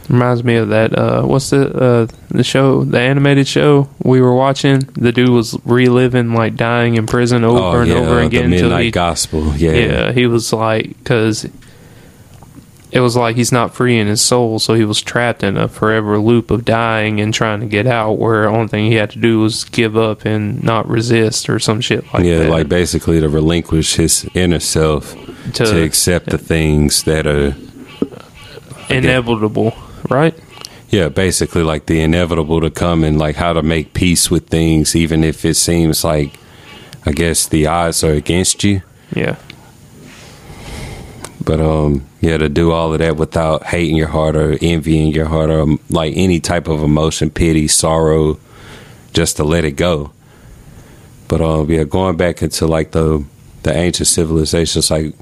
[0.09, 0.97] Reminds me of that.
[0.99, 2.85] Uh, what's the uh, the show?
[2.85, 4.81] The animated show we were watching.
[4.95, 8.53] The dude was reliving like dying in prison over Oh and yeah, over the again
[8.53, 8.91] until Midnight he.
[8.91, 9.55] Gospel.
[9.57, 9.73] Yeah.
[9.73, 11.47] Yeah, he was like because
[12.91, 15.69] it was like he's not free in his soul, so he was trapped in a
[15.69, 18.13] forever loop of dying and trying to get out.
[18.15, 21.59] Where the only thing he had to do was give up and not resist or
[21.59, 22.45] some shit like yeah, that.
[22.45, 25.15] Yeah, like basically to relinquish his inner self
[25.53, 27.55] to, To- accept the things that are
[28.89, 29.75] inevitable,
[30.09, 30.35] right?
[30.91, 34.97] yeah, basically like the inevitable to come and like how to make peace with things
[34.97, 36.33] even if it seems like
[37.05, 38.83] I guess the odds are against you.
[39.15, 39.37] Yeah,
[41.45, 45.27] But um, yeah, to do all of that without hating your heart or envying your
[45.27, 48.39] heart or like any type of emotion, pity, sorrow,
[49.15, 50.11] just to let it go.
[51.29, 53.25] But um, yeah, going back into like the
[53.63, 55.15] the ancient civilizations, like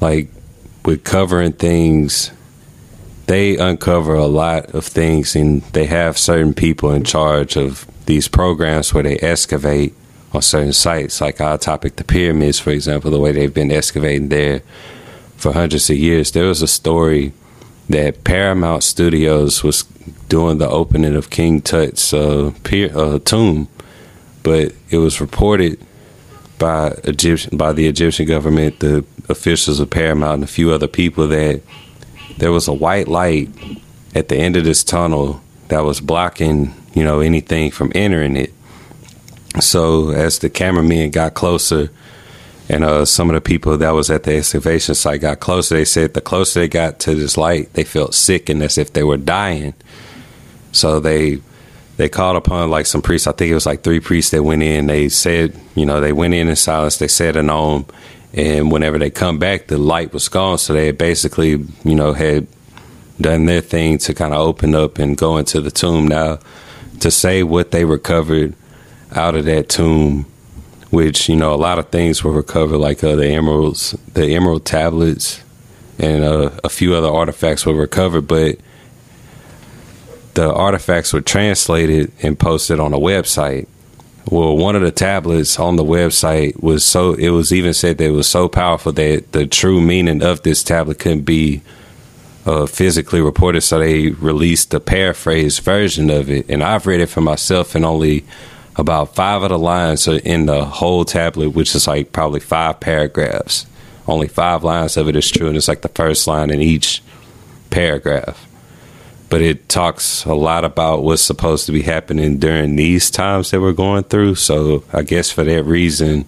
[0.00, 0.30] like
[0.84, 2.30] with covering things,
[3.28, 8.26] they uncover a lot of things, and they have certain people in charge of these
[8.26, 9.94] programs where they excavate
[10.32, 14.30] on certain sites, like our topic, the pyramids, for example, the way they've been excavating
[14.30, 14.62] there
[15.36, 16.32] for hundreds of years.
[16.32, 17.32] There was a story
[17.90, 19.84] that Paramount Studios was
[20.28, 23.68] doing the opening of King Tut's uh, pier, uh, tomb,
[24.42, 25.78] but it was reported
[26.58, 31.28] by Egyptian by the Egyptian government, the officials of Paramount, and a few other people
[31.28, 31.62] that
[32.38, 33.50] there was a white light
[34.14, 38.52] at the end of this tunnel that was blocking, you know, anything from entering it.
[39.60, 41.90] So as the cameramen got closer,
[42.68, 45.74] and uh, some of the people that was at the excavation site got closer.
[45.74, 48.92] They said the closer they got to this light, they felt sick and as if
[48.92, 49.74] they were dying.
[50.72, 51.40] So they
[51.96, 53.26] they called upon like some priests.
[53.26, 54.86] I think it was like three priests that went in.
[54.86, 56.98] They said, you know, they went in in silence.
[56.98, 57.86] They said an name,
[58.34, 60.58] And whenever they come back, the light was gone.
[60.58, 62.46] So they basically, you know, had
[63.20, 66.06] done their thing to kind of open up and go into the tomb.
[66.06, 66.38] Now,
[67.00, 68.54] to say what they recovered
[69.14, 70.26] out of that tomb,
[70.90, 74.64] which you know a lot of things were recovered, like uh, the emeralds, the emerald
[74.64, 75.42] tablets,
[75.98, 78.58] and uh, a few other artifacts were recovered, but
[80.34, 83.66] the artifacts were translated and posted on a website.
[84.30, 88.04] Well, one of the tablets on the website was so it was even said that
[88.04, 91.62] it was so powerful that the true meaning of this tablet couldn't be
[92.44, 96.46] uh, physically reported, so they released a paraphrased version of it.
[96.50, 98.24] And I've read it for myself, and only
[98.76, 102.80] about five of the lines are in the whole tablet, which is like probably five
[102.80, 103.66] paragraphs.
[104.06, 107.02] Only five lines of it is true, and it's like the first line in each
[107.70, 108.47] paragraph.
[109.30, 113.60] But it talks a lot about what's supposed to be happening during these times that
[113.60, 114.36] we're going through.
[114.36, 116.24] So I guess for that reason,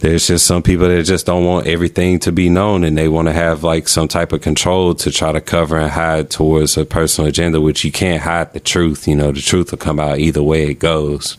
[0.00, 3.26] there's just some people that just don't want everything to be known and they want
[3.28, 6.84] to have like some type of control to try to cover and hide towards a
[6.84, 9.08] personal agenda which you can't hide the truth.
[9.08, 11.36] You know the truth will come out either way it goes.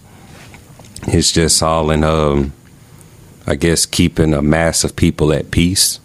[1.08, 2.54] It's just all in um
[3.48, 6.00] i guess keeping a mass of people at peace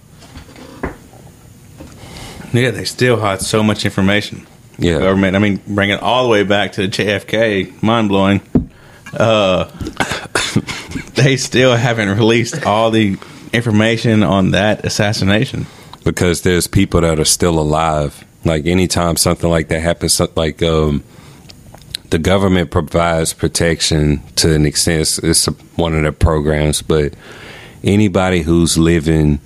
[2.55, 4.47] Yeah, they still hide so much information.
[4.79, 8.41] yeah Government, I mean, bring it all the way back to JFK, mind blowing.
[9.13, 9.65] Uh,
[11.15, 13.19] they still haven't released all the
[13.53, 15.67] information on that assassination.
[16.05, 18.25] because there's people that are still alive.
[18.45, 21.03] Like anytime something like that happens, like um,
[22.11, 25.01] the government provides protection to an extent.
[25.01, 27.15] It's, it's one of their programs, but
[27.83, 29.41] anybody who's living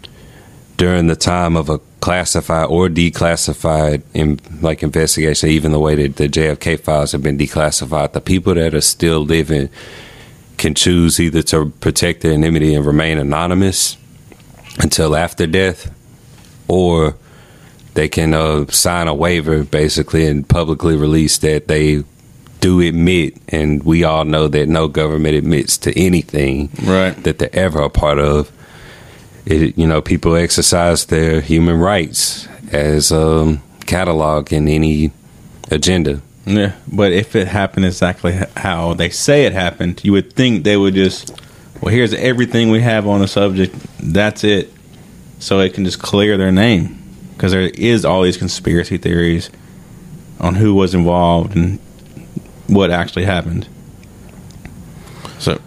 [0.77, 6.17] during the time of a classified or declassified in like investigation, even the way that
[6.17, 9.69] the JFK files have been declassified, the people that are still living
[10.57, 13.97] can choose either to protect their anonymity and remain anonymous
[14.81, 15.93] until after death,
[16.69, 17.17] or
[17.95, 22.05] they can uh, sign a waiver basically and publicly release that they
[22.61, 27.13] do admit, and we all know that no government admits to anything Right.
[27.25, 28.51] that they're ever a part of.
[29.49, 35.11] It, you know, people exercise their human rights as um, catalog in any
[35.71, 36.21] agenda.
[36.45, 40.77] Yeah, but if it happened exactly how they say it happened, you would think they
[40.77, 41.41] would just,
[41.81, 43.75] well, here's everything we have on the subject.
[43.99, 44.71] That's it.
[45.39, 47.03] So it can just clear their name.
[47.33, 49.49] Because there is all these conspiracy theories
[50.41, 51.79] on who was involved and
[52.67, 53.67] what actually happened.
[55.39, 55.59] So,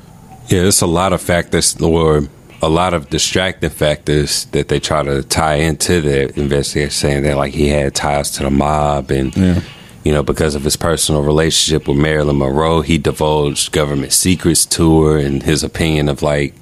[0.50, 2.28] Yeah, it's a lot of factors or
[2.62, 7.36] a lot of distracting factors that they try to tie into the investigation, saying that
[7.38, 9.62] like he had ties to the mob and Yeah.
[10.04, 15.02] you know because of his personal relationship with Marilyn Monroe, he divulged government secrets to
[15.04, 16.54] her and his opinion of like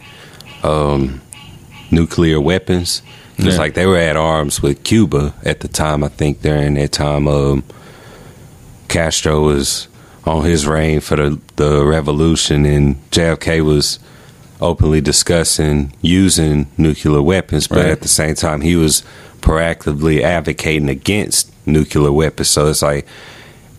[0.63, 1.21] um,
[1.91, 3.01] nuclear weapons.
[3.37, 3.57] It's Yeah.
[3.57, 6.03] like they were at arms with Cuba at the time.
[6.03, 7.63] I think during that time, um,
[8.87, 9.87] Castro was
[10.25, 13.99] on his reign for the the revolution, and JFK was
[14.61, 17.87] openly discussing using nuclear weapons, but Right.
[17.87, 19.03] at the same time, he was
[19.41, 22.49] proactively advocating against nuclear weapons.
[22.49, 23.05] So it's like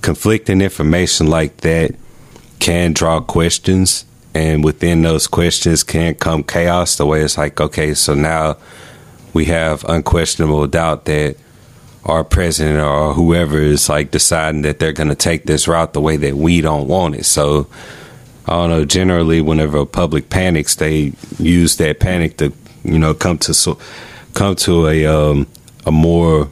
[0.00, 1.94] conflicting information like that
[2.58, 4.04] can draw questions,
[4.34, 6.96] and within those questions can come chaos.
[6.96, 8.56] The way it's like, okay, so now
[9.32, 11.36] we have unquestionable doubt that
[12.04, 16.00] our president or whoever is like deciding that they're going to take this route the
[16.00, 17.26] way that we don't want it.
[17.26, 17.66] So
[18.46, 18.84] I don't know.
[18.84, 22.52] Generally, whenever a public panics, they use that panic to
[22.84, 23.78] you know come to so,
[24.34, 25.46] come to a um,
[25.86, 26.48] a more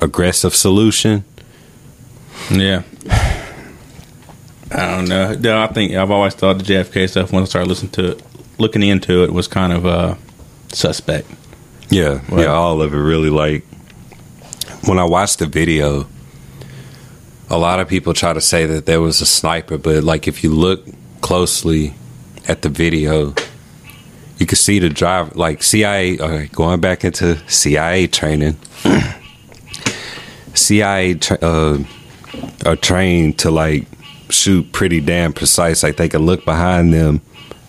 [0.00, 1.24] aggressive solution.
[2.50, 2.82] yeah.
[4.70, 5.32] I don't know.
[5.34, 8.22] No, I think I've always thought the JFK stuff, when I started listening to it,
[8.58, 10.16] looking into it, was kind of uh,
[10.72, 11.30] suspect.
[11.88, 12.42] Yeah, Right.
[12.42, 13.64] yeah, all of it really like
[14.86, 16.08] when I watched the video,
[17.48, 20.42] a lot of people try to say that there was a sniper, but like if
[20.42, 20.84] you look
[21.20, 21.94] closely
[22.48, 23.34] at the video,
[24.38, 28.56] you can see the driver like CIA okay, going back into CIA training.
[30.54, 31.78] CIA tra- uh,
[32.64, 33.86] are trained to like
[34.30, 35.82] shoot pretty damn precise.
[35.82, 37.20] Like they can look behind them,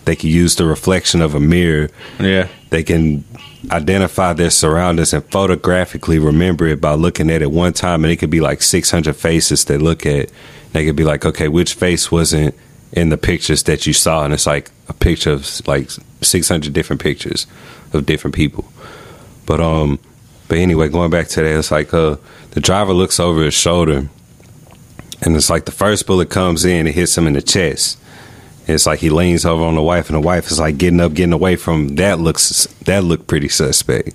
[0.04, 2.48] they can use the reflection of a mirror Yeah.
[2.70, 3.24] they can
[3.70, 8.16] identify their surroundings and photographically remember it by looking at it one time and it
[8.16, 10.30] could be like 600 faces they look at
[10.72, 12.54] they could be like okay which face wasn't
[12.92, 15.90] in the pictures that you saw and it's like a picture of like
[16.22, 17.46] 600 different pictures
[17.92, 18.64] of different people
[19.46, 19.98] but um
[20.48, 22.16] but anyway going back to that it's like uh
[22.52, 24.08] the driver looks over his shoulder
[25.22, 27.98] and it's like the first bullet comes in it hits him in the chest
[28.68, 31.14] It's like he leans over on the wife, and the wife is like getting up,
[31.14, 32.20] getting away from that.
[32.20, 34.10] Looks that looked pretty suspect.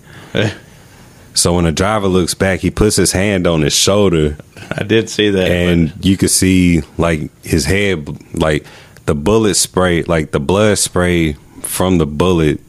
[1.35, 4.37] So when the driver looks back, he puts his hand on his shoulder,
[4.71, 5.49] I did see that.
[5.51, 8.65] and you can see like his head, like
[9.05, 12.59] the bullet spray, like the blood spray from the bullet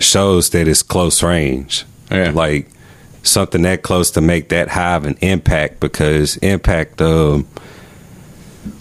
[0.00, 1.84] shows that it's close range.
[2.10, 2.30] Yeah.
[2.30, 2.68] Like
[3.22, 7.44] something that close to make that high of an impact because impact um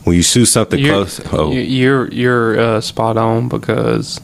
[0.04, 4.22] when you shoot something You're, close oh you- you're you're uh, spot on because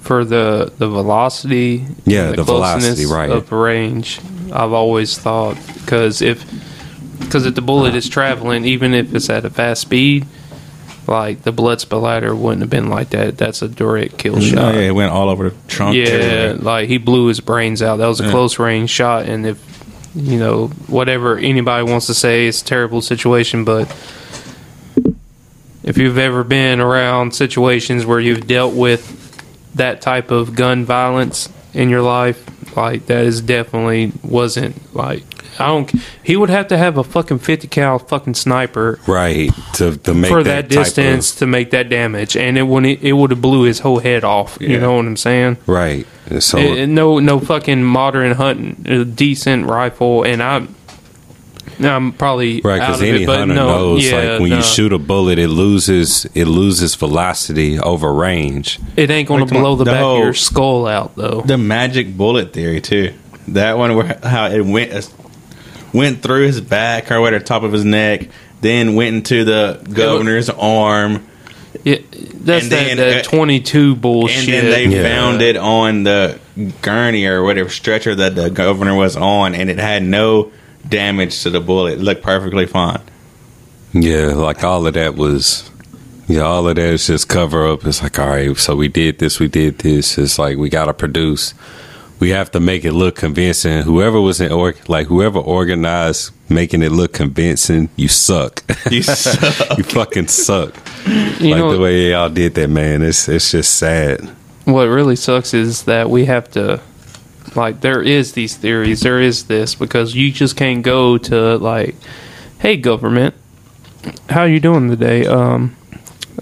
[0.00, 3.30] for the the velocity, Yeah, and the velocity, right.
[3.30, 4.20] of range.
[4.52, 6.44] I've always thought because if
[7.20, 10.26] because if the bullet is traveling, even if it's at a fast speed,
[11.06, 13.36] like the blood splatter wouldn't have been like that.
[13.36, 14.58] That's a direct kill mm-hmm.
[14.58, 14.74] oh, shot.
[14.74, 15.96] yeah, it went all over the trunk.
[15.96, 17.96] Yeah, like he blew his brains out.
[17.96, 18.30] That was a Yeah.
[18.30, 19.58] close range shot, and if
[20.14, 23.64] you know whatever anybody wants to say, it's a terrible situation.
[23.64, 23.88] But
[25.82, 29.16] if you've ever been around situations where you've dealt with
[29.74, 32.44] that type of gun violence in your life,
[32.76, 35.22] like that is definitely wasn't like
[35.58, 35.92] I don't.
[36.22, 40.30] He would have to have a fucking fifty cal fucking sniper right to, to make
[40.30, 43.62] for that, that, distance to make that damage, and it would it would have blew
[43.64, 44.56] his whole head off.
[44.60, 45.58] You know what I'm saying?
[45.66, 46.06] right
[46.38, 50.74] so It- it- no, no fucking modern hunting, decent rifle, and I'm,
[51.82, 54.56] I'm probably right out because of any it, hunter no, knows yeah, like when no.
[54.58, 59.52] you shoot a bullet it loses it loses velocity over range it ain't gonna Like,
[59.52, 61.42] blow the the back whole- of your skull out though.
[61.44, 63.14] The magic bullet theory too.
[63.48, 65.02] That one where how it went uh,
[65.92, 68.28] went through his back or whatever, top of his neck,
[68.60, 71.26] then went into the governor's arm,
[71.84, 72.10] It,
[72.44, 74.48] that's and that, then, that uh, 22 bullshit.
[74.54, 75.02] and then they Yeah.
[75.02, 76.38] found it on the
[76.82, 80.52] gurney or whatever stretcher that the governor was on, and it had no
[80.88, 81.94] damage to the bullet.
[81.94, 83.00] It looked perfectly fine.
[83.92, 85.68] yeah like all of that was
[86.28, 89.18] yeah all of that is just cover up it's like all right so we did
[89.18, 91.54] this we did this it's like we gotta produce
[92.20, 93.80] we have to make it look convincing.
[93.82, 98.62] Whoever was in or like whoever organized making it look convincing, you suck.
[98.90, 99.78] You suck.
[99.78, 100.74] you fucking suck.
[101.06, 103.00] you like know, the way y'all did that, man.
[103.00, 104.20] It's it's just sad.
[104.66, 106.82] what really sucks is that we have to
[107.56, 111.94] like there is these theories there is this because you just can't go to like
[112.60, 113.34] hey government
[114.28, 115.76] how you doing today um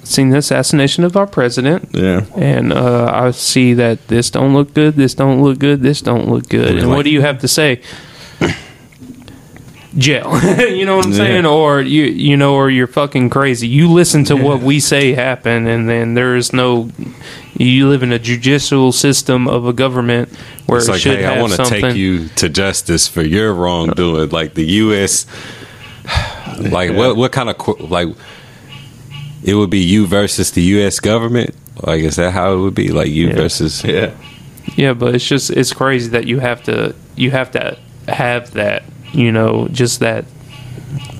[0.05, 2.25] seen the assassination of our president Yeah.
[2.37, 6.29] and uh, I see that this don't look good, this don't look good, this don't
[6.29, 6.79] look good.
[6.79, 7.83] And what do you have to say?
[9.97, 10.31] Jail.
[10.71, 11.17] you know what I'm Yeah.
[11.19, 11.47] saying?
[11.47, 13.67] Or you you know, or you're fucking crazy.
[13.67, 16.91] You listen to what we say happen, and then there is no.
[17.59, 20.29] You live in a judicial system of a government
[20.67, 23.23] where It's it like, should hey, have I want to take you to justice for
[23.23, 24.31] your wrongdoing.
[24.31, 25.27] Like the U.S.
[26.59, 28.09] Like what what kind of qu- like
[29.45, 30.99] it would be you versus the U.S.
[30.99, 31.55] government.
[31.83, 32.89] Like is that how it would be?
[32.89, 33.35] Like you Yeah.
[33.35, 34.11] versus Yeah.
[34.77, 37.79] Yeah, but it's just it's crazy that you have to you have to
[38.09, 38.83] have that,
[39.13, 40.25] you know, just that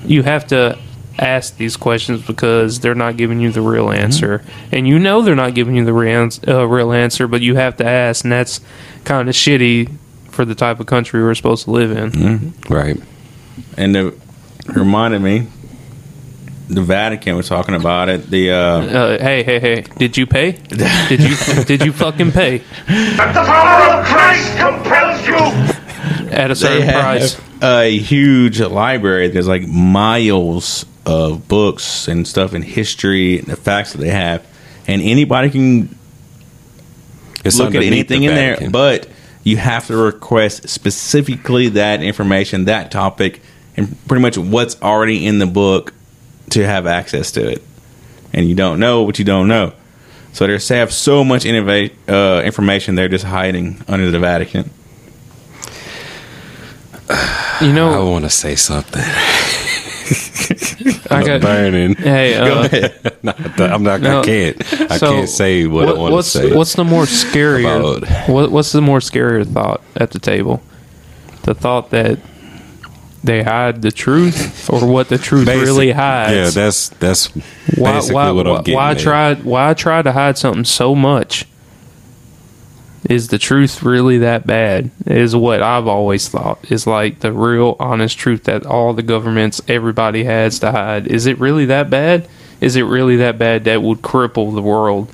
[0.05, 0.77] you have to
[1.21, 4.43] ask these questions because they're not giving you the real answer.
[4.71, 7.77] And you know they're not giving you the real, uh, real answer, but you have
[7.77, 8.61] to ask and that's
[9.03, 9.91] kind of shitty
[10.29, 12.53] for the type of country we're supposed to live in.
[12.69, 12.97] right.
[13.77, 14.13] And it
[14.67, 15.47] reminded me,
[16.69, 18.29] the Vatican was talking about it.
[18.29, 20.51] The uh, Uh, hey, hey, hey, did you pay?
[21.09, 26.29] Did you did you fucking pay That the power of Christ compels you!
[26.31, 27.41] at a they certain price?
[27.63, 29.29] a huge library.
[29.29, 34.45] There's like miles of books and stuff in history and the facts that they have,
[34.87, 35.97] and anybody can
[37.43, 38.69] It's look at anything the in there.
[38.69, 39.09] But
[39.43, 43.41] you have to request specifically that information, that topic,
[43.75, 45.93] and pretty much what's already in the book
[46.51, 47.63] to have access to it.
[48.31, 49.73] And you don't know what you don't know.
[50.33, 54.69] So they have so much innova- uh, information they're just hiding under the Vatican.
[57.61, 59.03] You know, I want to say something.
[61.11, 61.95] I got burning.
[61.95, 62.89] hey, uh,
[63.73, 64.01] I'm not.
[64.01, 64.21] No.
[64.21, 64.73] I can't.
[64.91, 66.55] I So, can't say what, I want to what's, say.
[66.55, 67.99] What's the more scarier?
[68.01, 70.61] About- What, what's the more scarier thought at the table?
[71.43, 72.19] The thought that
[73.23, 76.55] they hide the truth, or what the truth Basic- really hides?
[76.55, 77.27] Yeah, that's that's
[77.77, 78.75] why basically why, what why, I'm getting.
[78.75, 78.99] why at.
[78.99, 81.45] try why try to hide something so much?
[83.05, 84.91] Is the truth really that bad?
[85.05, 86.59] Is what I've always thought.
[86.71, 91.07] Is like the real honest truth that all the governments, everybody has to hide.
[91.07, 92.27] Is it really that bad?
[92.59, 95.09] Is it really that bad that would cripple the world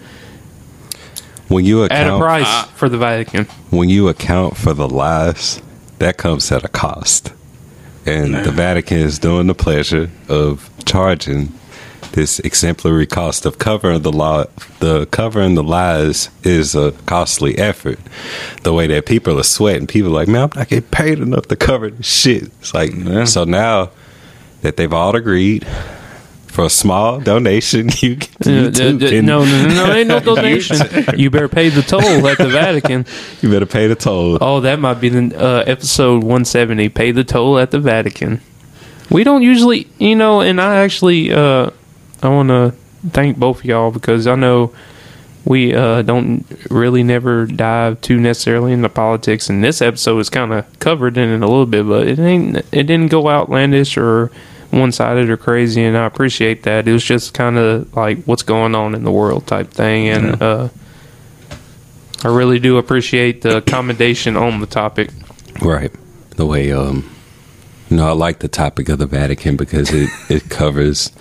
[1.47, 3.45] when you at a account price for the Vatican?
[3.69, 5.61] when you account for the lives,
[5.99, 7.31] that comes at a cost.
[8.05, 11.53] And the Vatican is doing the pleasure of charging
[12.15, 14.45] this exemplary cost of covering the law,
[14.79, 17.99] the covering the lies is a costly effort.
[18.63, 21.47] The way that people are sweating, people are like, man, I'm not getting paid enough
[21.49, 22.43] to cover this shit.
[22.61, 23.25] It's like, Yeah.
[23.25, 23.91] so now
[24.61, 25.67] that they've all agreed
[26.47, 30.19] for a small donation, you, Uh, YouTube uh, can- no, no, no, no, ain't no
[30.35, 30.77] donation.
[31.17, 33.05] you better pay the toll at the Vatican.
[33.41, 34.37] you better pay the toll.
[34.39, 36.87] Oh, that might be the uh, episode 170.
[36.89, 38.39] Pay the toll at the Vatican.
[39.11, 41.71] We don't usually, you know, and I actually, uh,
[42.25, 42.73] I want to
[43.11, 44.73] thank both of y'all because I know
[45.45, 50.51] we uh, don't really never dive too necessarily into politics, and this episode is kind
[50.51, 54.31] of covered in it a little bit, but it ain't, it didn't go outlandish or
[54.71, 56.87] one sided or crazy, and I appreciate that.
[56.87, 60.41] It was just kind of like what's going on in the world type thing, and
[60.41, 60.69] uh,
[62.23, 65.11] I really do appreciate the commendation on the topic.
[65.61, 65.91] Right.
[66.31, 67.09] The way um
[67.89, 71.11] you know, I like the topic of the Vatican because it, it covers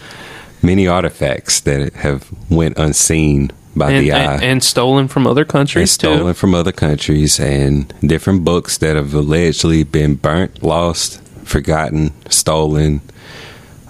[0.65, 4.35] many artifacts that have went unseen by and, the eye.
[4.35, 6.35] and, and stolen from other and countries stolen too.
[6.35, 13.01] from other countries and different books that have allegedly been burnt, lost, forgotten, stolen,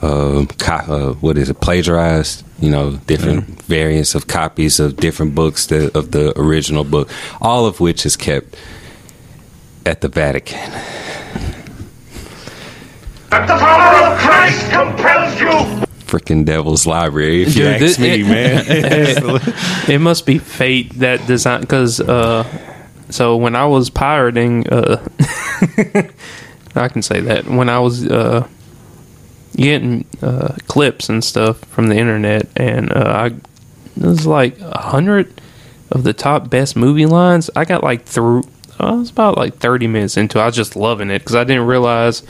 [0.03, 2.45] um, co- uh, what is it, plagiarized?
[2.61, 7.11] You know, different variants of copies of different books that, of the original book,
[7.41, 8.57] all of which is kept
[9.85, 10.71] at the Vatican.
[13.31, 15.84] That the power of Christ compels you!
[16.15, 19.41] Freaking Devil's Library, if you Dude, ask this- me, it- man.
[19.89, 22.45] It must be fate that design because uh,
[23.11, 25.05] so when I was pirating, uh,
[26.77, 28.47] I can say that when I was uh,
[29.57, 34.79] getting uh, clips and stuff from the internet, and uh, I it was like a
[34.79, 35.41] hundred
[35.91, 37.51] of the top best movie lines.
[37.55, 38.45] I got like through.
[38.81, 40.39] I was about like thirty minutes into.
[40.39, 40.43] it.
[40.43, 42.23] I was just loving it because I didn't realize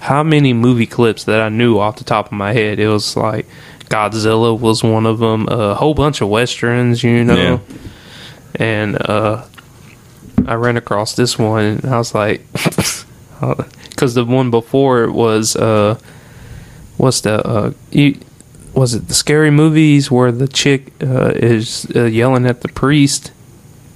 [0.00, 2.78] how many movie clips that I knew off the top of my head.
[2.78, 3.46] It was like
[3.90, 5.48] Godzilla was one of them.
[5.48, 7.60] A whole bunch of westerns, you know.
[8.54, 9.44] And uh,
[10.46, 12.44] I ran across this one, and I was like,
[13.90, 15.98] because the one before it was uh,
[16.96, 18.18] what's the uh, you,
[18.74, 23.32] was it the scary movies where the chick uh, is uh, yelling at the priest?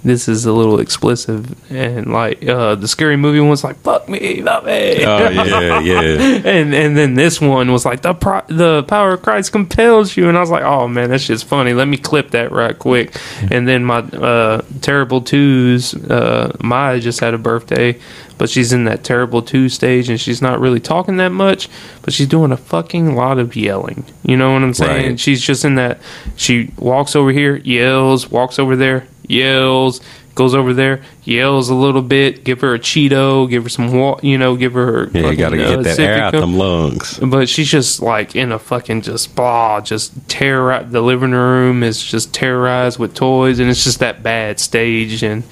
[0.04, 4.06] This is a little explicit, and like uh, the scary movie one was like "fuck
[4.06, 6.02] me, fuck me." oh yeah, yeah.
[6.44, 10.28] and and then this one was like the pro- the power of Christ compels you,
[10.28, 11.72] and I was like, oh man, that's just funny.
[11.72, 13.16] Let me clip that right quick.
[13.50, 17.98] And then my uh, terrible twos, uh, Maya just had a birthday,
[18.36, 21.70] but she's in that terrible two stage, and she's not really talking that much,
[22.02, 24.04] but she's doing a fucking lot of yelling.
[24.22, 25.08] You know what I'm saying?
[25.12, 25.20] Right.
[25.20, 25.98] She's just in that.
[26.36, 30.00] She walks over here, yells, walks over there, yells.
[30.34, 34.18] Goes over there, yells a little bit, give her a Cheeto, give her some, wa-
[34.20, 35.08] you know, give her.
[35.14, 37.20] Yeah, you gotta uh, get that air out them lungs.
[37.20, 40.84] But she's just like in a fucking just blah, just terror.
[40.90, 45.22] The living room is just terrorized with toys, and it's just that bad stage.
[45.22, 45.44] And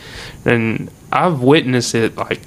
[0.45, 2.41] and I've witnessed it like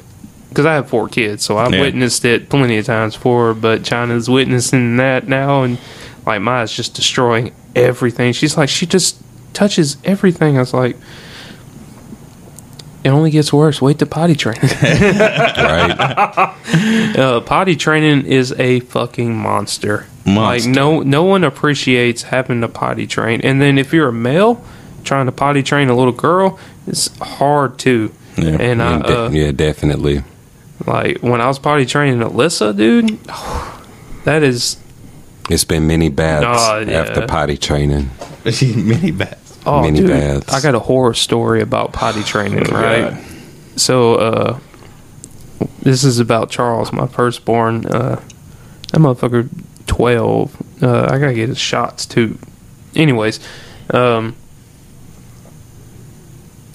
[0.49, 1.79] because I have four kids, so I've Yeah.
[1.79, 3.53] witnessed it plenty of times before.
[3.53, 5.77] But China's witnessing that now, and
[6.25, 8.33] like Maya's just destroying everything.
[8.33, 9.21] She's like she just
[9.55, 10.57] touches everything.
[10.57, 10.97] I was like.
[13.03, 13.79] It only gets worse.
[13.83, 14.61] Wait to potty training.
[14.81, 15.91] Right?
[17.19, 20.07] uh, potty training is a fucking monster.
[20.25, 20.69] Monster.
[20.69, 23.41] Like no, no one appreciates having to potty train.
[23.41, 24.63] And then if you're a male
[25.03, 26.57] trying to potty train a little girl,
[26.87, 28.11] it's hard too.
[28.37, 28.57] Yeah.
[28.59, 30.23] And I, yeah, de- uh, yeah, definitely.
[30.87, 33.19] like when I was potty training Alyssa, dude,
[34.25, 34.77] that is
[35.47, 37.01] It's been many baths Oh, yeah.
[37.01, 38.09] after potty training.
[38.61, 39.44] Mini bats.
[39.65, 40.53] Oh, Mini dude, baths.
[40.53, 43.11] I got a horror story about potty training, Oh, right?
[43.11, 43.23] God.
[43.79, 44.59] So, uh,
[45.81, 47.85] this is about Charles, my firstborn.
[47.85, 48.21] Uh,
[48.91, 49.49] that motherfucker,
[49.87, 50.55] twelve.
[50.81, 52.37] Uh, I gotta get his shots too.
[52.95, 53.39] Anyways,
[53.91, 54.35] um,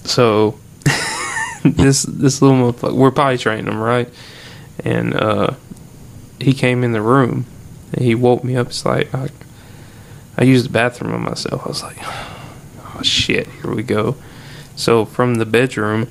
[0.04, 0.58] so
[1.64, 4.08] this this little motherfucker, we're potty training him, right?
[4.84, 5.54] And uh,
[6.40, 7.46] he came in the room.
[7.92, 8.68] And he woke me up.
[8.68, 9.28] It's like I,
[10.38, 11.62] I used the bathroom on myself.
[11.64, 11.98] I was like,
[13.00, 14.16] oh shit, here we go.
[14.76, 16.08] So from the bedroom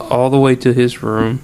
[0.00, 1.42] all the way to his room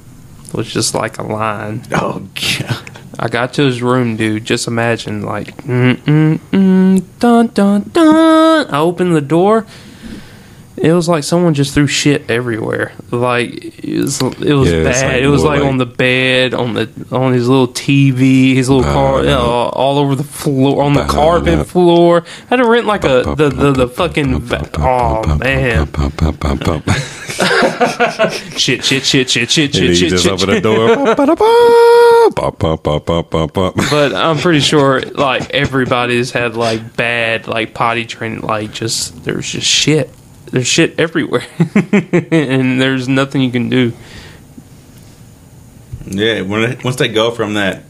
[0.53, 1.83] was just like a line.
[1.93, 2.91] Oh god.
[3.19, 4.47] I got to his room, dude.
[4.47, 8.67] Just imagine, like, mm, mm, mm, dun, dun, dun.
[8.71, 9.67] I opened the door.
[10.83, 12.91] It was like someone just threw shit everywhere.
[13.13, 13.51] Like
[13.85, 15.13] it was, it was Yeah, bad.
[15.15, 18.69] like it was like, like- on the bed, on the on his little TV, his
[18.69, 19.41] little car, Uh, you know,
[19.73, 22.25] all over the floor, on the uh, carpet uh, floor.
[22.27, 24.41] I had to rent like a the the, the fucking.
[24.41, 25.87] va- Oh man!
[28.59, 28.85] Shit!
[28.85, 29.05] Shit!
[29.05, 29.31] Shit!
[29.31, 29.31] Shit!
[29.31, 29.51] Shit!
[29.51, 29.75] Shit!
[29.75, 30.11] he Shit!
[30.11, 30.63] just shit, open the shit.
[30.65, 31.15] door.
[33.91, 38.41] But I'm pretty sure like everybody's had like bad like potty training.
[38.41, 40.11] Like just there's just shit.
[40.53, 41.43] There's shit everywhere,
[41.93, 43.93] and there's nothing you can do.
[46.07, 47.85] Yeah, when it, once they go from that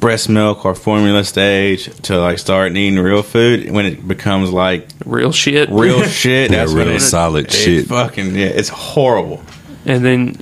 [0.00, 4.88] breast milk or formula stage to like starting eating real food, when it becomes like
[5.06, 5.68] Real shit.
[5.70, 7.86] real shit, Yeah, that's when real solid it's shit.
[7.86, 9.42] Fucking yeah, it's horrible.
[9.86, 10.36] and then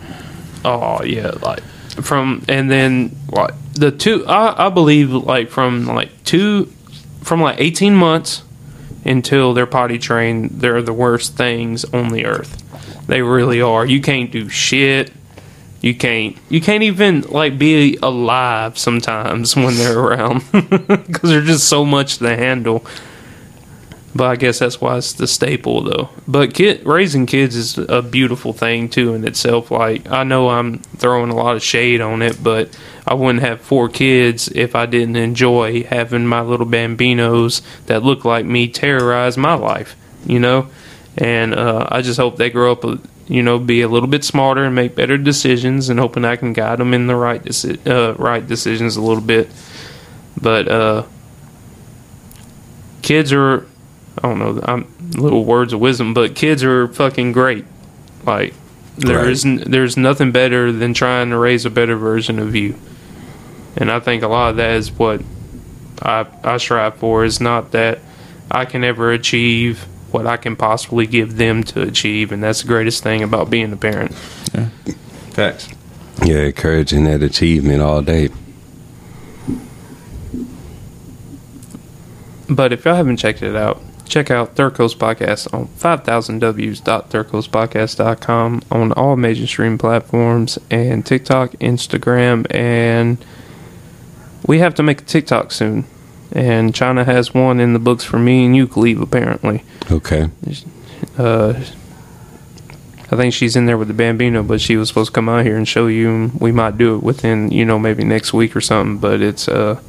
[0.64, 1.62] oh yeah like
[2.02, 6.66] from and then like the two I, I believe like from like two
[7.22, 8.42] from like 18 months
[9.04, 12.62] until they're potty trained they're the worst things on the earth.
[13.06, 13.84] They really are.
[13.86, 15.12] You can't do shit.
[15.80, 21.68] You can't you can't even like be alive sometimes when they're around because there's just
[21.68, 22.84] so much to handle
[24.14, 26.08] but I guess that's why it's the staple, though.
[26.26, 29.70] But kid raising kids is a beautiful thing too in itself.
[29.70, 32.76] Like I know I'm throwing a lot of shade on it, but
[33.06, 38.24] I wouldn't have four kids if I didn't enjoy having my little bambinos that look
[38.24, 39.96] like me terrorize my life.
[40.26, 40.68] You know,
[41.16, 42.84] and uh, I just hope they grow up.
[42.84, 42.96] uh,
[43.28, 46.52] You know, be a little bit smarter and make better decisions, and hoping I can
[46.52, 49.48] guide them in the right deci- uh, right decisions a little bit.
[50.40, 51.04] But uh,
[53.02, 53.66] kids are
[54.18, 54.60] I don't know.
[54.64, 57.64] I'm little words of wisdom, but kids are fucking great.
[58.26, 58.54] Like
[58.98, 59.28] there Right.
[59.30, 62.74] is n- there's nothing better than trying to raise a better version of you.
[63.76, 65.22] And I think a lot of that is what
[66.02, 67.24] I I strive for.
[67.24, 68.00] Is not that
[68.50, 72.68] I can ever achieve what I can possibly give them to achieve, and that's the
[72.68, 74.12] greatest thing about being a parent.
[75.30, 75.68] Facts.
[76.24, 78.28] Yeah, encouraging that achievement all day.
[82.48, 83.80] But if y'all haven't checked it out,
[84.10, 92.46] check out Third Coast Podcast on 5000ws.thirdcoastpodcast.com on all major stream platforms and TikTok, Instagram,
[92.54, 93.16] and
[94.46, 95.84] we have to make a TikTok soon.
[96.32, 99.64] And China has one in the books for me and you, Cleve, apparently.
[99.90, 100.28] Okay.
[101.16, 101.54] Uh,
[103.12, 105.44] I think she's in there with the Bambino, but she was supposed to come out
[105.44, 106.30] here and show you.
[106.38, 108.98] We might do it within, you know, maybe next week or something.
[108.98, 109.80] But it's uh,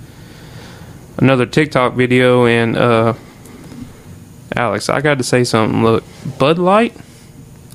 [1.18, 2.48] another TikTok video.
[2.48, 3.14] And uh,
[4.56, 5.84] Alex, I got to say something.
[5.84, 6.03] Look,
[6.38, 6.94] Bud Light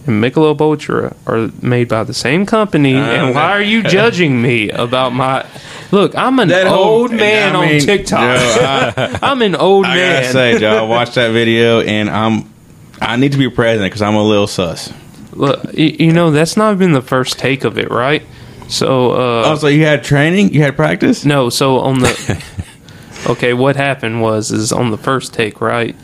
[0.06, 2.94] and Michelob Ultra are made by the same company.
[2.96, 5.46] Uh, and why are you judging me about my?
[5.90, 8.38] Look, I'm an That whole- old man I on TikTok.
[8.38, 10.22] Joe, I- I'm an old I man.
[10.22, 12.52] gotta say, Joe, I watched that video and I'm
[13.00, 14.92] I need to be president because I'm a little sus.
[15.32, 18.22] Look, you know that's not been the first take of it, right?
[18.68, 20.52] So, uh, Oh, so you had training?
[20.54, 21.24] You had practice?
[21.24, 21.50] no.
[21.50, 22.42] So on the
[23.28, 25.94] okay, what happened was is on the first take, right?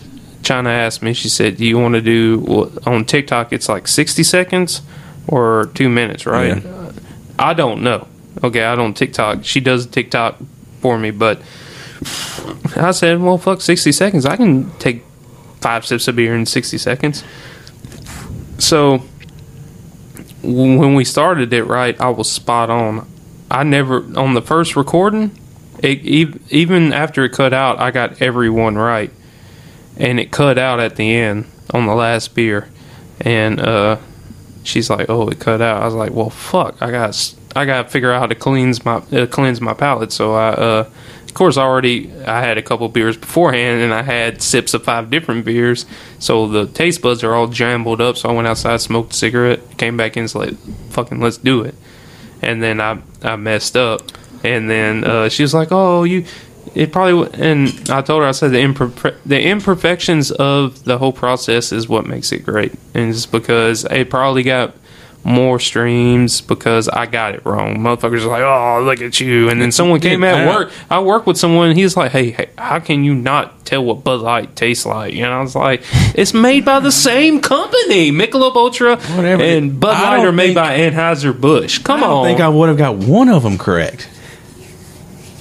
[0.43, 1.13] China asked me.
[1.13, 3.53] She said, "Do you want to do well, on TikTok?
[3.53, 4.83] It's like sixty seconds
[5.27, 6.93] or two minutes, right?" Uh,
[7.39, 8.07] I don't know.
[8.43, 9.45] Okay, I don't TikTok.
[9.45, 10.37] She does TikTok
[10.81, 11.41] for me, but
[12.77, 14.27] I said, "Well, fuck, sixty seconds.
[14.27, 15.05] I can take
[15.61, 17.25] five sips of beer in sixty seconds."
[18.59, 19.03] So
[20.43, 23.07] when we started it, right, I was spot on.
[23.51, 25.31] I never on the first recording,
[25.83, 26.01] it,
[26.51, 29.11] even after it cut out, I got everyone right,
[29.97, 32.69] and it cut out at the end on the last beer,
[33.21, 33.97] and uh,
[34.63, 37.85] she's like, "Oh, it cut out." I was like, "Well, fuck, I got I got
[37.85, 40.91] to figure out how to cleanse my uh, cleanse my palate." So I, uh,
[41.25, 45.11] of course, already I had a couple beers beforehand, and I had sips of five
[45.11, 45.87] different beers,
[46.19, 48.17] so the taste buds are all jumbled up.
[48.17, 50.57] So I went outside, smoked a cigarette, came back in, and like,
[50.91, 51.75] "Fucking, let's do it."
[52.41, 54.03] And then I I messed up,
[54.45, 56.25] and then uh, she was like, "Oh, you."
[56.75, 61.13] It probably and I told her I said the imperfe- the imperfections of the whole
[61.13, 64.75] process is what makes it great, and it's because it probably got
[65.25, 67.77] more streams because I got it wrong.
[67.79, 70.73] Motherfuckers are like, "Oh, look at you!" And then someone came at work.
[70.91, 71.77] I work with someone.
[71.77, 75.27] He's like, "Hey, hey, how can you not tell what Bud Light tastes like?" And
[75.27, 75.83] I was like,
[76.15, 79.43] "It's made by the same company, Michelob Ultra Whatever.
[79.43, 82.05] and Bud I Light are made by Anheuser Busch." Come on.
[82.05, 84.09] I don't on, think I would have got one of them correct.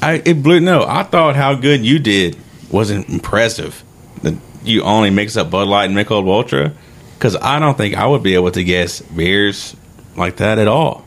[0.01, 0.83] I it blew no.
[0.87, 2.37] I thought how good you did
[2.71, 3.83] wasn't impressive.
[4.23, 6.73] That you only mix up Bud Light and Michelob Ultra
[7.17, 9.75] because I don't think I would be able to guess beers
[10.15, 11.05] like that at all.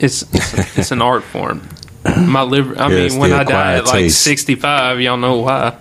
[0.00, 1.68] it's it's, it's an art form.
[2.04, 2.80] My liver.
[2.80, 4.22] I Yeah, mean, when I die at like taste.
[4.22, 5.76] sixty five, y'all know why.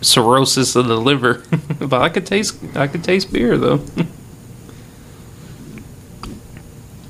[0.00, 1.42] cirrhosis of the liver.
[1.80, 3.84] but I could taste I could taste beer though.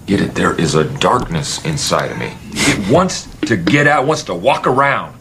[0.07, 0.35] Get it?
[0.35, 2.35] There is a darkness inside of me.
[2.51, 5.17] It wants to get out, wants to walk around.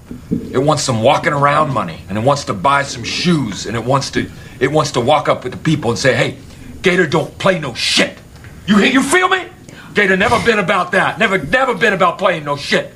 [0.51, 3.83] It wants some walking around money, and it wants to buy some shoes, and it
[3.83, 4.29] wants to
[4.59, 6.37] it wants to walk up with the people and say, "Hey,
[6.81, 8.17] Gator don't play no shit."
[8.65, 9.45] You you feel me?
[9.93, 11.19] Gator never been about that.
[11.19, 12.93] Never never been about playing no shit.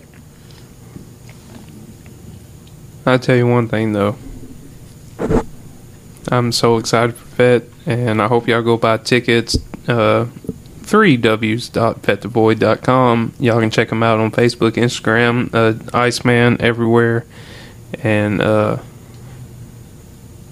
[3.05, 4.17] I'll tell you one thing though.
[6.31, 9.57] I'm so excited for Pet, and I hope y'all go buy tickets.
[9.87, 10.25] Uh,
[10.85, 13.33] three w's.pettheboy.com.
[13.39, 17.25] Y'all can check them out on Facebook, Instagram, uh, Iceman everywhere.
[18.03, 18.77] And uh,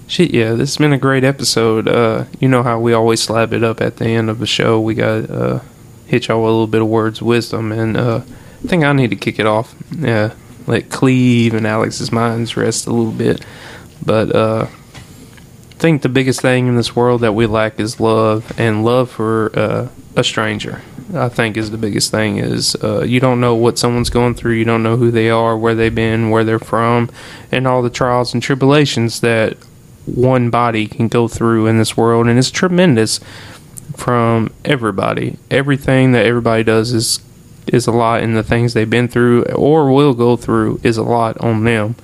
[0.06, 1.88] shit, yeah, this has been a great episode.
[1.88, 4.80] Uh, you know how we always slap it up at the end of the show.
[4.80, 5.60] We got uh,
[6.06, 8.22] hit y'all with a little bit of words of wisdom, and uh,
[8.64, 9.74] I think I need to kick it off.
[9.96, 10.34] Yeah,
[10.66, 13.44] let Cleve and Alex's minds rest a little bit.
[14.04, 18.52] But uh, I think the biggest thing in this world that we lack is love,
[18.58, 20.82] and love for uh, a stranger.
[21.14, 24.54] I think is the biggest thing is uh, you don't know what someone's going through,
[24.54, 27.10] you don't know who they are, where they've been, where they're from,
[27.52, 29.56] and all the trials and tribulations that
[30.06, 33.20] one body can go through in this world, and it's tremendous
[33.96, 35.38] from everybody.
[35.50, 37.20] Everything that everybody does is
[37.66, 41.02] is a lot, and the things they've been through or will go through is a
[41.02, 41.96] lot on them.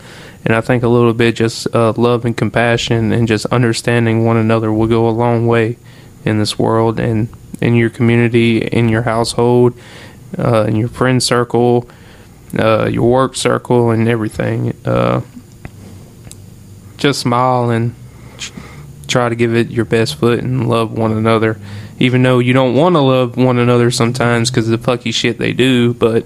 [0.42, 4.38] And I think a little bit just uh, love and compassion and just understanding one
[4.38, 5.76] another will go a long way
[6.24, 7.28] in this world and
[7.60, 9.74] in your community, in your household,
[10.38, 11.88] uh, in your friend circle,
[12.58, 14.74] uh, your work circle, and everything.
[14.84, 15.20] Uh,
[16.96, 17.94] just smile and
[19.08, 21.58] try to give it your best foot and love one another.
[21.98, 25.38] Even though you don't want to love one another sometimes because of the fucky shit
[25.38, 26.24] they do, but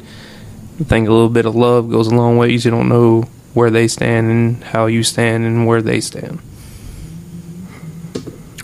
[0.81, 2.65] I think a little bit of love goes a long ways.
[2.65, 3.23] You don't know
[3.55, 6.40] where they stand and how you stand and where they stand.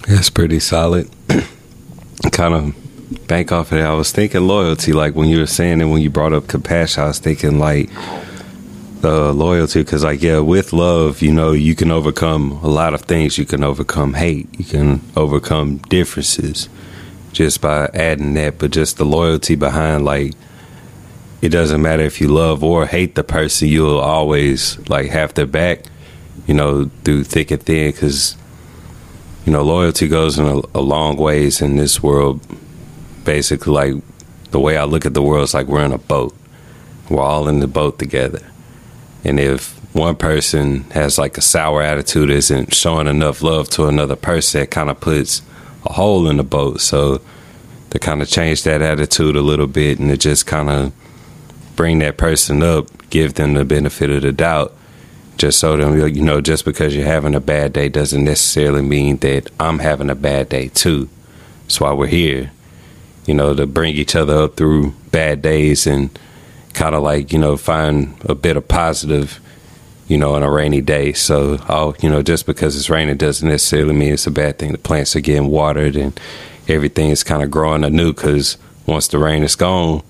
[0.06, 1.08] That's pretty solid.
[2.32, 3.86] kind of bank off of that.
[3.86, 7.02] I was thinking loyalty, like when you were saying it, when you brought up compassion,
[7.02, 7.90] I was thinking like
[9.00, 13.02] the loyalty, because like yeah, with love, you know, you can overcome a lot of
[13.02, 13.38] things.
[13.38, 14.48] You can overcome hate.
[14.58, 16.68] You can overcome differences
[17.32, 18.58] just by adding that.
[18.58, 20.34] But just the loyalty behind, like,
[21.40, 25.46] it doesn't matter if you love or hate the person, you'll always like have their
[25.46, 25.84] back.
[26.46, 28.36] You know, through thick and thin, because
[29.44, 32.40] you know, loyalty goes in a, a long ways in this world.
[33.24, 34.04] Basically, like
[34.50, 36.34] the way I look at the world is like we're in a boat.
[37.08, 38.46] We're all in the boat together.
[39.24, 44.16] And if one person has like a sour attitude, isn't showing enough love to another
[44.16, 45.42] person, it kind of puts
[45.84, 46.80] a hole in the boat.
[46.80, 47.20] So
[47.90, 50.92] to kind of change that attitude a little bit and to just kind of
[51.76, 54.74] bring that person up, give them the benefit of the doubt,
[55.40, 59.16] just so them you know just because you're having a bad day doesn't necessarily mean
[59.16, 61.08] that I'm having a bad day too.
[61.62, 62.52] That's why we're here,
[63.24, 66.10] you know, to bring each other up through bad days and
[66.74, 69.40] kind of like you know find a bit of positive,
[70.08, 71.14] you know, on a rainy day.
[71.14, 74.72] So, oh, you know, just because it's raining doesn't necessarily mean it's a bad thing.
[74.72, 76.20] The plants are getting watered and
[76.68, 80.02] everything is kind of growing anew because once the rain is gone,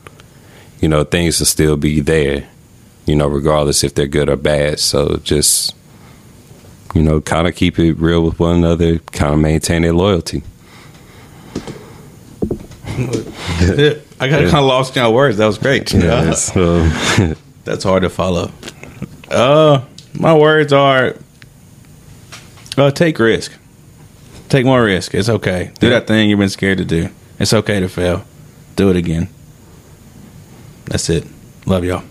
[0.80, 2.48] you know, things will still be there
[3.06, 4.80] you know, regardless if they're good or bad.
[4.80, 5.74] So just,
[6.94, 10.42] you know, kind of keep it real with one another, kind of maintain their loyalty.
[12.86, 15.38] I got kind of lost in your words.
[15.38, 15.92] That was great.
[15.92, 16.86] Yeah, so,
[17.64, 18.50] That's hard to follow.
[19.30, 21.14] Uh, my words are
[22.76, 23.52] uh, take risk.
[24.48, 25.14] Take more risk.
[25.14, 25.70] It's okay.
[25.78, 27.10] Do that thing you've been scared to do.
[27.38, 28.24] It's okay to fail.
[28.76, 29.28] Do it again.
[30.86, 31.26] That's it.
[31.66, 32.02] Love y'all.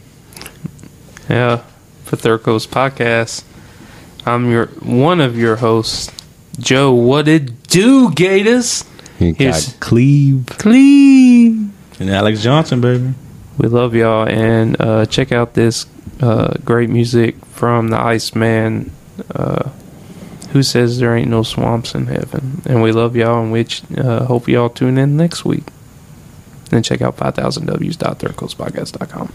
[1.30, 1.64] Yeah,
[2.06, 3.44] for Third Podcast.
[4.26, 6.12] I'm your one of your hosts,
[6.60, 6.92] Joe.
[6.94, 8.84] What it do, Gators?
[9.20, 10.46] you Here's- got Cleve.
[10.48, 11.72] Clean.
[12.00, 13.14] And Alex Johnson, baby.
[13.58, 15.86] We love y'all and uh, check out this
[16.22, 18.92] uh, great music from the Iceman.
[19.36, 19.70] Uh,
[20.52, 22.62] who says there ain't no swamps in heaven?
[22.66, 25.66] And we love y'all and we uh, hope y'all tune in next week.
[26.72, 29.34] And check out 5000ws.thirdcoastpodcast.com.